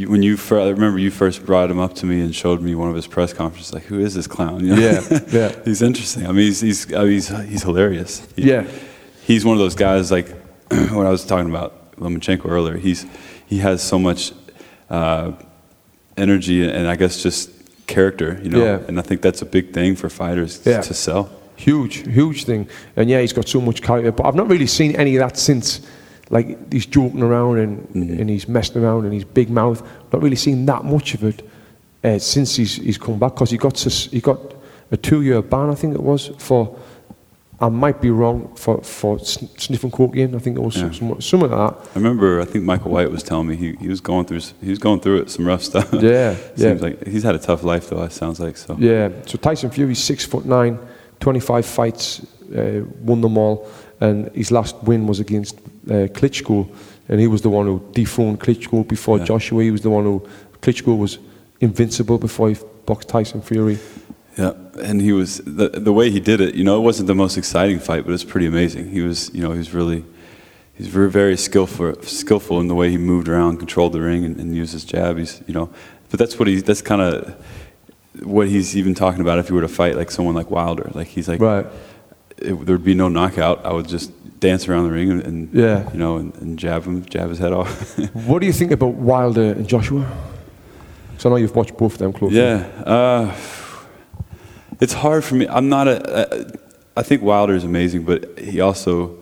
you, 0.00 0.08
when 0.10 0.22
you 0.22 0.36
first. 0.36 0.66
I 0.66 0.70
remember 0.70 0.98
you 0.98 1.10
first 1.10 1.44
brought 1.44 1.70
him 1.70 1.78
up 1.78 1.94
to 1.96 2.06
me 2.06 2.20
and 2.20 2.34
showed 2.34 2.60
me 2.60 2.74
one 2.74 2.88
of 2.88 2.94
his 2.96 3.06
press 3.06 3.32
conferences. 3.32 3.72
Like, 3.72 3.84
who 3.84 4.00
is 4.00 4.14
this 4.14 4.26
clown? 4.26 4.60
You 4.64 4.76
know? 4.76 4.80
Yeah, 4.82 5.18
yeah. 5.30 5.52
he's 5.64 5.82
interesting. 5.82 6.24
I 6.26 6.32
mean, 6.32 6.46
he's 6.46 6.60
he's 6.60 6.92
I 6.92 7.02
mean, 7.04 7.12
he's, 7.12 7.28
he's 7.28 7.62
hilarious. 7.62 8.26
He- 8.36 8.48
Yeah. 8.50 8.64
he's 9.22 9.44
one 9.44 9.54
of 9.56 9.60
those 9.60 9.74
guys. 9.74 10.10
Like 10.10 10.28
when 10.70 11.06
I 11.06 11.10
was 11.10 11.24
talking 11.24 11.50
about 11.50 11.92
Lomachenko 11.96 12.46
earlier, 12.48 12.76
he's 12.76 13.06
he 13.46 13.58
has 13.58 13.82
so 13.82 13.98
much 13.98 14.32
uh, 14.88 15.32
energy 16.16 16.68
and 16.68 16.86
I 16.88 16.96
guess 16.96 17.22
just 17.22 17.50
character. 17.86 18.38
You 18.42 18.50
know, 18.50 18.64
Yeah. 18.64 18.78
and 18.88 18.98
I 18.98 19.02
think 19.02 19.20
that's 19.22 19.42
a 19.42 19.46
big 19.46 19.72
thing 19.72 19.96
for 19.96 20.08
fighters 20.08 20.60
Yeah. 20.64 20.80
to 20.82 20.94
sell. 20.94 21.30
Huge, 21.56 21.96
huge 22.08 22.44
thing. 22.44 22.68
And 22.96 23.10
yeah, 23.10 23.20
he's 23.20 23.32
got 23.34 23.46
so 23.48 23.60
much 23.60 23.82
character. 23.82 24.12
But 24.12 24.26
I've 24.26 24.34
not 24.34 24.48
really 24.48 24.66
seen 24.66 24.96
any 24.96 25.16
of 25.16 25.20
that 25.28 25.36
since. 25.38 25.80
Like 26.30 26.72
he's 26.72 26.86
joking 26.86 27.22
around 27.22 27.58
and, 27.58 27.94
and 27.94 28.30
he's 28.30 28.46
messing 28.48 28.82
around 28.82 29.04
and 29.04 29.12
he's 29.12 29.24
big 29.24 29.50
mouth. 29.50 29.82
Not 30.12 30.22
really 30.22 30.36
seen 30.36 30.64
that 30.66 30.84
much 30.84 31.14
of 31.14 31.24
it 31.24 31.42
uh, 32.04 32.18
since 32.18 32.54
he's 32.56 32.76
he's 32.76 32.98
come 32.98 33.18
back 33.18 33.34
because 33.34 33.50
he 33.50 33.56
got 33.58 33.76
he 33.78 34.20
got 34.20 34.38
a 34.92 34.96
two 34.96 35.22
year 35.22 35.42
ban 35.42 35.70
I 35.70 35.74
think 35.74 35.94
it 35.94 36.02
was 36.02 36.28
for. 36.38 36.76
I 37.62 37.68
might 37.68 38.00
be 38.00 38.10
wrong 38.10 38.54
for 38.56 38.80
for 38.82 39.18
sn- 39.18 39.48
sniffing 39.58 39.90
cocaine. 39.90 40.34
I 40.34 40.38
think 40.38 40.56
it 40.56 40.62
was 40.62 40.76
Yeah. 40.76 40.90
some, 40.92 41.20
something 41.20 41.50
like 41.50 41.74
that. 41.74 41.90
I 41.90 41.98
remember, 41.98 42.40
I 42.40 42.46
think 42.46 42.64
Michael 42.64 42.90
White 42.92 43.10
was 43.10 43.22
telling 43.22 43.48
me 43.48 43.56
he, 43.56 43.72
he 43.74 43.88
was 43.88 44.00
going 44.00 44.24
through 44.24 44.40
he 44.62 44.70
was 44.70 44.78
going 44.78 45.00
through 45.00 45.18
it 45.22 45.30
some 45.30 45.46
rough 45.46 45.62
stuff. 45.62 45.92
Yeah, 45.92 46.36
Seems 46.56 46.80
yeah. 46.80 46.86
like 46.88 47.06
he's 47.06 47.22
had 47.22 47.34
a 47.34 47.38
tough 47.38 47.62
life 47.62 47.90
though. 47.90 48.02
It 48.04 48.12
sounds 48.12 48.40
like 48.40 48.56
so. 48.56 48.76
Yeah, 48.78 49.10
so 49.26 49.36
Tyson 49.36 49.68
Fury's 49.70 50.02
six 50.02 50.24
foot 50.24 50.46
nine, 50.46 50.78
25 51.18 51.66
fights, 51.66 52.24
uh, 52.56 52.80
won 53.02 53.20
them 53.20 53.36
all, 53.36 53.68
and 54.00 54.30
his 54.34 54.50
last 54.50 54.76
win 54.82 55.06
was 55.06 55.20
against 55.20 55.58
uh, 55.88 56.08
Klitschko, 56.16 56.66
and 57.08 57.20
he 57.20 57.26
was 57.26 57.42
the 57.42 57.50
one 57.50 57.66
who 57.66 57.80
dethroned 57.92 58.40
Klitschko 58.40 58.86
before 58.88 59.18
Yeah. 59.18 59.24
Joshua. 59.24 59.62
He 59.62 59.70
was 59.70 59.80
the 59.82 59.90
one 59.90 60.04
who 60.04 60.26
Klitschko 60.62 60.96
was 60.98 61.18
invincible 61.60 62.18
before 62.18 62.48
he 62.50 62.56
boxed 62.86 63.08
Tyson 63.08 63.42
Fury. 63.42 63.78
Yeah, 64.38 64.52
and 64.82 65.00
he 65.02 65.12
was 65.12 65.38
the 65.44 65.68
the 65.68 65.92
way 65.92 66.10
he 66.10 66.20
did 66.20 66.40
it. 66.40 66.54
You 66.54 66.64
know, 66.64 66.76
it 66.78 66.84
wasn't 66.84 67.08
the 67.08 67.14
most 67.14 67.36
exciting 67.36 67.78
fight, 67.80 68.04
but 68.06 68.14
it's 68.14 68.24
pretty 68.24 68.46
amazing. 68.46 68.90
He 68.90 69.02
was, 69.02 69.30
you 69.34 69.42
know, 69.42 69.52
he 69.52 69.58
was 69.58 69.74
really, 69.74 70.04
he's 70.74 70.86
very 70.88 71.10
very 71.10 71.36
skillful 71.36 71.94
skillful 72.02 72.60
in 72.60 72.68
the 72.68 72.74
way 72.74 72.90
he 72.90 72.96
moved 72.98 73.28
around, 73.28 73.58
controlled 73.58 73.92
the 73.92 74.00
ring, 74.00 74.24
and, 74.24 74.36
and 74.40 74.54
used 74.56 74.72
his 74.72 74.84
jab. 74.84 75.18
He's, 75.18 75.42
you 75.46 75.52
know, 75.54 75.68
but 76.10 76.18
that's 76.18 76.38
what 76.38 76.48
he 76.48 76.60
that's 76.62 76.80
kind 76.82 77.02
of 77.02 77.34
what 78.22 78.48
he's 78.48 78.76
even 78.76 78.94
talking 78.94 79.20
about. 79.20 79.38
If 79.38 79.48
he 79.48 79.52
were 79.52 79.60
to 79.62 79.68
fight 79.68 79.96
like 79.96 80.10
someone 80.10 80.34
like 80.34 80.50
Wilder, 80.50 80.90
like 80.94 81.08
he's 81.08 81.28
like, 81.28 81.40
Right. 81.40 81.66
It, 82.40 82.66
there'd 82.66 82.84
be 82.84 82.94
no 82.94 83.08
knockout. 83.08 83.64
I 83.64 83.72
would 83.72 83.88
just 83.88 84.12
dance 84.40 84.68
around 84.68 84.84
the 84.84 84.90
ring 84.92 85.10
and, 85.10 85.22
and 85.22 85.54
Yeah. 85.54 85.90
you 85.92 85.98
know, 85.98 86.16
and, 86.16 86.34
and 86.36 86.58
jab 86.58 86.84
him, 86.84 87.04
jab 87.04 87.28
his 87.28 87.38
head 87.38 87.52
off. 87.52 87.98
What 88.26 88.40
do 88.40 88.46
you 88.46 88.52
think 88.52 88.72
about 88.72 88.94
Wilder 88.94 89.52
and 89.52 89.68
Joshua? 89.68 90.10
So 91.18 91.28
I 91.28 91.32
know 91.32 91.36
you've 91.36 91.54
watched 91.54 91.76
both 91.76 91.92
of 91.92 91.98
them 91.98 92.12
closely. 92.14 92.38
Yeah, 92.38 92.66
uh, 92.86 93.34
it's 94.80 94.94
hard 94.94 95.24
for 95.24 95.34
me. 95.34 95.46
I'm 95.48 95.68
not 95.68 95.86
a. 95.88 95.96
a 96.46 96.52
I 96.96 97.02
think 97.02 97.22
Wilder 97.22 97.54
is 97.54 97.64
amazing, 97.64 98.04
but 98.04 98.38
he 98.38 98.60
also 98.60 99.18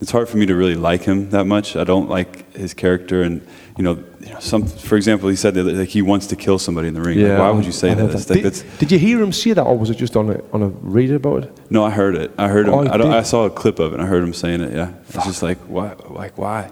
it's 0.00 0.10
hard 0.10 0.28
for 0.28 0.36
me 0.36 0.46
to 0.46 0.54
really 0.54 0.74
like 0.74 1.02
him 1.02 1.30
that 1.30 1.46
much. 1.46 1.74
I 1.74 1.84
don't 1.84 2.08
like 2.08 2.52
his 2.54 2.74
character, 2.74 3.22
and 3.22 3.46
you 3.78 3.84
know, 3.84 4.02
some. 4.40 4.66
For 4.66 4.96
example, 4.96 5.28
he 5.28 5.36
said 5.36 5.54
that 5.54 5.64
like 5.64 5.88
he 5.88 6.02
wants 6.02 6.26
to 6.28 6.36
kill 6.36 6.58
somebody 6.58 6.88
in 6.88 6.94
the 6.94 7.00
ring. 7.00 7.18
Like, 7.20 7.38
why 7.38 7.50
would 7.50 7.64
you 7.64 7.72
say 7.72 7.94
that? 7.94 8.04
Uh-huh. 8.04 8.12
heard 8.12 8.28
like, 8.30 8.42
Did, 8.42 8.62
did 8.78 8.92
you 8.92 8.98
hear 8.98 9.20
him 9.20 9.32
say 9.32 9.52
that, 9.54 9.62
or 9.62 9.78
was 9.78 9.88
it 9.88 9.96
just 9.96 10.16
on 10.16 10.30
a 10.30 10.42
on 10.52 10.62
a 10.62 10.68
read 10.68 11.12
about 11.12 11.44
it? 11.44 11.70
no, 11.70 11.84
I 11.84 11.90
heard 11.90 12.14
it. 12.16 12.30
I 12.36 12.48
heard 12.48 12.68
him. 12.68 12.74
Oh, 12.74 12.80
I, 12.80 12.96
don't. 12.96 13.12
I 13.12 13.22
saw 13.22 13.46
a 13.46 13.50
clip 13.50 13.78
of 13.78 13.92
it. 13.92 13.94
and 13.94 14.02
I 14.02 14.06
heard 14.06 14.22
him 14.22 14.34
saying 14.34 14.60
it. 14.60 14.72
Yeah, 14.74 14.92
it's 15.08 15.24
just 15.24 15.42
like 15.42 15.58
why? 15.60 15.94
Like 16.10 16.36
why? 16.36 16.70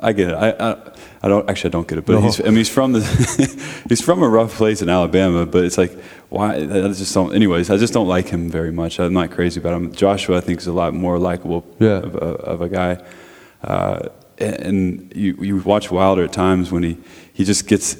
I 0.00 0.12
get 0.12 0.30
it. 0.30 0.34
I, 0.34 0.50
I 0.50 0.76
I 1.22 1.28
don't 1.28 1.48
actually 1.48 1.70
I 1.70 1.72
don't 1.72 1.88
get 1.88 1.98
it. 1.98 2.04
But 2.06 2.14
No. 2.14 2.20
he's 2.22 2.40
I 2.40 2.44
mean 2.44 2.56
he's 2.56 2.68
from 2.68 2.92
the 2.92 3.00
he's 3.88 4.00
from 4.02 4.22
a 4.22 4.28
rough 4.28 4.54
place 4.56 4.82
in 4.82 4.88
Alabama. 4.88 5.46
But 5.46 5.64
it's 5.64 5.78
like 5.78 5.92
why? 6.28 6.56
I 6.56 6.88
just 6.92 7.14
don't. 7.14 7.34
Anyways, 7.34 7.70
I 7.70 7.76
just 7.76 7.92
don't 7.92 8.08
like 8.08 8.28
him 8.28 8.50
very 8.50 8.72
much. 8.72 8.98
I'm 9.00 9.12
not 9.12 9.30
crazy 9.30 9.60
about 9.60 9.74
him. 9.74 9.92
Joshua 9.92 10.36
I 10.38 10.40
think 10.40 10.60
is 10.60 10.66
a 10.66 10.72
lot 10.72 10.92
more 10.94 11.18
likable 11.18 11.64
Yeah. 11.78 11.98
of, 11.98 12.14
a, 12.16 12.18
of 12.52 12.60
a 12.62 12.68
guy. 12.68 12.98
Uh, 13.62 14.08
and 14.38 15.12
you 15.16 15.34
you 15.40 15.56
watch 15.58 15.90
Wilder 15.90 16.24
at 16.24 16.32
times 16.32 16.70
when 16.70 16.82
he 16.82 16.98
he 17.32 17.44
just 17.44 17.66
gets 17.66 17.96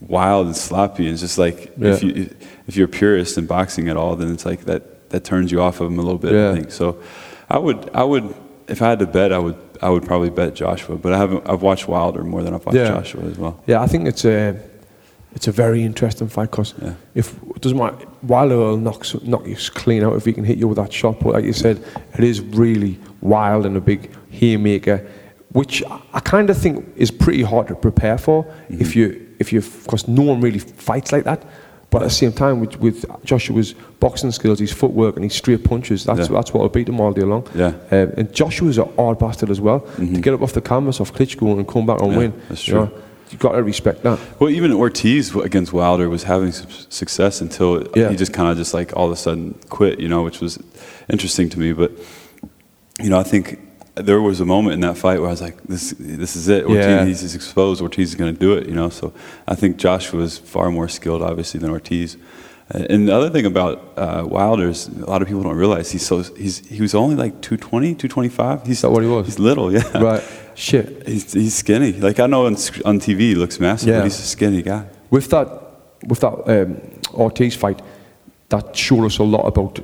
wild 0.00 0.46
and 0.46 0.56
sloppy 0.56 1.04
and 1.06 1.12
it's 1.12 1.22
just 1.22 1.38
like 1.38 1.72
if 1.78 2.02
you 2.02 2.28
if 2.66 2.76
you're 2.76 2.86
a 2.86 2.88
purist 2.88 3.38
in 3.38 3.46
boxing 3.46 3.88
at 3.88 3.96
all 3.96 4.16
then 4.16 4.32
it's 4.32 4.44
like 4.44 4.64
that 4.64 5.10
that 5.10 5.22
turns 5.24 5.52
you 5.52 5.60
off 5.60 5.80
of 5.80 5.86
him 5.88 5.98
a 5.98 6.02
little 6.02 6.18
bit 6.18 6.32
Yeah. 6.32 6.50
I 6.50 6.54
think 6.54 6.72
so 6.72 7.00
I 7.48 7.58
would 7.58 7.88
I 7.94 8.02
would 8.02 8.34
if 8.68 8.82
I 8.82 8.88
had 8.90 8.98
to 9.00 9.06
bet 9.06 9.32
I 9.32 9.38
would 9.38 9.56
I 9.82 9.88
would 9.90 10.04
probably 10.04 10.30
bet 10.30 10.54
Joshua 10.54 10.96
but 10.96 11.12
I 11.12 11.18
haven't 11.18 11.42
I've 11.48 11.62
watched 11.62 11.88
Wilder 11.88 12.22
more 12.22 12.42
than 12.42 12.54
I've 12.54 12.64
watched 12.64 12.76
Yeah. 12.76 12.88
Joshua 12.88 13.22
as 13.24 13.38
well 13.38 13.54
Yeah, 13.66 13.82
I 13.82 13.86
think 13.86 14.06
it's 14.08 14.24
a 14.24 14.56
it's 15.34 15.48
a 15.48 15.52
very 15.52 15.82
interesting 15.82 16.28
fight 16.28 16.50
because 16.50 16.74
Yeah. 16.82 16.94
if 17.14 17.34
doesn't 17.60 17.78
matter, 17.78 17.96
Wilder 18.22 18.56
will 18.56 18.76
knock 18.76 19.04
knock 19.24 19.46
you 19.46 19.56
clean 19.74 20.02
out 20.04 20.14
if 20.16 20.24
he 20.24 20.32
can 20.32 20.44
hit 20.44 20.58
you 20.58 20.68
with 20.68 20.76
that 20.78 20.92
shot. 20.92 21.20
But 21.20 21.34
like 21.34 21.44
you 21.44 21.52
said, 21.54 21.76
it 22.18 22.24
is 22.24 22.40
really 22.40 22.98
wild 23.22 23.64
and 23.66 23.76
a 23.76 23.80
big 23.80 24.10
haymaker, 24.30 25.06
which 25.52 25.82
I- 26.16 26.20
kind 26.20 26.50
of 26.50 26.56
think 26.58 26.84
is 26.96 27.10
pretty 27.10 27.42
hard 27.42 27.66
to 27.68 27.74
prepare 27.74 28.18
for 28.18 28.44
Mm-hmm. 28.44 28.80
if 28.82 28.94
you 28.96 29.06
if 29.38 29.52
you 29.52 29.60
because 29.84 30.06
no 30.06 30.22
one 30.22 30.40
really 30.40 30.58
fights 30.58 31.12
like 31.12 31.24
that. 31.24 31.40
But 31.92 32.02
at 32.02 32.08
the 32.08 32.14
same 32.14 32.32
time, 32.32 32.58
with, 32.58 32.80
with 32.80 33.04
Joshua's 33.24 33.74
boxing 34.00 34.32
skills, 34.32 34.58
his 34.58 34.72
footwork 34.72 35.14
and 35.16 35.22
his 35.24 35.34
straight 35.34 35.62
punches, 35.62 36.04
that's 36.04 36.20
Yeah. 36.28 36.36
that's 36.36 36.52
what 36.52 36.62
will 36.62 36.68
beat 36.70 36.88
him 36.88 36.98
all 37.00 37.12
day 37.12 37.22
long. 37.22 37.46
Yeah. 37.54 37.74
Um, 37.92 38.12
and 38.16 38.32
Joshua's 38.32 38.78
an 38.78 38.88
odd 38.98 39.18
bastard 39.20 39.50
as 39.50 39.60
well. 39.60 39.80
To 39.98 40.06
get 40.20 40.34
up 40.34 40.42
off 40.42 40.54
the 40.54 40.60
canvas 40.62 41.00
off 41.00 41.12
Klitschko 41.12 41.56
and 41.56 41.68
come 41.68 41.86
back 41.86 42.00
and 42.00 42.10
Mm-hmm. 42.12 42.20
Yeah, 42.20 42.28
win. 42.30 42.42
that's 42.48 42.66
you 42.66 42.74
know, 42.74 42.86
true. 42.86 43.02
You've 43.30 43.40
got 43.40 43.52
to 43.52 43.62
respect 43.62 44.02
that. 44.02 44.18
Well, 44.40 44.50
even 44.50 44.72
Ortiz 44.72 45.34
against 45.36 45.72
Wilder 45.72 46.08
was 46.08 46.22
having 46.24 46.52
some 46.52 46.68
success 46.88 47.40
until 47.40 47.86
Yeah. 47.94 48.08
he 48.10 48.16
just 48.16 48.32
kind 48.32 48.48
of 48.50 48.56
just 48.56 48.74
like 48.74 48.92
all 48.96 49.06
of 49.06 49.12
a 49.12 49.16
sudden 49.16 49.54
quit, 49.70 50.00
you 50.00 50.08
know, 50.08 50.22
which 50.22 50.40
was 50.40 50.58
interesting 51.08 51.48
to 51.50 51.58
me. 51.60 51.72
But 51.72 51.92
you 53.02 53.08
know, 53.10 53.18
I 53.18 53.22
think 53.22 53.58
there 53.94 54.20
was 54.22 54.40
a 54.40 54.44
moment 54.46 54.74
in 54.74 54.80
that 54.80 54.96
fight 54.96 55.18
where 55.20 55.28
I 55.28 55.32
was 55.32 55.42
like, 55.42 55.62
"This, 55.64 55.94
this 55.98 56.34
is 56.36 56.48
it. 56.48 56.64
Ortiz, 56.64 56.76
Yeah. 56.86 57.04
he's 57.04 57.34
exposed. 57.34 57.82
Ortiz 57.82 58.08
is 58.10 58.14
going 58.14 58.32
to 58.34 58.40
do 58.40 58.54
it." 58.54 58.66
You 58.68 58.74
know, 58.74 58.88
so 58.88 59.12
I 59.46 59.54
think 59.54 59.76
Joshua 59.76 60.22
is 60.22 60.38
far 60.38 60.70
more 60.70 60.88
skilled, 60.88 61.22
obviously, 61.22 61.60
than 61.60 61.70
Ortiz. 61.70 62.16
And 62.70 63.06
the 63.08 63.14
other 63.14 63.28
thing 63.28 63.44
about 63.44 63.92
uh, 63.98 64.24
Wilder 64.26 64.68
is 64.70 64.88
a 64.88 65.04
lot 65.04 65.20
of 65.20 65.28
people 65.28 65.42
don't 65.42 65.56
realize 65.58 65.90
he's 65.90 66.06
so 66.06 66.22
he's 66.22 66.60
he 66.68 66.80
was 66.80 66.94
only 66.94 67.16
like 67.16 67.42
220, 67.42 67.94
225. 67.96 68.66
He's 68.66 68.82
what 68.82 69.02
he 69.02 69.08
was? 69.08 69.26
He's 69.26 69.38
little, 69.38 69.70
yeah. 69.70 69.82
Right. 69.98 70.22
Shit. 70.54 71.06
He's, 71.06 71.32
he's 71.34 71.54
skinny. 71.54 71.92
Like 71.92 72.18
I 72.18 72.26
know 72.26 72.46
on, 72.46 72.54
on 72.86 72.98
TV 72.98 73.18
he 73.20 73.34
looks 73.34 73.60
massive, 73.60 73.88
Yeah. 73.90 73.98
but 73.98 74.04
he's 74.04 74.18
a 74.18 74.22
skinny 74.22 74.62
guy. 74.62 74.86
With 75.10 75.28
that, 75.30 75.48
with 76.06 76.20
that 76.20 76.34
um, 76.48 76.80
Ortiz 77.12 77.56
fight, 77.56 77.82
that 78.48 78.74
showed 78.74 79.04
us 79.04 79.18
a 79.18 79.22
lot 79.24 79.46
about 79.46 79.80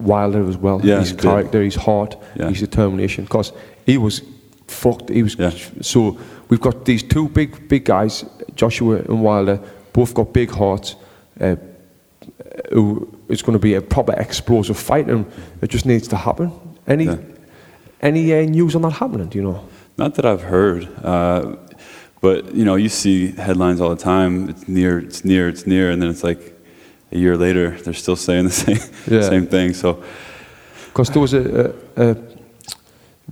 Wilder 0.00 0.48
as 0.48 0.56
well. 0.56 0.80
Yeah, 0.84 1.00
his 1.00 1.12
character, 1.12 1.62
his 1.62 1.74
heart, 1.74 2.16
his 2.34 2.60
determination. 2.60 3.24
Because 3.24 3.52
he 3.86 3.98
was 3.98 4.22
fucked. 4.66 5.08
He 5.08 5.22
was 5.22 5.36
so. 5.80 6.18
We've 6.48 6.60
got 6.60 6.84
these 6.84 7.02
two 7.02 7.28
big, 7.28 7.68
big 7.68 7.84
guys, 7.84 8.24
Joshua 8.54 8.96
and 8.96 9.22
Wilder, 9.22 9.60
both 9.92 10.14
got 10.14 10.32
big 10.32 10.50
hearts. 10.50 10.96
Uh, 11.40 11.56
who 12.72 13.06
going 13.28 13.58
to 13.58 13.58
be 13.58 13.74
a 13.74 13.82
proper 13.82 14.12
explosive 14.12 14.78
fight, 14.78 15.08
and 15.08 15.24
it 15.62 15.70
just 15.70 15.86
needs 15.86 16.08
to 16.08 16.16
happen. 16.16 16.52
Any, 16.86 17.08
any 18.00 18.32
uh, 18.32 18.42
news 18.42 18.74
on 18.74 18.82
that 18.82 18.92
happening? 18.92 19.28
Do 19.28 19.38
you 19.38 19.44
know? 19.44 19.68
Not 19.96 20.14
that 20.14 20.24
I've 20.24 20.42
heard, 20.42 20.88
uh, 21.04 21.56
but 22.20 22.54
you 22.54 22.64
know, 22.64 22.76
you 22.76 22.88
see 22.88 23.32
headlines 23.32 23.80
all 23.80 23.90
the 23.90 24.02
time. 24.02 24.48
It's 24.48 24.68
near, 24.68 24.98
it's 24.98 25.24
near, 25.24 25.48
it's 25.48 25.66
near, 25.66 25.90
and 25.90 26.00
then 26.00 26.10
it's 26.10 26.24
like 26.24 26.57
a 27.12 27.16
year 27.18 27.36
later 27.36 27.70
they're 27.82 27.94
still 27.94 28.16
saying 28.16 28.44
the 28.44 28.50
same 28.64 28.78
Yeah. 29.06 29.22
same 29.28 29.46
thing. 29.46 29.74
So 29.74 30.02
Because 30.86 31.10
there 31.12 31.20
was 31.22 31.34
a, 31.34 31.72
a, 31.96 32.10
a 32.10 32.16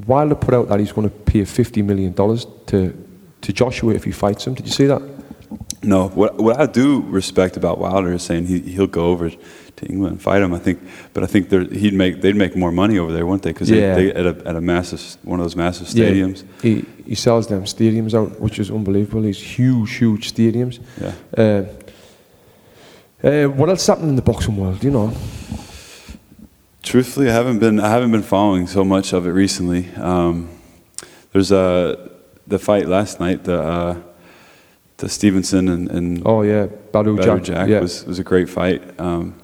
Wilder 0.07 0.35
put 0.35 0.55
out 0.55 0.69
that 0.69 0.79
he's 0.81 0.93
going 0.93 1.09
to 1.09 1.15
pay 1.33 1.45
fifty 1.45 1.83
million 1.83 2.13
dollars 2.13 2.47
to 2.67 2.93
to 3.41 3.53
Joshua 3.53 3.95
if 3.95 4.05
he 4.05 4.13
fights 4.13 4.47
him. 4.47 4.55
Did 4.55 4.67
you 4.67 4.73
see 4.73 4.87
that? 4.87 5.03
no, 5.83 6.09
what 6.09 6.37
what 6.37 6.61
I 6.61 6.67
do 6.67 7.01
respect 7.13 7.57
about 7.57 7.79
Wilder 7.79 8.13
is 8.13 8.23
saying 8.23 8.47
he 8.47 8.59
he'll 8.61 8.87
go 8.91 9.07
over 9.07 9.31
to 9.31 9.87
England 9.87 10.13
and 10.13 10.23
fight 10.23 10.43
him. 10.43 10.53
I 10.53 10.59
think, 10.59 10.79
but 11.15 11.23
I 11.23 11.27
think 11.27 11.51
he'd 11.73 11.95
make 11.95 12.21
they'd 12.21 12.37
make 12.37 12.57
more 12.57 12.73
money 12.73 12.99
over 12.99 13.13
there, 13.13 13.25
wouldn't 13.25 13.43
they? 13.43 13.53
Because 13.53 13.71
Yeah. 13.71 13.95
they, 13.95 14.07
they 14.11 14.15
at 14.21 14.27
a 14.27 14.49
at 14.49 14.57
a 14.57 14.61
massive 14.61 15.01
one 15.25 15.41
of 15.41 15.45
those 15.45 15.57
massive 15.57 15.87
stadiums. 15.89 16.43
Yeah, 16.63 16.71
he 16.71 16.85
he 17.09 17.15
sells 17.15 17.47
them 17.47 17.65
stadiums 17.65 18.13
out, 18.15 18.41
which 18.41 18.59
is 18.59 18.71
unbelievable. 18.71 19.23
These 19.23 19.41
huge, 19.59 19.97
huge 19.97 20.33
stadiums. 20.35 20.79
Yeah. 21.01 21.13
Uh, 21.37 21.65
uh, 23.23 23.45
what 23.47 23.69
else 23.69 23.87
happened 23.87 24.11
in 24.11 24.17
the 24.17 24.23
boxing 24.23 24.57
world? 24.57 24.83
You 24.83 24.91
know. 24.91 25.13
Truthfully, 26.83 27.29
I 27.29 27.33
haven't 27.33 27.59
been 27.59 27.81
I 27.81 27.89
haven't 27.89 28.13
been 28.13 28.23
following 28.23 28.67
so 28.67 28.85
much 28.85 29.13
of 29.13 29.27
it 29.27 29.31
recently. 29.31 29.93
Um, 29.97 30.49
there's 31.33 31.51
a 31.51 32.11
the 32.47 32.59
fight 32.59 32.87
last 32.87 33.19
night, 33.19 33.45
the 33.45 33.61
uh, 33.61 34.03
the 34.99 35.09
Stevenson 35.09 35.69
and, 35.69 35.91
and 35.91 36.23
Oh 36.25 36.43
yeah, 36.43 36.67
Badu 36.93 37.17
Badou 37.17 37.39
Jack. 37.39 37.43
Jack 37.43 37.69
yeah. 37.69 37.81
was 37.81 38.05
was 38.05 38.19
a 38.19 38.25
great 38.25 38.49
fight. 38.49 38.99
Um, 39.01 39.35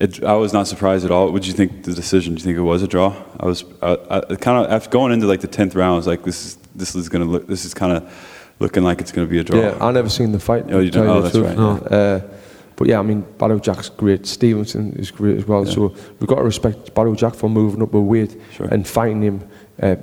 it, 0.00 0.22
I 0.22 0.34
was 0.34 0.52
not 0.52 0.68
surprised 0.68 1.06
at 1.06 1.10
all. 1.10 1.32
What 1.32 1.42
did 1.42 1.48
you 1.48 1.54
think 1.54 1.84
the 1.84 1.94
decision? 1.94 2.34
Do 2.34 2.40
you 2.40 2.44
think 2.44 2.58
it 2.58 2.62
was 2.62 2.82
a 2.82 2.88
draw? 2.88 3.16
I 3.40 3.46
was 3.46 3.64
I, 3.80 3.92
I 4.12 4.20
kind 4.36 4.64
of 4.64 4.70
after 4.70 4.90
going 4.90 5.12
into 5.12 5.26
like 5.26 5.40
the 5.40 5.48
tenth 5.48 5.74
round. 5.74 5.94
I 5.94 5.96
was 5.96 6.06
like, 6.06 6.24
this 6.24 6.44
is 6.44 6.58
this 6.74 6.94
is 6.94 7.08
gonna 7.08 7.24
look 7.24 7.46
this 7.46 7.64
is 7.64 7.72
kind 7.72 7.96
of 7.96 8.54
looking 8.58 8.82
like 8.82 9.00
it's 9.00 9.12
gonna 9.12 9.26
be 9.26 9.38
a 9.38 9.44
draw. 9.44 9.58
Yeah, 9.58 9.78
I 9.80 9.90
never 9.92 10.10
seen 10.10 10.32
the 10.32 10.40
fight. 10.40 10.66
Oh, 10.68 10.80
you 10.80 10.90
to 10.90 10.98
tell 10.98 11.02
didn't? 11.02 11.16
Oh, 11.16 11.20
that's 11.22 11.34
truth. 11.34 11.46
right, 11.46 11.56
No. 11.56 11.76
Uh, 11.78 12.20
but 12.76 12.86
yeah, 12.88 12.98
I 12.98 13.02
mean, 13.02 13.22
Badou 13.38 13.60
Jack's 13.62 13.88
great. 13.88 14.26
Stevenson 14.26 14.92
is 14.96 15.10
great 15.10 15.36
as 15.38 15.46
well. 15.46 15.64
So 15.66 15.94
we've 16.20 16.28
got 16.28 16.36
to 16.36 16.42
respect 16.44 16.94
Barrow 16.94 17.14
Jack 17.14 17.34
for 17.34 17.48
moving 17.48 17.82
up 17.82 17.94
a 17.94 18.00
weight 18.00 18.36
Sure. 18.54 18.66
and 18.66 18.86
fighting 18.86 19.22
him. 19.22 19.48
Uh, 19.80 19.96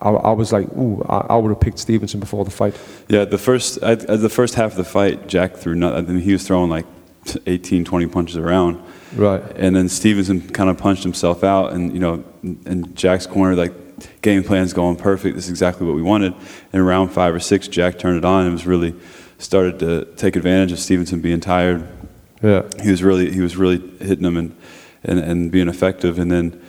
I, 0.00 0.10
I 0.10 0.32
was 0.32 0.52
like, 0.52 0.68
ooh, 0.76 1.02
I, 1.08 1.18
I 1.30 1.36
would 1.36 1.50
have 1.50 1.60
picked 1.60 1.78
Stevenson 1.78 2.20
before 2.20 2.44
the 2.44 2.50
fight. 2.50 2.78
Yeah, 3.08 3.24
the 3.24 3.38
first 3.38 3.78
I, 3.82 3.92
uh, 3.92 4.16
the 4.16 4.28
first 4.28 4.54
half 4.54 4.72
of 4.72 4.76
the 4.76 4.84
fight, 4.84 5.26
Jack 5.28 5.56
threw. 5.56 5.74
Not, 5.74 5.94
I 5.94 6.00
mean, 6.02 6.20
he 6.20 6.32
was 6.32 6.46
throwing 6.46 6.70
like 6.70 6.86
18, 7.46 7.84
20 7.84 8.06
punches 8.08 8.36
around. 8.36 8.82
Right. 9.14 9.42
And 9.56 9.76
then 9.76 9.88
Stevenson 9.88 10.40
kind 10.48 10.70
of 10.70 10.78
punched 10.78 11.02
himself 11.04 11.44
out, 11.44 11.72
and 11.72 11.92
you 11.92 12.00
know, 12.00 12.24
in 12.42 12.92
Jack's 12.94 13.26
corner, 13.26 13.54
like 13.54 13.72
game 14.22 14.42
plan's 14.42 14.72
going 14.72 14.96
perfect. 14.96 15.36
This 15.36 15.44
is 15.44 15.50
exactly 15.50 15.86
what 15.86 15.94
we 15.94 16.02
wanted. 16.02 16.34
In 16.72 16.82
round 16.82 17.12
five 17.12 17.32
or 17.34 17.40
six, 17.40 17.68
Jack 17.68 17.98
turned 17.98 18.18
it 18.18 18.24
on 18.24 18.44
and 18.44 18.52
was 18.52 18.66
really 18.66 18.94
started 19.38 19.78
to 19.80 20.04
take 20.16 20.34
advantage 20.36 20.72
of 20.72 20.78
Stevenson 20.80 21.20
being 21.20 21.40
tired. 21.40 21.86
Yeah. 22.42 22.62
He 22.82 22.90
was 22.90 23.02
really 23.02 23.30
he 23.32 23.40
was 23.40 23.56
really 23.56 23.78
hitting 23.98 24.22
them 24.24 24.36
and 24.36 24.56
and, 25.04 25.18
and 25.18 25.50
being 25.50 25.68
effective. 25.68 26.18
And 26.18 26.30
then 26.30 26.60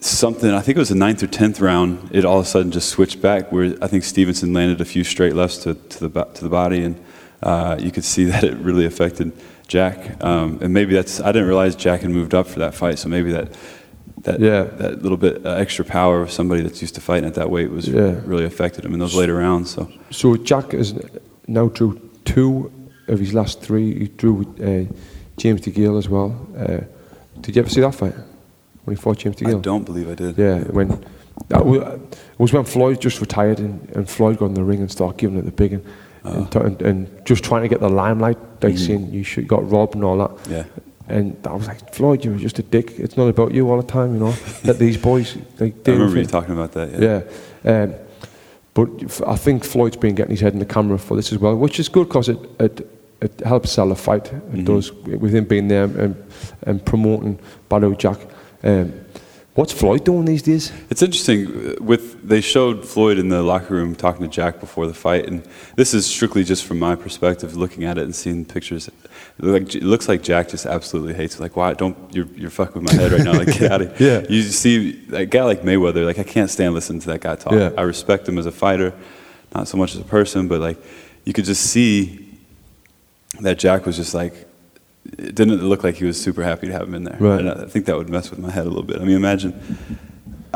something 0.00 0.50
I 0.50 0.60
think 0.60 0.76
it 0.76 0.80
was 0.80 0.88
the 0.90 0.94
ninth 0.94 1.22
or 1.22 1.26
tenth 1.26 1.60
round. 1.60 2.10
It 2.12 2.24
all 2.24 2.38
of 2.40 2.44
a 2.44 2.48
sudden 2.48 2.70
just 2.70 2.88
switched 2.90 3.20
back 3.20 3.50
where 3.52 3.74
I 3.82 3.86
think 3.86 4.04
Stevenson 4.04 4.52
landed 4.52 4.80
a 4.80 4.84
few 4.84 5.04
straight 5.04 5.34
lefts 5.34 5.58
to, 5.58 5.74
to 5.74 6.08
the 6.08 6.24
to 6.24 6.44
the 6.44 6.50
body, 6.50 6.82
and 6.84 7.02
uh, 7.42 7.76
you 7.80 7.90
could 7.90 8.04
see 8.04 8.24
that 8.24 8.44
it 8.44 8.56
really 8.58 8.84
affected 8.86 9.32
Jack. 9.68 10.22
Um, 10.22 10.58
and 10.62 10.72
maybe 10.72 10.94
that's 10.94 11.20
I 11.20 11.32
didn't 11.32 11.48
realize 11.48 11.74
Jack 11.76 12.00
had 12.02 12.10
moved 12.10 12.34
up 12.34 12.46
for 12.46 12.58
that 12.60 12.74
fight, 12.74 12.98
so 12.98 13.08
maybe 13.08 13.32
that. 13.32 13.48
That, 14.22 14.40
Yeah. 14.40 14.62
that 14.78 15.02
little 15.02 15.18
bit 15.18 15.44
uh, 15.46 15.50
extra 15.50 15.84
power 15.84 16.20
of 16.22 16.30
somebody 16.32 16.62
that's 16.62 16.80
used 16.82 16.94
to 16.96 17.00
fighting 17.00 17.28
at 17.28 17.34
that 17.34 17.48
weight 17.50 17.70
was 17.70 17.86
Yeah. 17.86 18.18
really 18.24 18.44
affected 18.44 18.84
him 18.84 18.92
in 18.94 18.98
those 18.98 19.14
later 19.14 19.34
rounds. 19.36 19.70
So 19.70 19.88
So 20.10 20.36
Jack 20.36 20.74
is 20.74 20.94
now 21.46 21.68
drew 21.68 22.00
two 22.24 22.72
of 23.08 23.18
his 23.18 23.34
last 23.34 23.60
three. 23.60 23.98
He 23.98 24.08
drew 24.08 24.32
with 24.34 24.60
uh, 24.60 24.92
James 25.36 25.60
DeGale 25.60 25.98
as 25.98 26.08
well. 26.08 26.34
Uh, 26.56 26.80
did 27.40 27.56
you 27.56 27.62
ever 27.62 27.68
see 27.70 27.80
that 27.80 27.94
fight 27.94 28.14
when 28.84 28.96
he 28.96 29.00
fought 29.00 29.18
James 29.18 29.36
DeGale? 29.36 29.58
I 29.58 29.60
don't 29.60 29.84
believe 29.84 30.08
I 30.10 30.14
did. 30.14 30.38
Yeah, 30.38 30.60
when 30.64 31.04
that 31.48 31.64
wa- 31.64 31.76
it 31.76 32.38
was 32.38 32.52
when 32.52 32.64
Floyd 32.64 33.00
just 33.00 33.20
retired 33.20 33.58
and, 33.58 33.88
and 33.90 34.08
Floyd 34.08 34.38
got 34.38 34.46
in 34.46 34.54
the 34.54 34.64
ring 34.64 34.80
and 34.80 34.90
started 34.90 35.18
giving 35.18 35.38
it 35.38 35.44
the 35.44 35.52
big 35.52 35.74
and, 35.74 36.50
t- 36.50 36.58
and, 36.58 36.82
and 36.82 37.26
just 37.26 37.44
trying 37.44 37.62
to 37.62 37.68
get 37.68 37.80
the 37.80 37.88
limelight, 37.88 38.38
like 38.62 38.76
saying 38.78 39.12
you 39.12 39.22
should 39.22 39.46
got 39.46 39.68
robbed 39.70 39.94
and 39.94 40.04
all 40.04 40.16
that. 40.18 40.50
Yeah. 40.50 40.64
And 41.08 41.36
I 41.46 41.52
was 41.52 41.68
like, 41.68 41.94
Floyd, 41.94 42.24
you 42.24 42.32
were 42.32 42.38
just 42.38 42.58
a 42.58 42.64
dick. 42.64 42.98
It's 42.98 43.16
not 43.16 43.28
about 43.28 43.54
you 43.54 43.70
all 43.70 43.80
the 43.80 43.86
time, 43.86 44.14
you 44.14 44.18
know. 44.20 44.34
Let 44.64 44.78
these 44.80 44.96
boys 44.96 45.36
like 45.60 45.74
I 45.88 45.92
remember 45.92 46.18
you 46.18 46.26
talking 46.26 46.52
about 46.52 46.72
that. 46.72 47.00
Yeah. 47.00 47.22
Yeah. 47.64 47.82
Um, 47.82 47.94
but 48.74 49.22
I 49.26 49.36
think 49.36 49.64
Floyd's 49.64 49.96
been 49.96 50.14
getting 50.14 50.32
his 50.32 50.40
head 50.40 50.52
in 50.52 50.58
the 50.58 50.66
camera 50.66 50.98
for 50.98 51.16
this 51.16 51.32
as 51.32 51.38
well, 51.38 51.54
which 51.56 51.78
is 51.78 51.88
good 51.88 52.08
because 52.08 52.28
it, 52.28 52.38
it, 52.58 52.95
it 53.20 53.40
helps 53.40 53.70
sell 53.70 53.90
a 53.92 53.94
fight. 53.94 54.32
It 54.52 54.64
does, 54.64 54.92
with 54.92 55.34
him 55.34 55.44
being 55.44 55.68
there 55.68 55.84
and, 55.84 56.14
and 56.62 56.84
promoting 56.84 57.38
Badou 57.70 57.96
Jack. 57.98 58.18
Um, 58.62 58.92
What's 59.54 59.72
Floyd 59.72 60.04
doing 60.04 60.26
these 60.26 60.42
days? 60.42 60.70
It's 60.90 61.00
interesting. 61.00 61.46
uh, 61.46 61.82
With 61.82 62.28
they 62.28 62.42
showed 62.42 62.84
Floyd 62.84 63.18
in 63.18 63.30
the 63.30 63.42
locker 63.42 63.72
room 63.72 63.94
talking 63.94 64.20
to 64.20 64.28
Jack 64.28 64.60
before 64.60 64.86
the 64.86 64.92
fight, 64.92 65.26
and 65.26 65.42
this 65.76 65.94
is 65.94 66.04
strictly 66.04 66.44
just 66.44 66.66
from 66.66 66.78
my 66.78 66.94
perspective, 66.94 67.56
looking 67.56 67.84
at 67.84 67.96
it 67.96 68.04
and 68.04 68.14
seeing 68.14 68.44
pictures. 68.44 68.90
Like 69.38 69.74
it 69.74 69.82
looks 69.82 70.08
like 70.10 70.22
Jack 70.22 70.50
just 70.50 70.66
absolutely 70.66 71.14
hates. 71.14 71.36
It. 71.36 71.40
Like, 71.40 71.56
why 71.56 71.72
don't 71.72 71.96
you're 72.14 72.28
you're 72.36 72.50
fucking 72.50 72.82
with 72.82 72.92
my 72.92 73.00
head 73.00 73.12
right 73.12 73.24
now? 73.24 73.32
Like, 73.32 73.58
get 73.58 73.72
out 73.72 73.80
of 73.80 73.96
here. 73.96 74.20
Yeah. 74.20 74.26
You 74.28 74.42
see 74.42 75.02
a 75.14 75.24
guy 75.24 75.44
like 75.44 75.62
Mayweather. 75.62 76.04
Like, 76.04 76.18
I 76.18 76.24
can't 76.24 76.50
stand 76.50 76.74
listening 76.74 77.00
to 77.00 77.06
that 77.12 77.22
guy 77.22 77.36
talk. 77.36 77.54
Yeah. 77.54 77.70
I 77.78 77.82
respect 77.82 78.28
him 78.28 78.36
as 78.36 78.44
a 78.44 78.52
fighter, 78.52 78.92
not 79.54 79.68
so 79.68 79.78
much 79.78 79.94
as 79.94 80.02
a 80.02 80.04
person, 80.04 80.48
but 80.48 80.60
like, 80.60 80.76
you 81.24 81.32
could 81.32 81.46
just 81.46 81.62
see 81.62 82.25
that 83.40 83.58
Jack 83.58 83.86
was 83.86 83.96
just 83.96 84.14
like. 84.14 84.48
It 85.18 85.36
didn't 85.36 85.62
look 85.62 85.84
like 85.84 85.94
he 85.94 86.04
was 86.04 86.20
super 86.20 86.42
happy 86.42 86.66
to 86.66 86.72
have 86.72 86.82
him 86.82 86.94
in 86.96 87.04
there. 87.04 87.16
Right. 87.20 87.38
And 87.38 87.48
I 87.48 87.66
think 87.66 87.86
that 87.86 87.96
would 87.96 88.08
mess 88.10 88.28
with 88.28 88.40
my 88.40 88.50
head 88.50 88.66
a 88.66 88.68
little 88.68 88.82
bit. 88.82 89.00
I 89.00 89.04
mean, 89.04 89.14
imagine 89.14 89.54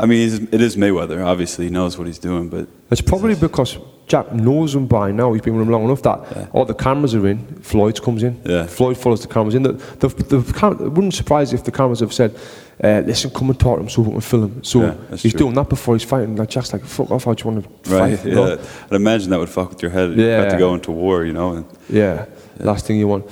I 0.01 0.07
mean, 0.07 0.49
it 0.51 0.61
is 0.61 0.77
Mayweather. 0.77 1.23
Obviously, 1.23 1.65
he 1.65 1.71
knows 1.71 1.95
what 1.95 2.07
he's 2.07 2.17
doing, 2.17 2.49
but 2.49 2.67
It's 2.89 3.01
probably 3.01 3.35
because 3.35 3.77
Jack 4.11 4.33
knows 4.33 4.75
him 4.75 4.87
by 4.87 5.11
now. 5.11 5.31
He's 5.31 5.41
been 5.41 5.55
with 5.55 5.65
him 5.65 5.71
long 5.71 5.85
enough 5.85 6.01
that 6.01 6.49
all 6.51 6.65
the 6.65 6.73
cameras 6.73 7.15
are 7.15 7.25
in. 7.27 7.39
Floyd 7.61 8.01
comes 8.01 8.23
in. 8.23 8.33
Yeah. 8.45 8.65
Floyd 8.67 8.97
follows 8.97 9.21
the 9.21 9.29
cameras 9.35 9.55
in. 9.55 9.63
The, 9.63 9.71
the, 10.01 10.07
the 10.09 10.89
wouldn't 10.89 11.13
surprise 11.13 11.53
if 11.53 11.63
the 11.63 11.71
cameras 11.71 12.01
have 12.01 12.11
said, 12.11 12.31
uh, 12.83 13.01
"Listen, 13.05 13.29
come 13.31 13.49
and 13.51 13.57
talk 13.59 13.77
to 13.77 13.83
him 13.83 13.89
so 13.89 14.01
we 14.01 14.11
can 14.11 14.19
film 14.21 14.43
him." 14.43 14.63
So 14.63 14.81
Yeah, 14.81 14.95
he's 15.15 15.31
true. 15.31 15.39
doing 15.43 15.53
that 15.53 15.69
before 15.69 15.95
he's 15.95 16.03
fighting. 16.03 16.35
Like 16.35 16.49
Jack's 16.49 16.73
like, 16.73 16.83
"Fuck 16.83 17.09
off! 17.09 17.25
I 17.27 17.33
just 17.35 17.45
want 17.45 17.63
to 17.63 17.69
right, 17.95 18.17
fight." 18.19 18.25
you 18.27 18.37
yeah. 18.37 18.57
I'd 18.89 18.95
imagine 18.95 19.29
that 19.29 19.39
would 19.39 19.49
fuck 19.49 19.69
with 19.69 19.81
your 19.81 19.91
head. 19.91 20.09
You 20.17 20.25
Yeah. 20.25 20.41
have 20.41 20.51
to 20.51 20.59
go 20.59 20.73
into 20.73 20.91
war, 20.91 21.23
you 21.23 21.31
know. 21.33 21.53
And 21.53 21.65
Yeah, 21.89 22.25
last 22.59 22.85
thing 22.85 22.97
you 22.99 23.07
want. 23.07 23.25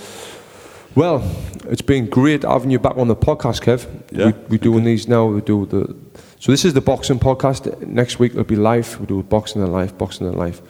Well, 0.95 1.21
it's 1.69 1.81
been 1.83 2.05
great 2.09 2.43
having 2.43 2.71
you 2.71 2.79
back 2.79 2.97
on 2.97 3.07
the 3.09 3.15
podcast, 3.15 3.61
Kev. 3.63 3.85
Yeah, 4.11 4.27
We, 4.27 4.33
we're 4.51 4.57
doing 4.69 4.83
these 4.85 5.07
now. 5.09 5.25
We 5.27 5.41
do 5.41 5.65
the. 5.65 5.95
So 6.39 6.51
this 6.51 6.65
is 6.65 6.73
the 6.73 6.81
boxing 6.81 7.19
podcast. 7.19 7.85
Next 7.85 8.17
week 8.17 8.31
it'll 8.31 8.43
be 8.45 8.55
live. 8.55 8.99
We 8.99 9.05
do 9.05 9.21
boxing 9.23 9.61
and 9.61 9.71
life, 9.71 9.97
boxing 9.97 10.27
and 10.27 10.37
life. 10.37 10.61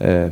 Uh, 0.00 0.30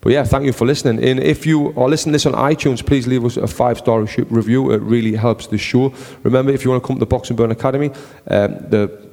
but 0.00 0.12
yeah, 0.12 0.24
thank 0.24 0.44
you 0.44 0.52
for 0.52 0.66
listening. 0.66 1.04
And 1.04 1.20
if 1.20 1.44
you 1.44 1.68
are 1.78 1.88
listening 1.88 2.12
to 2.12 2.14
this 2.14 2.26
on 2.26 2.32
iTunes, 2.32 2.84
please 2.84 3.06
leave 3.06 3.24
us 3.24 3.36
a 3.36 3.46
five-star 3.46 4.00
review. 4.30 4.70
It 4.70 4.80
really 4.80 5.16
helps 5.16 5.48
the 5.48 5.58
show. 5.58 5.92
Remember, 6.22 6.52
if 6.52 6.64
you 6.64 6.70
want 6.70 6.82
to 6.82 6.86
come 6.86 6.96
to 6.96 7.00
the 7.00 7.06
Box 7.06 7.28
and 7.28 7.36
Burn 7.36 7.50
Academy, 7.50 7.90
um, 8.28 8.56
the 8.70 9.08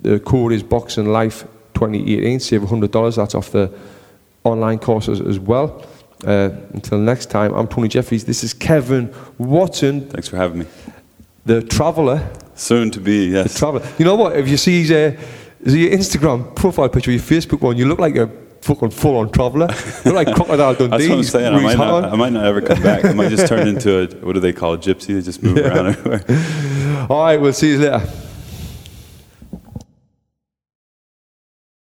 the 0.00 0.20
code 0.20 0.52
is 0.52 0.62
Boxing 0.62 1.06
Life 1.06 1.42
2018. 1.74 2.40
Save 2.40 2.62
$100. 2.62 3.16
That's 3.16 3.34
off 3.34 3.50
the 3.50 3.72
online 4.44 4.78
courses 4.78 5.20
as 5.20 5.38
well. 5.38 5.84
Uh, 6.24 6.50
until 6.72 6.98
next 6.98 7.26
time, 7.26 7.52
I'm 7.52 7.68
Tony 7.68 7.88
Jeffries. 7.88 8.24
This 8.24 8.44
is 8.44 8.54
Kevin 8.54 9.12
Watson, 9.38 10.08
thanks 10.08 10.28
for 10.28 10.36
having 10.36 10.60
me. 10.60 10.66
the 11.44 11.62
traveller. 11.62 12.30
Soon 12.58 12.90
to 12.90 13.00
be, 13.00 13.26
yes. 13.26 13.58
Traveller. 13.58 13.86
You 13.98 14.04
know 14.04 14.16
what? 14.16 14.36
If 14.36 14.48
you 14.48 14.56
see 14.56 14.82
his, 14.82 14.90
uh, 14.90 15.16
your 15.64 15.90
Instagram 15.90 16.54
profile 16.56 16.88
picture, 16.88 17.12
your 17.12 17.20
Facebook 17.20 17.60
one, 17.60 17.76
you 17.76 17.86
look 17.86 18.00
like 18.00 18.16
a 18.16 18.28
fucking 18.62 18.90
full-on 18.90 19.30
traveller. 19.30 19.68
you 20.04 20.12
look 20.12 20.26
like 20.26 20.34
Crocodile 20.34 20.74
Dundee. 20.74 20.96
That's 20.98 21.08
what 21.08 21.18
I'm 21.18 21.24
saying. 21.24 21.54
I 21.54 21.60
might, 21.62 21.78
not. 21.78 22.04
I 22.04 22.16
might 22.16 22.32
not 22.32 22.44
ever 22.44 22.60
come 22.60 22.82
back. 22.82 23.04
I 23.04 23.12
might 23.12 23.30
just 23.30 23.46
turn 23.46 23.68
into 23.68 24.00
a, 24.00 24.06
what 24.24 24.32
do 24.32 24.40
they 24.40 24.52
call 24.52 24.74
a 24.74 24.78
gypsy? 24.78 25.14
They 25.14 25.22
just 25.22 25.42
move 25.42 25.56
around 25.64 25.86
everywhere. 25.86 27.06
All 27.08 27.22
right, 27.22 27.40
we'll 27.40 27.52
see 27.52 27.70
you 27.70 27.78
later. 27.78 28.06